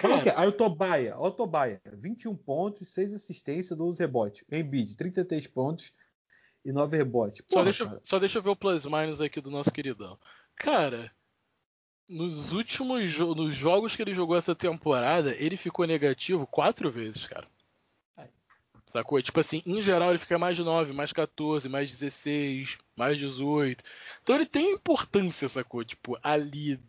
[0.01, 0.31] Como é que é?
[0.33, 4.43] Cara, Aí o Tobaia, ó o Tobaia, 21 pontos, 6 assistências, 12 rebotes.
[4.51, 5.93] Embiid, 33 pontos
[6.63, 7.43] e no Overbot.
[7.49, 10.17] Só deixa, só deixa eu ver o plus minus aqui do nosso queridão.
[10.55, 11.11] Cara,
[12.07, 17.25] nos últimos jo nos jogos que ele jogou essa temporada, ele ficou negativo quatro vezes,
[17.25, 17.47] cara.
[18.91, 19.21] Sacou?
[19.21, 23.83] Tipo assim, em geral ele fica mais 9, mais 14, mais 16, mais 18.
[24.23, 25.83] Então ele tem importância, sacou?
[25.83, 26.79] Tipo, ali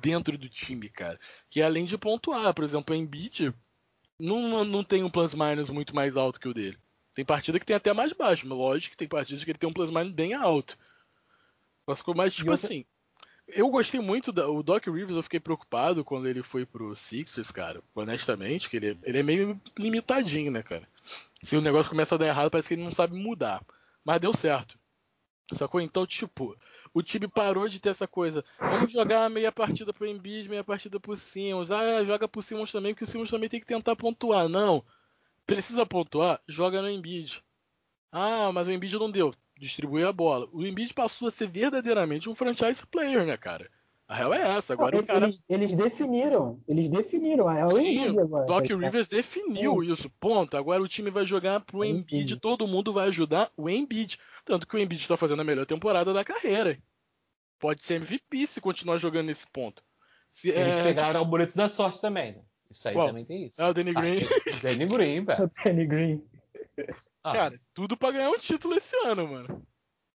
[0.00, 1.20] dentro do time, cara.
[1.50, 3.54] Que além de pontuar, por exemplo, o Embiid
[4.18, 6.78] não, não tem um plus minus muito mais alto que o dele.
[7.14, 9.68] Tem partida que tem até mais baixo, mas lógico que tem partidas que ele tem
[9.68, 10.78] um plus minus bem alto.
[11.86, 12.84] Mas ficou mais tipo assim.
[13.48, 17.50] Eu gostei muito da, o Doc Rivers, eu fiquei preocupado quando ele foi pro Sixers,
[17.50, 17.82] cara.
[17.94, 20.82] Honestamente, que ele, ele é meio limitadinho, né, cara?
[21.42, 23.60] Se o negócio começa a dar errado, parece que ele não sabe mudar.
[24.04, 24.78] Mas deu certo.
[25.54, 25.80] Sacou?
[25.80, 26.56] Então, tipo,
[26.94, 28.44] o time parou de ter essa coisa.
[28.58, 31.70] Vamos jogar meia partida pro Embiid, meia partida pro Simmons.
[31.70, 34.48] Ah, joga pro Simmons também, porque o Simmons também tem que tentar pontuar.
[34.48, 34.82] Não.
[35.46, 36.40] Precisa pontuar?
[36.48, 37.42] Joga no Embiid.
[38.10, 40.48] Ah, mas o Embiid não deu distribuir a bola.
[40.52, 43.70] O Embiid passou a ser verdadeiramente um franchise player, né, cara?
[44.08, 44.74] A real é essa.
[44.74, 45.24] Agora não, o cara.
[45.24, 46.60] Eles, eles, definiram.
[46.68, 47.50] Eles definiram.
[47.50, 48.44] É o Sim, Embiid agora.
[48.44, 49.92] Doc tá Rivers definiu Sim.
[49.92, 50.10] isso.
[50.20, 50.56] Ponto.
[50.56, 52.14] Agora o time vai jogar pro Embiid.
[52.14, 52.36] Embiid.
[52.40, 54.18] Todo mundo vai ajudar o Embiid.
[54.44, 56.78] Tanto que o Embiid está fazendo a melhor temporada da carreira.
[57.58, 59.82] Pode ser MVP se continuar jogando nesse ponto.
[60.32, 61.28] Se, Eles é, pegaram tipo...
[61.28, 62.42] o boleto da sorte também, né?
[62.72, 63.06] Isso aí Qual?
[63.06, 63.60] também tem isso.
[63.60, 64.18] É o Danny Green.
[64.52, 65.44] Ah, Danny Green, velho.
[65.44, 66.24] o Danny Green.
[67.22, 67.32] Ah.
[67.32, 69.66] Cara, tudo pra ganhar um título esse ano, mano.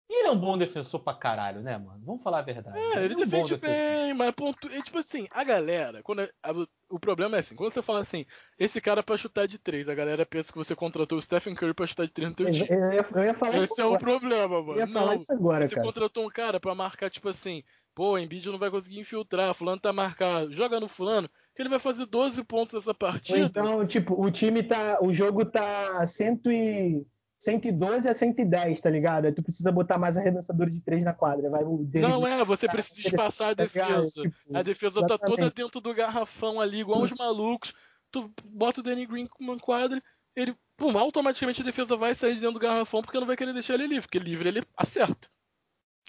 [0.09, 2.01] E ele é um bom defensor pra caralho, né, mano?
[2.05, 2.77] Vamos falar a verdade.
[2.77, 4.67] É, ele, ele é um defende bem, mas ponto.
[4.71, 7.99] E, tipo assim, a galera, quando a, a, o problema é assim, quando você fala
[7.99, 8.25] assim,
[8.57, 11.53] esse cara é pra chutar de três, a galera pensa que você contratou o Stephen
[11.53, 12.67] Curry pra chutar de três no teu time.
[12.69, 14.73] Eu, ia, eu ia falar Esse é o problema, mano.
[14.73, 15.87] Eu ia falar não, isso agora, você cara.
[15.87, 17.61] contratou um cara pra marcar, tipo assim,
[17.93, 21.69] pô, o Embiid não vai conseguir infiltrar, fulano tá marcado, joga no fulano, que ele
[21.69, 23.39] vai fazer 12 pontos nessa partida.
[23.39, 24.99] Então, tipo, o time tá.
[25.01, 27.03] O jogo tá cento e
[27.39, 29.25] 112 a 110, tá ligado?
[29.25, 31.49] Aí tu precisa botar mais arremessadores de 3 na quadra.
[31.49, 34.21] Vai Não é, você precisa espaçar a tá defesa.
[34.21, 35.19] Tipo, a defesa exatamente.
[35.19, 37.73] tá toda dentro do garrafão ali, igual os malucos.
[38.11, 40.01] Tu bota o Danny Green com uma quadra,
[40.35, 43.73] ele, pum, automaticamente a defesa vai sair dentro do garrafão porque não vai querer deixar
[43.73, 45.27] ele livre, porque livre ele acerta.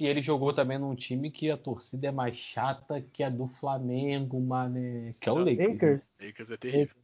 [0.00, 3.48] E ele jogou também num time que a torcida é mais chata que a do
[3.48, 5.58] Flamengo, mano, que é o Lakers.
[5.58, 6.26] Lakers, né?
[6.26, 6.96] Lakers é terrível.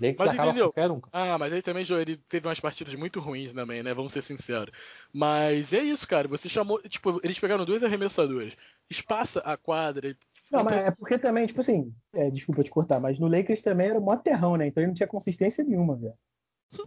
[0.00, 0.74] Lakers mas entendeu?
[0.76, 3.94] Um, ah, mas aí também, ele teve umas partidas muito ruins também, né?
[3.94, 4.74] Vamos ser sinceros.
[5.12, 6.26] Mas é isso, cara.
[6.28, 6.82] Você chamou.
[6.82, 8.54] Tipo, eles pegaram dois arremessadores.
[8.90, 10.16] Espaça a quadra.
[10.50, 13.88] Não, mas é porque também, tipo assim, é, desculpa te cortar, mas no Lakers também
[13.88, 14.66] era mó terrão, né?
[14.66, 16.14] Então ele não tinha consistência nenhuma, velho.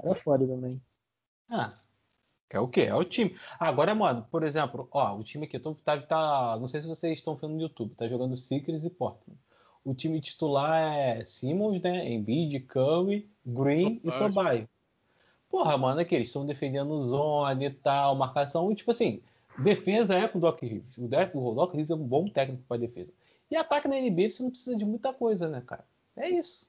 [0.03, 0.79] Era foda também.
[1.49, 1.73] Ah.
[2.49, 2.81] É o quê?
[2.81, 3.35] É o time.
[3.59, 7.13] Agora, mano, por exemplo, ó, o time aqui, tô, tá, tá, não sei se vocês
[7.13, 9.37] estão vendo no YouTube, tá jogando Seekers e Portland
[9.85, 12.11] o time titular é Simmons, né?
[12.11, 14.67] Embiid, Curry, Green e Tobias.
[15.47, 18.71] Porra, mano, é que eles estão defendendo zone e tal, marcação.
[18.71, 19.21] E, tipo assim,
[19.59, 20.97] defesa é com o Doc Rivers.
[20.97, 23.13] O, o Doc Rivers é um bom técnico para defesa.
[23.49, 25.85] E ataque na NBA você não precisa de muita coisa, né, cara?
[26.17, 26.65] É isso.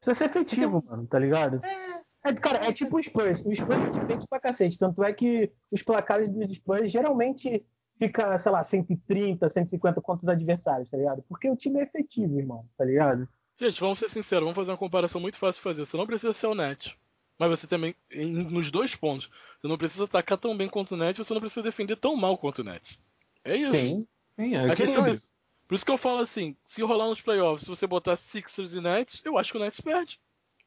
[0.00, 1.62] Precisa ser efetivo, mano, tá ligado?
[1.62, 2.02] É.
[2.24, 3.44] É, cara, é tipo o Spurs.
[3.44, 4.78] O Spurs é diferente pra cacete.
[4.78, 7.64] Tanto é que os placares dos Spurs geralmente
[7.98, 11.22] fica, sei lá, 130, 150 contra os adversários, tá ligado?
[11.28, 13.28] Porque o time é efetivo, irmão, tá ligado?
[13.56, 15.84] Gente, vamos ser sinceros, vamos fazer uma comparação muito fácil de fazer.
[15.84, 16.98] Você não precisa ser o net.
[17.38, 20.96] Mas você também, em, nos dois pontos, você não precisa atacar tão bem quanto o
[20.96, 23.00] net, você não precisa defender tão mal quanto o net.
[23.44, 23.72] É isso.
[23.72, 24.06] Sim,
[24.36, 25.28] sim é Aquele é isso.
[25.66, 28.80] Por isso que eu falo assim, se rolar nos playoffs, se você botar Sixers e
[28.80, 30.20] Nets, eu acho que o Nets perde.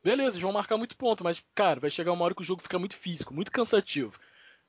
[0.06, 2.62] Beleza, eles vão marcar muito ponto, mas, cara, vai chegar uma hora que o jogo
[2.62, 4.14] fica muito físico, muito cansativo.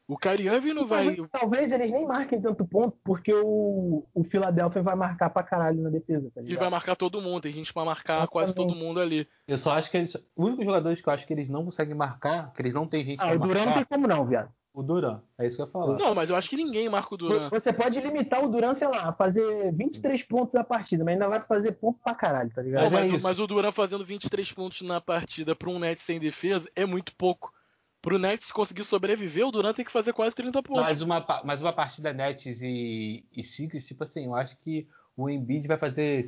[0.09, 1.05] O Kyrie Irving não vai.
[1.05, 5.83] Talvez, talvez, eles nem marquem tanto ponto, porque o, o Philadelphia vai marcar pra caralho
[5.83, 6.31] na defesa.
[6.35, 8.33] Tá e vai marcar todo mundo, tem gente pra marcar Exatamente.
[8.33, 9.29] quase todo mundo ali.
[9.47, 10.15] Eu só acho que eles.
[10.15, 13.05] Os únicos jogadores que eu acho que eles não conseguem marcar, que eles não tem
[13.05, 13.45] gente ah, pra marcar.
[13.45, 14.49] O Duran não tem como não, viado.
[14.77, 15.99] O Duran, é isso que eu ia falar.
[15.99, 17.49] Não, mas eu acho que ninguém marca o Duran.
[17.49, 21.41] Você pode limitar o Duran, sei lá, fazer 23 pontos na partida, mas ainda vai
[21.41, 22.83] fazer ponto pra caralho, tá ligado?
[22.83, 25.99] Não, mas, é o, mas o Duran fazendo 23 pontos na partida pra um net
[25.99, 27.55] sem defesa é muito pouco.
[28.03, 30.83] Pro Nets conseguir sobreviver, o Durant tem que fazer quase 30 pontos.
[30.83, 35.31] Mas uma, mas uma partida Nets e, e Sixers, tipo assim, eu acho que o
[35.31, 36.23] Embiid vai fazer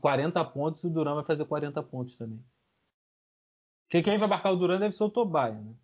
[0.00, 2.40] 40 pontos e o Durant vai fazer 40 pontos também.
[3.88, 5.74] Porque quem vai marcar o Durant deve ser o Tobias, né?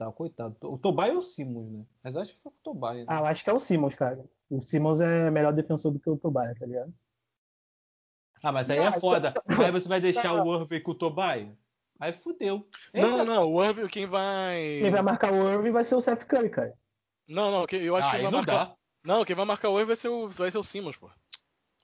[0.00, 0.56] Tá, coitado.
[0.62, 1.84] O Tobias ou o Simmons, né?
[2.02, 3.00] Mas acho que foi o Tobias.
[3.00, 3.04] Né?
[3.06, 4.24] Ah, eu acho que é o Simmons, cara.
[4.48, 6.90] O Simmons é melhor defensor do que o Tobias, tá ligado?
[8.42, 9.34] Ah, mas aí é foda.
[9.46, 11.54] Aí você vai deixar o Irving com o Tobias?
[12.00, 12.66] Aí fudeu.
[12.94, 14.78] Não, não, o Irving, quem vai.
[14.80, 16.72] Quem vai marcar o Irving vai ser o Seth Curry, cara.
[17.28, 18.64] Não, não, eu acho ah, que quem vai não marcar.
[18.64, 18.76] Dá.
[19.04, 21.10] Não, quem vai marcar o Irving vai ser o, vai ser o Simmons, pô.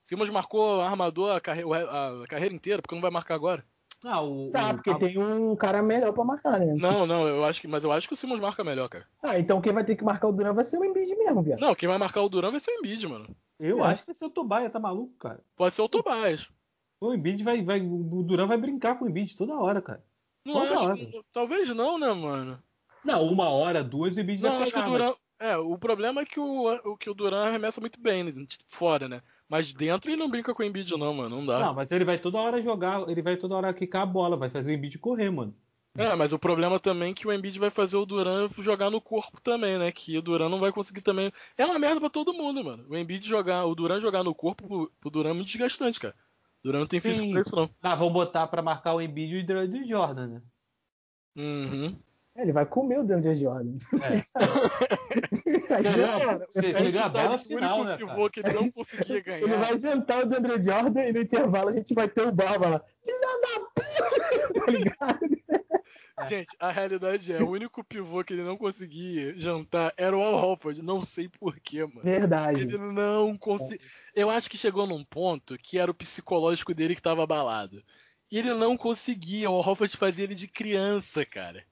[0.03, 1.61] Simmons marcou armador a, carre...
[1.61, 3.63] a carreira inteira, porque não vai marcar agora.
[4.05, 6.75] Ah, o, Tá, o- porque a- tem um cara melhor pra marcar, né?
[6.79, 7.67] Não, não, eu acho que.
[7.67, 9.07] Mas eu acho que o Simmons marca melhor, cara.
[9.23, 11.59] Ah, então quem vai ter que marcar o Duran vai ser o Embiid mesmo, viado.
[11.59, 13.27] Não, quem vai marcar o Duran vai ser o Embiid, mano.
[13.59, 13.87] Eu É.
[13.87, 15.39] acho que vai ser o Tobias, tá maluco, cara?
[15.55, 16.47] Pode ser o Tobias.
[17.01, 17.81] O Embiid vai, vai.
[17.81, 20.03] O Duran vai brincar com o Embiid toda hora, cara.
[20.45, 20.83] Não Toda acho.
[20.85, 20.97] hora.
[21.33, 22.61] Talvez não, né, mano?
[23.03, 25.13] Não, uma hora, duas, o Embiid Não, vai acho que o pegar, Duran.
[25.39, 28.33] É, o problema é que o, o, que o Duran arremessa muito bem, né,
[28.67, 29.21] fora, né?
[29.49, 31.37] Mas dentro ele não brinca com o Embiid, não, mano.
[31.37, 31.59] Não dá.
[31.59, 34.49] Não, mas ele vai toda hora jogar, ele vai toda hora quicar a bola, vai
[34.49, 35.55] fazer o Embiid correr, mano.
[35.97, 39.01] É, mas o problema também é que o Embiid vai fazer o Duran jogar no
[39.01, 39.91] corpo também, né?
[39.91, 41.31] Que o Duran não vai conseguir também.
[41.57, 42.85] É uma merda pra todo mundo, mano.
[42.87, 46.13] O Embiid jogar, o Duran jogar no corpo pro, Duran é muito desgastante, cara.
[46.59, 47.09] O Duran não tem Sim.
[47.09, 47.69] físico pra isso, não.
[47.81, 50.41] Ah, vão botar pra marcar o Embiid e o Dra- do Jordan, né?
[51.35, 51.95] Uhum.
[52.35, 53.77] É, Ele vai comer o DeAndre Jordan.
[54.03, 54.23] É.
[56.49, 58.29] Você- A final, né, cara?
[58.29, 59.57] que ele não conseguia Ele ganhar.
[59.57, 62.81] vai jantar o DeAndre Jordan e no intervalo a gente vai ter o Barba lá.
[63.03, 63.87] Filha da puta!
[64.65, 65.19] Tá ligado?
[66.27, 70.33] Gente, a realidade é, o único pivô que ele não conseguia jantar era o Al
[70.33, 70.81] Horford.
[70.81, 72.01] Não sei porquê, mano.
[72.03, 72.61] Verdade.
[72.63, 73.79] Ele não conseguia.
[74.15, 77.83] Eu acho que chegou num ponto que era o psicológico dele que tava abalado.
[78.31, 79.49] E ele não conseguia.
[79.49, 81.63] O Al Horford fazia ele de criança, cara.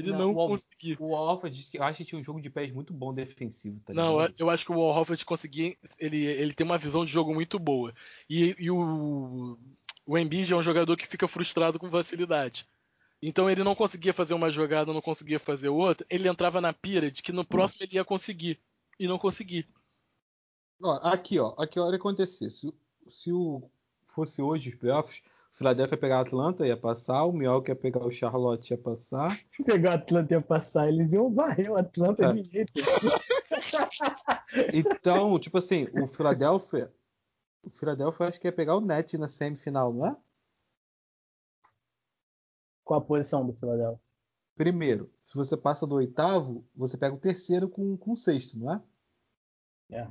[0.00, 0.96] Ele não, Não, o Al- conseguia.
[0.98, 4.20] O Alfred, eu acho que tinha um jogo de pés muito bom defensivo, tá Não,
[4.20, 4.34] ligado?
[4.38, 5.76] eu acho que o Al Horford conseguia.
[5.98, 7.94] Ele, ele tem uma visão de jogo muito boa.
[8.28, 9.58] E, e o,
[10.06, 12.66] o Embiid é um jogador que fica frustrado com facilidade.
[13.22, 16.06] Então ele não conseguia fazer uma jogada, não conseguia fazer outra.
[16.08, 18.58] Ele entrava na pira de que no próximo ele ia conseguir.
[18.98, 19.66] E não conseguia.
[20.82, 22.50] Ó, aqui, ó, aqui olha o que acontecer.
[22.50, 22.72] Se,
[23.06, 23.70] se o,
[24.06, 25.20] fosse hoje os playoffs,
[25.60, 29.38] Philadelphia ia pegar a Atlanta, ia passar, o Milwaukee ia pegar o Charlotte, ia passar.
[29.62, 32.32] Pegar o Atlanta ia passar, eles iam varrer o Atlanta É.
[32.32, 32.72] de jeito.
[34.72, 36.90] Então, tipo assim, o Philadelphia,
[37.62, 40.16] o Philadelphia acho que ia pegar o Net na semifinal, não é?
[42.82, 44.00] Com a posição do Philadelphia.
[44.56, 48.72] Primeiro, se você passa do oitavo, você pega o terceiro com, com o sexto, não
[48.72, 48.82] é?
[49.90, 50.08] É.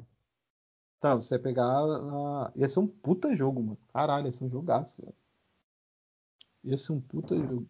[1.00, 1.66] Tá, você ia pegar.
[1.66, 3.80] a- Ia ser um puta jogo, mano.
[3.92, 5.16] Caralho, ia ser um jogaço, velho.
[6.64, 7.70] Ia ser um puta jogo.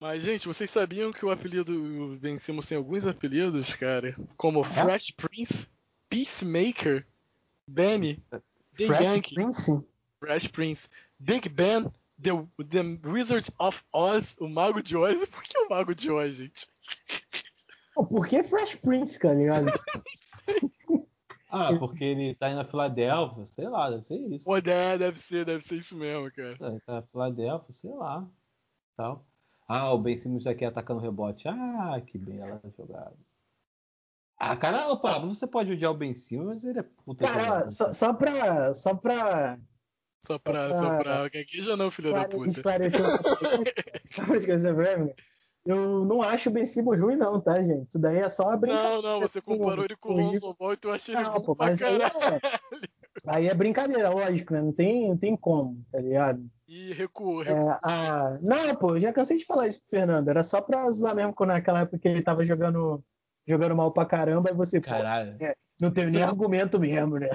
[0.00, 4.14] Mas, gente, vocês sabiam que o apelido o Ben Simmons tem alguns apelidos, cara?
[4.36, 5.68] Como Fresh Prince,
[6.10, 7.06] Peacemaker,
[7.66, 8.22] Benny,
[8.76, 9.84] The Fresh Yankee, Prince?
[10.20, 12.30] Fresh Prince, Big Ben, The,
[12.68, 15.16] The Wizard of Oz, o Mago de Oz.
[15.26, 16.68] Por que o Mago de Oz, gente?
[17.94, 19.66] Por que Fresh Prince, ligado?
[21.48, 24.44] Ah, porque ele tá aí na Filadélfia, sei lá, deve ser isso.
[24.44, 26.52] Pô, é, deve ser, deve ser isso mesmo, cara.
[26.60, 28.28] É, tá na Filadélfia, sei lá.
[28.96, 29.24] Tal.
[29.68, 31.48] Ah, o Ben Simmons aqui atacando rebote.
[31.48, 33.16] Ah, que bela jogada.
[34.36, 37.70] Ah, cara, Pablo, você pode odiar o Ben Simmons, mas ele é puta Cara, jogador.
[37.70, 38.74] só, só pra.
[38.74, 39.58] Só pra
[40.26, 41.28] Só pra, só pra.
[41.28, 42.50] Gagueja não, filho da puta.
[42.50, 43.64] esclarecer uma coisa,
[44.10, 45.14] só pra esclarecer pra
[45.64, 47.88] eu não acho o Ben Simmons ruim, não, tá, gente?
[47.88, 48.96] Isso daí é só uma brincadeira.
[48.96, 51.56] Não, não, você comparou ele com o Lonzo Ball e tu achou ele Não, pô,
[51.58, 52.34] mas aí caralho.
[52.34, 52.88] é,
[53.26, 54.60] aí é brincadeira, lógico, né?
[54.60, 56.44] Não tem, não tem como, tá ligado?
[56.68, 57.70] E recuou, recuou.
[57.70, 60.28] É, ah, não, pô, eu já cansei de falar isso pro Fernando.
[60.28, 63.02] Era só pra zoar mesmo quando naquela época que ele tava jogando,
[63.46, 65.38] jogando mal pra caramba e você, pô, Caralho.
[65.80, 67.30] não tem nem argumento mesmo, né?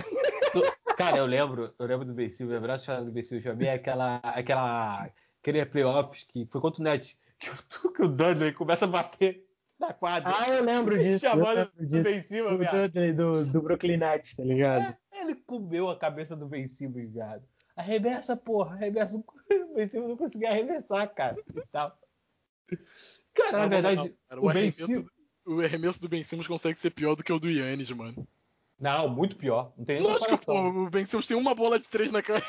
[0.96, 5.10] Cara, eu lembro, eu lembro do Ben Simmons, lembrar do Ben Simmons, é aquela, aquela,
[5.42, 7.18] aquele playoffs que foi contra o Net,
[7.70, 9.46] que o, que o Dudley começa a bater
[9.80, 10.34] na quadra.
[10.36, 11.20] Ah, eu lembro disso.
[11.22, 12.04] Chamando lembro disso.
[12.04, 12.82] Ben Simmons, viado.
[12.90, 14.96] Dudley, do, do Brooklyn Nets, tá ligado?
[15.14, 17.44] Ele comeu a cabeça do Ben Simmons, viado.
[17.76, 19.18] Arremessa, porra, arremessa.
[19.70, 21.38] O Ben Simmons não conseguia arremessar, cara.
[21.56, 21.98] E tal.
[23.34, 25.10] Cara, na Não, verdade, não, cara, o, Ben arremesso, Simmons.
[25.46, 28.28] o arremesso do Ben Simmons consegue ser pior do que o do Yannis, mano.
[28.80, 29.74] Não, muito pior.
[29.78, 30.84] Não tem nem Lógico, pô, comparação.
[30.86, 32.44] o Ben Simmons tem uma bola de três na cara.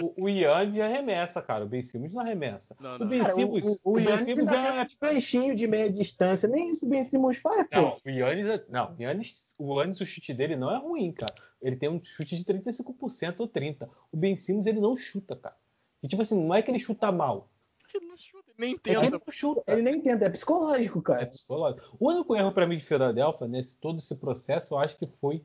[0.00, 1.64] O, o Yannis arremessa, cara.
[1.64, 2.76] O Ben Simmons não arremessa.
[2.78, 3.08] Não, O não.
[3.08, 4.54] Ben Cara, Simmons, o, o, o o Ben Simmons é.
[4.54, 6.46] é um ganchinho de meia distância.
[6.48, 7.80] Nem isso o Ben Simmons faz, pô.
[7.80, 11.10] Não, o Yannis, é- não, o Yannis, o Yannis, o chute dele não é ruim,
[11.12, 11.34] cara.
[11.62, 13.88] Ele tem um chute de 35% ou 30%.
[14.12, 15.56] O Ben Simmons, ele não chuta, cara.
[16.02, 17.48] E tipo assim, não é que ele chuta mal.
[17.94, 19.10] Ele não chuta, nem Ele tenta.
[19.10, 21.26] não chuta, ele nem tenta, é psicológico, É cara.
[21.26, 21.96] psicológico.
[21.98, 25.42] O único erro pra mim de Philadelphia, nesse todo esse processo, eu acho que foi.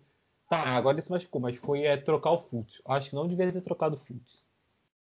[0.51, 2.81] Tá, agora ele se machucou, mas foi é, trocar o Fultz.
[2.85, 4.43] Eu acho que não deveria ter trocado o Fultz.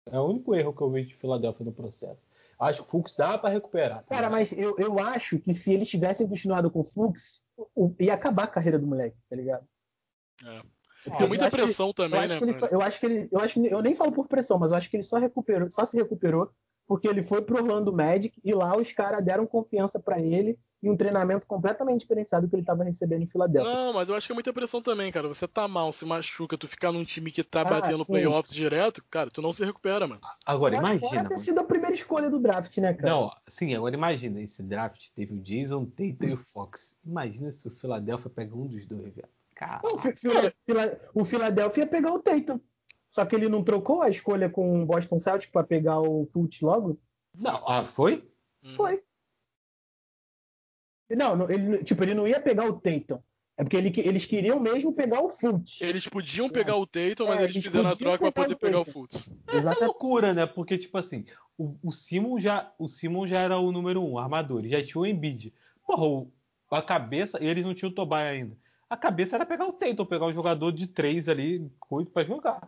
[0.06, 2.28] É o único erro que eu vejo de Philadelphia no processo.
[2.60, 4.04] Eu acho que o Fultz dá pra recuperar.
[4.04, 7.42] tá Cara, mas eu, eu acho que se eles tivessem continuado com o Fux,
[7.74, 9.66] o- ia acabar a carreira do moleque, tá ligado?
[10.44, 10.62] É.
[11.06, 12.52] Eu Tem muita acho que- pressão Eu também, acho, né?
[12.52, 14.70] que só- eu acho que ele, eu acho que eu nem falo por pressão, mas
[14.70, 16.52] eu acho que ele só recuperou, só se recuperou
[16.86, 20.88] porque ele foi pro Orlando Magic e lá os caras deram confiança para ele e
[20.88, 23.70] um treinamento completamente diferenciado do que ele estava recebendo em Filadélfia.
[23.72, 25.28] Não, mas eu acho que é muita pressão também, cara.
[25.28, 28.12] Você tá mal, se machuca, tu ficar num time que tá Ah, batendo sim.
[28.12, 30.20] playoffs direto, cara, tu não se recupera, mano.
[30.46, 31.22] Agora, Fora imagina.
[31.24, 31.38] ter mano.
[31.44, 33.12] sido a primeira escolha do draft, né, cara?
[33.12, 34.40] Não, sim, agora imagina.
[34.40, 36.96] Esse draft teve o Jason Tatum e o Fox.
[37.04, 39.28] Imagina se o Philadelphia pega um dos dois, velho.
[39.54, 42.58] Cara, Não, o Fi- Fila- Fila- o Philadelphia ia pegar o Tatum.
[43.10, 46.60] Só que ele não trocou a escolha com o Boston Celtics para pegar o Fultz
[46.62, 46.98] logo?
[47.36, 48.24] não, ah, foi?
[48.64, 48.74] Uhum.
[48.76, 49.02] Foi.
[51.16, 53.20] Não, ele, tipo, ele não ia pegar o Tatum.
[53.56, 55.80] É porque ele- eles queriam mesmo pegar o Fultz.
[55.82, 58.54] Eles podiam pegar o Tatum, mas É, eles eles fizeram a troca pra pegar poder
[58.54, 58.84] o pegar o.
[58.86, 59.16] Fultz.
[59.16, 59.84] Essa é Exatamente.
[59.84, 60.46] loucura, né?
[60.46, 61.26] Porque, tipo assim,
[61.58, 64.62] o, o Simon já, o Simon já era o número um, armador.
[64.66, 65.52] Já tinha o Embiid.
[65.86, 66.30] Porra, o-
[66.70, 68.56] a cabeça, e eles não tinham o Tobias ainda.
[68.88, 72.66] A cabeça era pegar o Tatum, pegar um jogador de três ali, coisa pra jogar.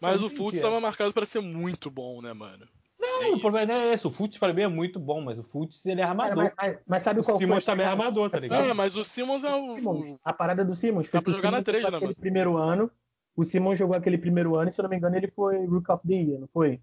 [0.00, 2.66] Mas o Fultz entendi, tava marcado pra ser muito bom, né, mano?
[3.02, 4.06] Não, o problema não é esse.
[4.06, 6.44] O Fultz pra mim é muito bom, mas o Fultz ele é Cara, armador.
[6.44, 8.64] mas, mas- mas sabe o qual a também é armador, tá ligado?
[8.64, 10.18] É, mas o Simmons é o.
[10.24, 12.20] A parada do Simmons foi Dá pra jogar na Simmons três, jogou né, aquele mano?
[12.20, 12.90] primeiro ano.
[13.36, 15.90] O Simmons jogou aquele primeiro ano e, se eu não me engano, ele foi Rook
[15.90, 16.80] of the Year, não foi?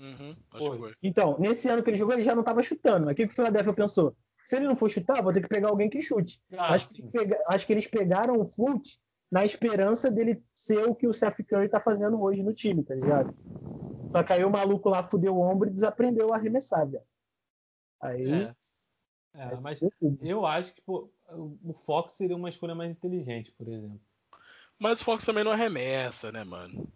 [0.00, 0.70] Uhum, acho Foi.
[0.76, 0.92] que foi.
[1.02, 3.08] Então, nesse ano que ele jogou, ele já não estava chutando.
[3.08, 5.88] Aqui que o Philadelphia pensou: se ele não for chutar, vou ter que pegar alguém
[5.88, 6.40] que chute.
[6.56, 8.98] Ah, acho, que, pega- acho que eles pegaram o Fultz
[9.30, 12.94] na esperança dele ser o que o Seth Curry tá fazendo hoje no time, tá
[12.94, 13.32] ligado?
[14.12, 17.04] Só que aí o maluco lá fudeu o ombro e desaprendeu a arremessar, velho.
[18.00, 18.32] Aí.
[18.32, 18.54] É.
[19.34, 19.80] É, mas
[20.20, 24.00] eu acho que pô, o Fox seria uma escolha mais inteligente, por exemplo.
[24.78, 26.86] Mas o Fox também não arremessa, né, mano?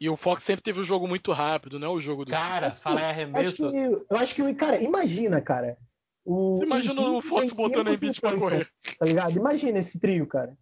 [0.00, 2.30] E o Fox sempre teve um jogo muito rápido, não é o jogo do.
[2.30, 4.06] Cara, falar em Acho que, arremesso.
[4.08, 5.76] eu acho que, cara, imagina, cara.
[6.24, 8.70] O, Você imagina o Embiid Fox botando o Embiid pra correr.
[8.98, 9.36] Tá ligado?
[9.36, 10.56] Imagina esse trio, cara.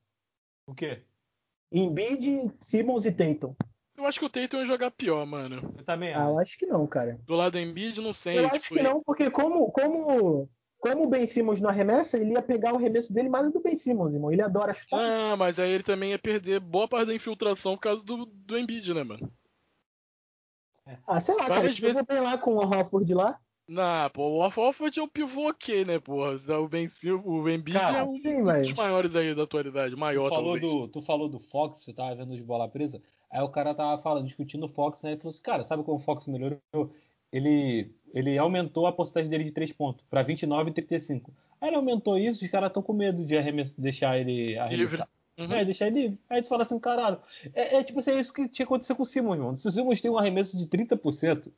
[0.66, 1.02] O quê?
[1.70, 3.54] Embiid, Simmons e Tatum.
[3.96, 5.74] Eu acho que o Tatum ia jogar pior, mano.
[5.76, 6.40] Eu também Ah, eu acho.
[6.50, 7.18] acho que não, cara.
[7.24, 8.38] Do lado do Embiid, não sei.
[8.38, 12.32] Eu tipo, acho que não, porque como, como, como o Ben Simmons não arremessa, ele
[12.32, 14.30] ia pegar o arremesso dele mais do Ben Simmons, irmão.
[14.30, 14.98] Ele adora chutar.
[15.00, 18.58] Ah, mas aí ele também ia perder boa parte da infiltração por causa do, do
[18.58, 19.32] Embiid, né, mano?
[21.06, 21.54] Ah, sei lá, cara.
[21.56, 23.40] várias Se vezes- eu lá com o Hofford lá.
[23.68, 26.36] Nah, pô, o Horford é um pivô ok, né, porra?
[26.60, 29.96] O Ben Sil- o Embiid Cara, é um sim, dos mas- maiores aí da atualidade,
[29.96, 30.72] maior Tu falou, talvez.
[30.72, 33.02] do, tu falou do Fox, você tava vendo os bola presa.
[33.30, 35.10] Aí o cara tava falando, discutindo o Fox, né?
[35.12, 36.60] Ele falou assim, cara, sabe como o Fox melhorou?
[37.32, 41.32] Ele, ele aumentou a porcentagem dele de 3 pontos para 29 e 35.
[41.60, 43.34] Aí ele aumentou isso, os caras estão com medo de
[43.78, 45.08] deixar ele arremessar.
[45.38, 45.52] Uhum.
[45.52, 46.18] É, deixar ele livre.
[46.30, 47.18] Aí tu fala assim, caralho,
[47.52, 49.56] é, é tipo assim, é isso que tinha acontecido com o Simmons, irmão.
[49.56, 51.52] Se o Simmons tem um arremesso de 30%,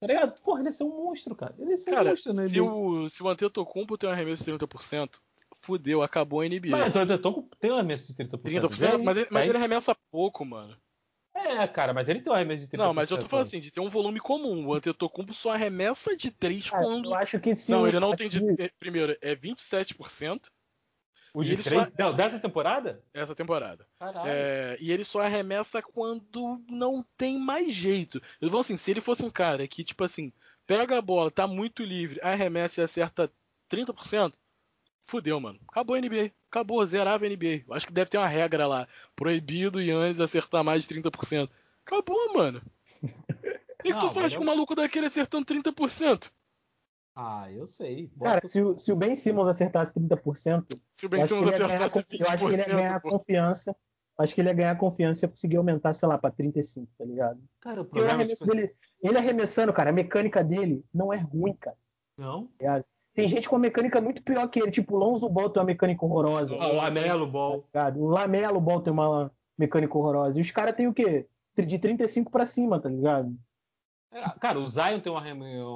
[0.00, 0.38] tá ligado?
[0.42, 1.54] Porra, ele ia ser um monstro, cara.
[1.58, 2.48] Ele ia ser um Cara, monstro, né?
[2.48, 5.18] se o, se o Antetokounmpo tem um arremesso de 30%,
[5.60, 6.68] fudeu, acabou a NBA.
[6.70, 8.38] Mas o Antetokounmpo tem um arremesso de 30%.
[8.42, 9.02] 30%?
[9.02, 10.76] Mas ele, mas Aí- ele arremessa pouco, mano.
[11.34, 12.78] É, cara, mas ele tem um arremesso de 30%.
[12.78, 14.66] Não, mas eu tô falando assim, de ter um volume comum.
[14.66, 17.06] O Antetokounmpo só arremessa de 3 Cara, quando...
[17.06, 18.72] eu acho que se Não, ele não tem que- de...
[18.78, 20.50] Primeiro, é 27%
[21.34, 21.84] O de ele 3?
[21.86, 23.02] só- Não, dessa temporada?
[23.14, 23.86] essa temporada.
[23.98, 24.28] Caralho.
[24.28, 28.20] É, e ele só arremessa quando não tem mais jeito.
[28.40, 30.32] Eu vou assim, se ele fosse um cara que, tipo assim,
[30.66, 33.32] pega a bola, tá muito livre, arremessa e acerta
[33.70, 34.34] 30%,
[35.04, 35.58] fudeu, mano.
[35.68, 36.30] Acabou a NBA.
[36.50, 37.64] Acabou, zerava a NBA.
[37.66, 38.86] Eu acho que deve ter uma regra lá.
[39.16, 41.48] Proibido o Yannis acertar mais de 30%.
[41.84, 42.62] Acabou, mano.
[43.02, 46.30] O que, que tu faz eu- com o maluco daquele acertando 30%?
[47.14, 48.10] Ah, eu sei.
[48.18, 51.28] Cara, Bota- se, o- se o Ben Simmons acertasse 30%, Se o eu Ben acho,
[51.34, 53.08] que Simmons ele ia ganhar, acertasse confi- eu acho que ele ia ganhar 20%, pô.
[53.10, 53.76] confiança.
[54.18, 57.04] Acho que ele ia ganhar confiança e ia conseguir aumentar, sei lá, pra 35, tá
[57.04, 57.42] ligado?
[57.60, 61.54] Cara, o problema é arremesso dele, ele arremessando, cara, a mecânica dele não é ruim,
[61.54, 61.76] cara.
[62.16, 62.48] Não.
[63.14, 65.66] Tem gente com uma mecânica muito pior que ele, tipo o Lonzo Ball tem uma
[65.66, 66.56] mecânica horrorosa.
[66.58, 67.62] Ah, o Lamelo Ball.
[67.70, 67.92] tá?
[67.94, 70.38] O Lamelo Ball tem uma mecânica horrorosa.
[70.38, 71.26] E os caras têm o quê?
[71.54, 73.36] De 35 pra cima, tá ligado?
[74.10, 75.22] É, Cara, o Zion tem uma,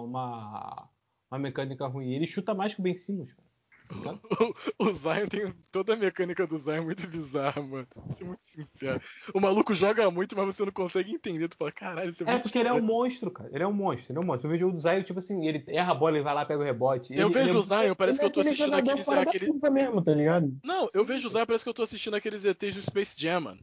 [0.03, 0.89] uma,
[1.31, 2.13] uma mecânica ruim.
[2.13, 3.46] Ele chuta mais que o Ben Simmons, cara.
[3.89, 4.21] Tá ligado?
[4.79, 7.87] O Zion tem toda a mecânica do Zion é muito bizarra, mano.
[8.11, 9.01] Isso é muito sincero.
[9.35, 11.49] O maluco joga muito, mas você não consegue entender.
[11.49, 13.51] Tu fala, caralho, isso é, É muito porque ele é um estranho." monstro, cara.
[13.53, 14.47] Ele é um monstro, ele é um monstro.
[14.49, 16.65] Eu vejo o Zion, tipo assim, ele erra a bola, ele vai lá, pega o
[16.65, 17.15] rebote.
[17.15, 19.09] Eu Ele- vejo ele o Zion, parece Ele que eu é tô aquele assistindo aqueles.
[19.09, 19.71] aquele...
[19.71, 20.59] mesmo, tá ligado?
[20.63, 23.41] Não, eu vejo o Zion, parece que eu tô assistindo aqueles ETs do Space Jam,
[23.41, 23.61] mano.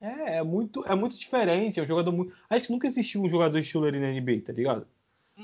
[0.00, 1.80] É, é muito, é muito diferente.
[1.80, 2.32] É um jogador muito.
[2.48, 4.86] Acho que nunca existiu um jogador estilo ali na NBA, tá ligado?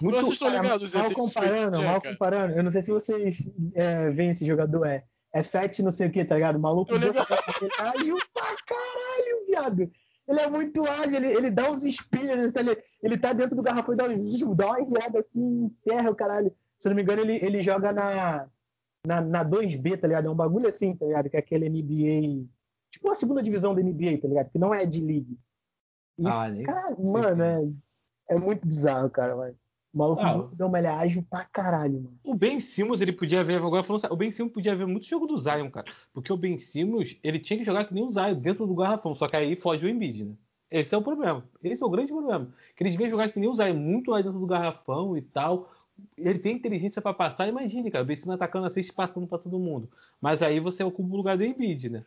[0.01, 2.15] Muito- Vocês estão Cara, ligados, os mal comparando, mal cara?
[2.15, 2.55] comparando.
[2.57, 6.11] Eu não sei se vocês é, veem esse jogador, é, é fat não sei o
[6.11, 6.57] que, tá ligado?
[6.57, 9.91] O maluco ele é ágil pra caralho, viado.
[10.27, 13.63] Ele é muito ágil, ele, ele dá uns spinners, tá, ele, ele tá dentro do
[13.63, 16.55] garrafão e dá, uns, dá uma enfiada assim, enterra o caralho.
[16.79, 18.49] Se eu não me engano, ele, ele joga na,
[19.07, 20.27] na, na 2B, tá ligado?
[20.27, 21.29] É um bagulho assim, tá ligado?
[21.29, 22.47] Que é aquele NBA.
[22.91, 24.51] Tipo a segunda divisão da NBA, tá ligado?
[24.51, 25.39] Que não é de league.
[26.19, 27.61] E, Ah, sei mano, é.
[28.31, 29.55] é, é muito bizarro, cara, mas
[29.95, 32.19] O maluco Ah, muito deu uma ele é ágil pra caralho, mano.
[32.25, 35.25] O Ben Simmons, ele podia ver, agora falando o Ben Simmons podia ver muito jogo
[35.25, 35.87] do Zion, cara.
[36.13, 39.15] Porque o Ben Simmons, ele tinha que jogar que nem o Zion, dentro do garrafão,
[39.15, 40.35] só que aí foge o Embiid, né?
[40.69, 41.49] Esse é o problema.
[41.63, 42.53] Esse é o grande problema.
[42.75, 45.71] Que eles vêm jogar que nem o Zion, muito lá dentro do garrafão e tal.
[46.19, 49.29] Ele tem inteligência pra passar, imagine, cara, o Ben Simmons atacando a cesta e passando
[49.29, 49.89] pra todo mundo.
[50.21, 52.05] Mas aí você ocupa o lugar do Embiid, né?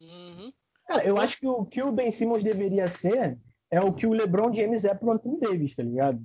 [0.00, 0.52] Uhum.
[0.88, 3.38] Cara, eu acho que o que o Ben Simmons deveria ser
[3.70, 6.20] é o que o LeBron James é pro Anthony Davis, tá ligado?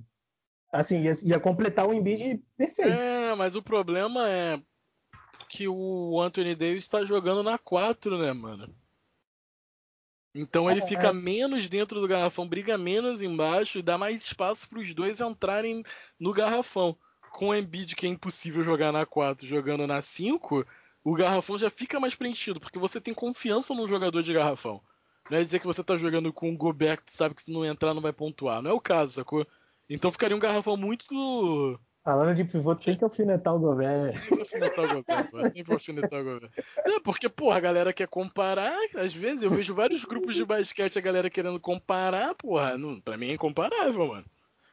[0.74, 2.90] Assim, ia, ia completar o Embiid perfeito.
[2.90, 4.60] É, mas o problema é
[5.48, 8.76] que o Anthony Davis tá jogando na 4, né, mano?
[10.34, 11.14] Então ele É, fica é.
[11.14, 15.84] menos dentro do garrafão, briga menos embaixo e dá mais espaço pros dois entrarem
[16.20, 16.98] no garrafão.
[17.30, 20.66] Com o Embiid, que é impossível jogar na 4, jogando na 5,
[21.04, 24.82] o garrafão já fica mais preenchido, porque você tem confiança no jogador de garrafão.
[25.30, 27.64] Não é dizer que você tá jogando com um Gobert que sabe que se não
[27.64, 28.62] entrar não vai pontuar.
[28.62, 29.46] Não é o caso, sacou?
[29.90, 34.20] Então ficaria um garrafão muito Falando de pivô, tem que alfinetar o Gobert.
[34.28, 35.52] Tem que alfinetar o Gobert, mano.
[35.52, 36.52] Tem que alfinetar o Gobert.
[36.80, 38.78] É, porque, porra, a galera quer comparar.
[38.96, 42.78] Às vezes eu vejo vários grupos de basquete a galera querendo comparar, porra.
[42.78, 44.26] Não, pra mim é incomparável, mano.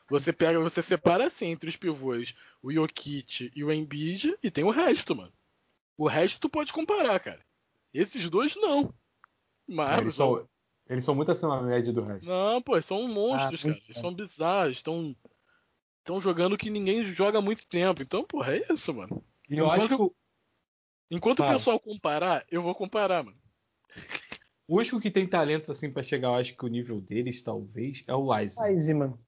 [0.09, 4.65] Você pega, você separa assim entre os pivôs o Jokic e o Embiid e tem
[4.65, 5.33] o resto, mano.
[5.97, 7.41] O resto tu pode comparar, cara.
[7.95, 8.93] Esses dois não.
[9.69, 10.49] Mas eles, são,
[10.91, 12.27] eles são muito acima da média do resto.
[12.29, 13.81] não, pô, são monstros, Ah, cara.
[13.89, 15.17] Eles são bizarros, estão
[16.01, 18.03] estão jogando que ninguém joga há muito tempo.
[18.03, 19.25] Então, porra, é isso, mano.
[19.49, 20.15] E eu acho que
[21.13, 21.51] Enquanto Fala.
[21.51, 23.37] o pessoal comparar, eu vou comparar, mano.
[24.69, 28.03] o único que tem talento assim pra chegar, eu acho que o nível deles, talvez,
[28.07, 28.57] é o Wise.
[28.61, 29.19] Mas, mano.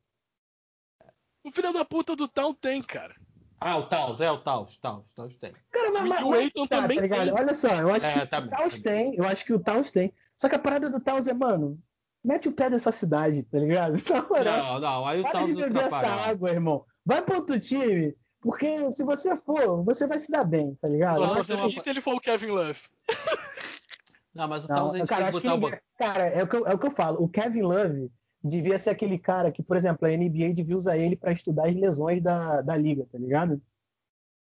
[1.45, 3.17] O filho da puta do Town tem, cara.
[3.61, 5.53] Ah, o Taos, é o Taos, Taos, Taos tem.
[5.71, 7.33] Cara, mas, E mas- o mas- Aiton tá, também tá tem.
[7.33, 9.11] Olha só, eu acho É, que tá o Taos tá bem.
[9.11, 10.13] tem, eu acho que o Taos tem.
[10.43, 11.79] Só que a parada do Taos é, mano,
[12.25, 13.93] mete o pé dessa cidade, tá ligado?
[14.45, 16.85] Não, não, aí o para Taos de beber essa água, irmão.
[17.07, 21.29] Vai pro outro time, porque se você for, você vai se dar bem, tá ligado?
[21.29, 22.81] Só, se, ele, e se ele for o Kevin Love?
[24.35, 26.25] Não, mas o Não, Taos a gente cara, tem que acho que botar o cara,
[26.25, 27.23] é o, que eu, é o que eu falo.
[27.23, 28.11] O Kevin Love
[28.43, 31.75] devia ser aquele cara que, por exemplo, a NBA devia usar ele pra estudar as
[31.77, 33.63] lesões da, da liga, tá ligado?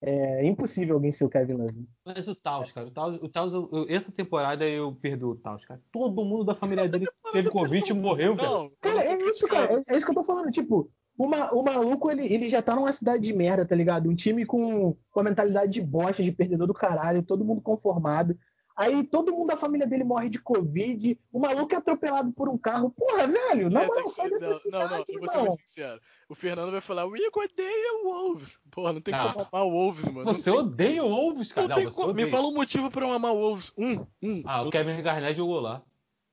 [0.05, 1.89] É impossível alguém ser o Kevin Love.
[2.05, 5.65] Mas o Taos, cara, o Taos, o Taos eu- essa temporada eu perdoo o Taos,
[5.65, 5.81] cara.
[5.93, 8.49] Todo mundo da família dele teve Covid e morreu, velho.
[8.51, 9.73] Não, Cara, é isso, cara.
[9.87, 10.51] É, é isso que eu tô falando.
[10.51, 14.11] Tipo, o, ma- o maluco, ele, ele já tá numa cidade de merda, tá ligado?
[14.11, 18.37] Um time com, com a mentalidade de bosta, de perdedor do caralho, todo mundo conformado.
[18.77, 21.19] Aí todo mundo da família dele morre de Covid.
[21.33, 22.91] O maluco é atropelado por um carro.
[22.91, 25.67] Porra, velho, na É, moral, tem- sai dessa não, não, cidade, não, eu vou ser
[25.67, 26.01] sincero.
[26.29, 28.59] O Fernando vai falar, o Igor odeia o Wolves.
[28.71, 29.33] Porra, não tem Não.
[29.33, 30.25] como amar o Wolves, mano.
[30.25, 31.69] Você não tem, odeia o Wolves, cara.
[31.69, 32.07] não tem você como.
[32.09, 32.29] Me odeia.
[32.29, 33.73] fala um motivo pra eu amar o Wolves.
[33.77, 34.43] Um, um.
[34.47, 35.83] Ah, o Kevin Garnett jogou lá.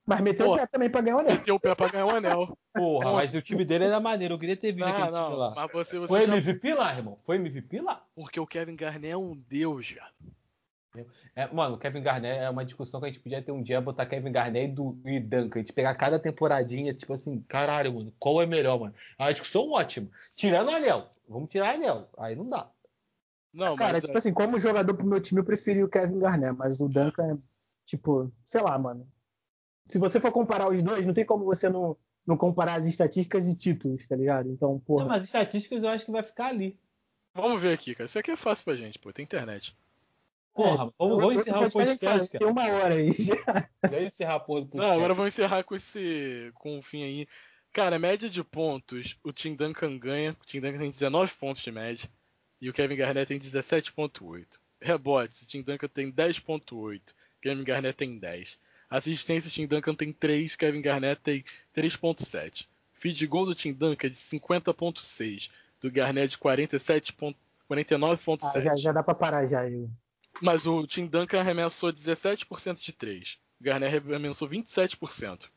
[0.06, 0.54] Mas meteu Pô.
[0.54, 1.34] o pé também pra ganhar o anel.
[1.36, 2.58] Meteu o pé pra ganhar um anel.
[2.74, 4.34] Porra, mas o time dele era maneiro.
[4.34, 5.54] Eu queria ter visto Não, aquele time não, lá.
[5.56, 6.36] mas você, você Foi já...
[6.38, 7.20] MVP lá, irmão.
[7.26, 8.04] Foi MVP lá.
[8.16, 10.12] Porque o Kevin Garnett é um deus, cara.
[11.36, 13.80] É, mano, o Kevin Garnett é uma discussão que a gente podia ter um dia,
[13.80, 15.60] botar Kevin Garnett e, do, e Duncan.
[15.60, 18.96] A gente pegar cada temporadinha, tipo assim, caralho, mano, qual é melhor, mano?
[19.18, 20.10] É uma discussão ótima.
[20.36, 21.10] Tirando o anel.
[21.28, 22.10] Vamos tirar o anel.
[22.18, 22.70] Aí não dá.
[23.54, 26.20] Não, Cara, mas tipo é, assim, como jogador pro meu time, eu preferi o Kevin
[26.20, 27.38] Garnett, mas o Duncan é,
[27.86, 29.08] tipo, sei lá, mano.
[29.88, 33.48] Se você for comparar os dois, não tem como você não, não comparar as estatísticas
[33.48, 34.52] e títulos, tá ligado?
[34.52, 35.04] Então, porra.
[35.04, 36.80] Não, mas estatísticas eu acho que vai ficar ali.
[37.34, 38.06] vamos ver aqui, cara.
[38.06, 39.12] Isso aqui é fácil pra gente, pô.
[39.12, 39.76] Tem internet.
[40.64, 42.52] Porra, vamos, vamos encerrar o podcast, Tem cara.
[42.52, 43.70] uma hora aí já.
[43.92, 44.98] Já encerrar a porra do Não, podcast.
[44.98, 46.52] agora vamos encerrar com esse.
[46.56, 47.28] com o fim aí.
[47.72, 50.36] Cara, média de pontos, o Tim Duncan ganha.
[50.42, 52.10] O Tim Duncan tem 19 pontos de média.
[52.62, 54.46] E o Kevin Garnett tem 17.8.
[54.82, 57.02] Rebotes, o Tim Duncan tem 10.8.
[57.42, 58.60] Kevin Garnett tem 10.
[58.90, 60.56] Assistência, o Tim Duncan tem 3.
[60.56, 61.44] Kevin Garnett tem
[61.76, 62.68] 3.7.
[62.94, 65.50] Feed goal do Tim Duncan é de 50.6.
[65.80, 67.14] Do Garnett de 47.
[67.14, 67.38] ponto-
[67.70, 68.52] 49.7.
[68.56, 69.70] Ah, já, já dá pra parar já.
[69.70, 69.90] Eu.
[70.42, 73.38] Mas o Tim Duncan arremessou 17% de 3.
[73.60, 75.50] O Garnett arremessou 27%.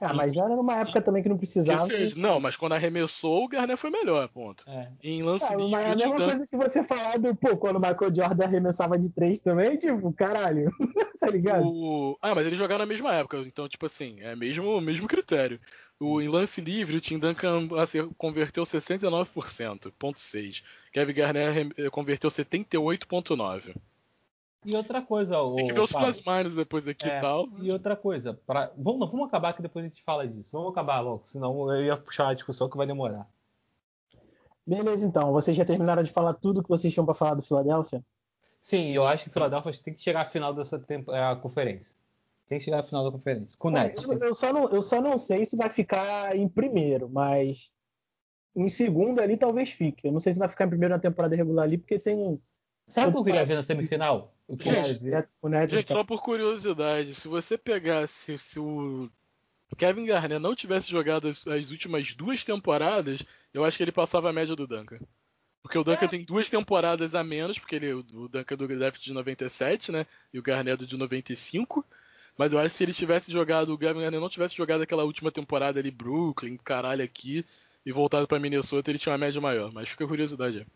[0.00, 1.86] Ah, mas já era numa época também que não Que precisava.
[1.86, 4.64] seja, não, mas quando arremessou, o Garnett foi melhor, ponto.
[4.66, 4.90] É.
[5.02, 7.76] Em lance Ah, livre, mas é a mesma coisa que você falar do, pô, quando
[7.76, 10.72] o Michael Jordan arremessava de três também, tipo, caralho.
[11.20, 11.66] tá ligado?
[11.66, 12.18] O...
[12.22, 15.60] Ah, mas eles jogaram na mesma época, então, tipo assim, é mesmo mesmo critério.
[16.00, 20.64] O, em lance livre, o Tim Duncan assim, converteu 69%, ponto 6.
[20.90, 23.76] Kevin Garnett eh, converteu 78,9.
[24.64, 27.46] E outra coisa, o Tem que ver os plus minus depois aqui É, e tal.
[27.60, 28.72] E outra coisa, pra...
[28.76, 30.50] vamos, vamos acabar que depois a gente fala disso.
[30.52, 33.28] Vamos acabar logo, senão eu ia puxar uma discussão que vai demorar.
[34.66, 35.32] Beleza, então.
[35.32, 38.04] Vocês já terminaram de falar tudo que vocês tinham pra falar do Philadelphia?
[38.60, 41.12] Sim, eu acho que o Philadelphia tem que chegar à final dessa tempo...
[41.12, 41.94] é, a conferência.
[42.50, 43.56] Tem que chegar à final da conferência.
[43.56, 44.04] Com o Nets.
[44.04, 47.72] Eu, eu só não, eu só não sei se vai ficar em primeiro, mas
[48.56, 50.08] em segundo ali talvez fique.
[50.08, 52.42] Eu não sei se vai ficar em primeiro na temporada regular ali, porque tem.
[52.88, 54.34] Sabe o que eu queria ver na semifinal?
[54.48, 55.28] Eu queria Gente, ver.
[55.40, 59.08] o Ned Gente, tá- só por curiosidade, se você pegasse se o
[59.78, 63.24] Kevin Garnett não tivesse jogado as, as últimas duas temporadas,
[63.54, 64.98] eu acho que ele passava a média do Duncan.
[65.62, 69.00] Porque o Duncan tem duas temporadas a menos, porque ele, o Duncan é do draft
[69.00, 70.04] de 97, né?
[70.32, 71.86] E o Garnett é de 95.
[72.36, 75.30] Mas eu acho que se ele tivesse jogado, o Garnett não tivesse jogado aquela última
[75.30, 77.44] temporada ali, Brooklyn, caralho, aqui,
[77.84, 79.72] e voltado pra Minnesota, ele tinha uma média maior.
[79.72, 80.66] Mas fica a curiosidade aí.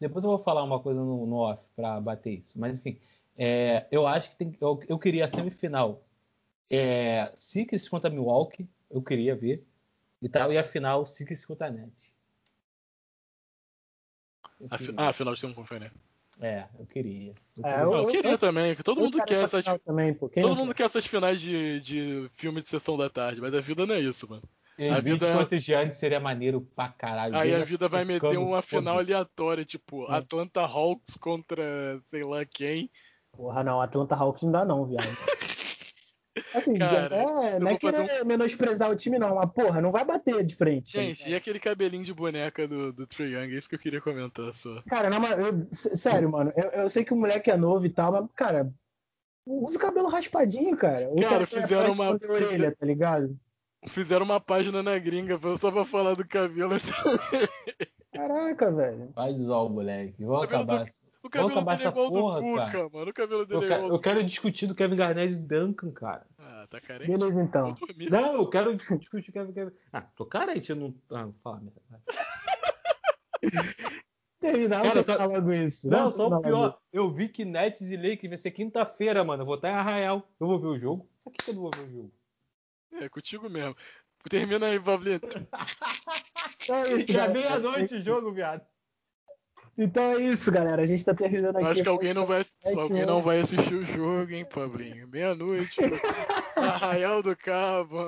[0.00, 2.58] Depois eu vou falar uma coisa no, no off pra bater isso.
[2.58, 2.98] Mas enfim,
[3.36, 6.04] é, eu acho que tem, eu, eu queria a semifinal.
[6.70, 9.64] É, Sixers contra Milwaukee, eu queria ver.
[10.20, 12.14] E tal, e a final, Sixers contra Nets.
[14.60, 15.00] Eu A fi- queria.
[15.00, 15.92] Ah, afinal de conferência.
[16.40, 17.32] É, eu queria.
[17.56, 17.82] Eu É, queria.
[17.84, 19.80] eu- Eu, queria também, que todo eu mundo quer essa essas.
[19.84, 20.28] também, pô.
[20.28, 23.86] Todo mundo quer essas finais de, de filme de sessão da tarde, mas a vida
[23.86, 24.42] não é isso, mano.
[24.92, 27.36] a vida- contra Giannis seria maneiro pra caralho.
[27.36, 30.16] Aí a vida vai meter uma final aleatória, tipo, É.
[30.16, 31.62] Atlanta Hawks contra
[32.10, 32.90] sei lá quem.
[33.30, 35.06] Porra, não, Atlanta Hawks não dá não, viado.
[36.54, 40.04] Assim, Cara, é, não é vou querer menosprezar o time não, mas porra, não vai
[40.04, 40.92] bater de frente.
[40.92, 43.54] tá Gente, e aquele cabelinho de boneca do, do Trae Young?
[43.54, 44.82] É isso que eu queria comentar só.
[44.88, 48.10] Cara, não, eu- sério, mano, eu, eu sei que o moleque é novo e tal,
[48.12, 48.72] mas, cara,
[49.46, 51.08] usa o cabelo raspadinho, cara.
[51.10, 53.38] Usa Cara, fizeram uma- orelha, tá ligado?
[53.86, 56.72] Fizeram uma página na gringa só pra falar do cabelo.
[58.12, 59.12] Caraca, velho.
[59.14, 60.12] Vai zoar o moleque.
[60.12, 60.86] Cabelo acabar.
[61.24, 62.88] O cabelo dele é igual porra, do Cuca, cara.
[62.90, 63.10] mano.
[63.10, 65.38] O cabelo dele Eu, é quero, igual eu do quero discutir do Kevin Garnett e
[65.38, 66.26] Duncan, cara.
[66.38, 67.10] Ah, tá carente.
[67.10, 67.72] Beleza, então.
[67.72, 68.10] Dormir.
[68.10, 69.78] Não, eu quero discutir o Kevin Garnett.
[69.90, 70.94] Ah, tô carente, eu não.
[71.10, 71.80] Ah, não fala merda.
[74.38, 75.88] Terminar, Cara, só- isso.
[75.88, 76.78] Não, Vamos só o pior.
[76.92, 79.40] Eu vi que Nets e Lakers vai ser quinta-feira, mano.
[79.42, 80.28] Eu vou estar em Arraial.
[80.38, 81.08] Eu vou ver o jogo.
[81.24, 82.12] Por que que eu não vou ver o jogo?
[82.92, 83.74] É, contigo mesmo.
[84.28, 85.26] Termina aí, Pablito.
[86.68, 88.66] é é meia-noite o jogo, viado.
[89.76, 90.82] Então é isso, galera.
[90.82, 91.64] A gente tá terminando aqui.
[91.64, 92.46] Eu acho que alguém não vai,
[92.76, 93.06] alguém é.
[93.06, 95.08] não vai assistir o jogo, hein, Pablinho?
[95.08, 95.76] Meia-noite.
[96.54, 97.98] Arraial do Cabo.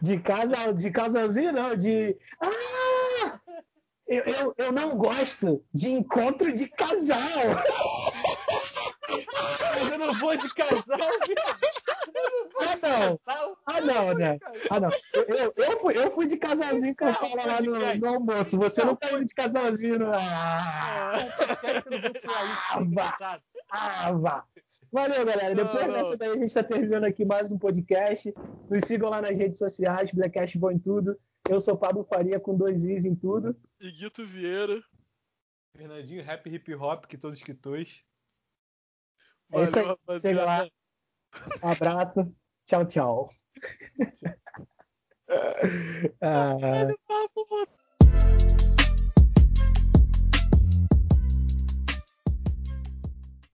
[0.00, 2.16] De casal, de casalzinho, não, de.
[2.40, 3.40] Ah!
[4.06, 7.18] Eu, eu, eu não gosto de encontro de casal.
[9.90, 11.73] Eu não vou de casal, viado.
[13.26, 13.56] Ah, não.
[13.66, 14.38] Ah, não, né?
[14.70, 14.88] Ah, não.
[15.14, 18.58] Eu, eu, eu, fui, eu fui de casalzinho com a fala lá no, no almoço.
[18.58, 20.12] Você não tá indo de casalzinho, não.
[20.12, 21.14] Ah,
[22.70, 23.40] Ah, vá.
[23.70, 24.46] ah, vá.
[24.92, 25.54] Valeu, galera.
[25.54, 28.32] Depois dessa daí a gente tá terminando aqui mais um podcast.
[28.70, 31.18] Nos sigam lá nas redes sociais, Blackcast Bom em Tudo.
[31.48, 33.56] Eu sou Pablo Faria com dois Is em tudo.
[33.80, 34.82] E Guito Vieira.
[35.76, 38.04] Fernandinho, rap hip hop, que todos que tois.
[39.52, 39.84] É isso aí.
[39.84, 40.20] rapaziada.
[40.20, 40.68] Chega lá.
[41.62, 42.34] Um abraço.
[42.64, 43.28] 像条
[46.20, 46.88] 呃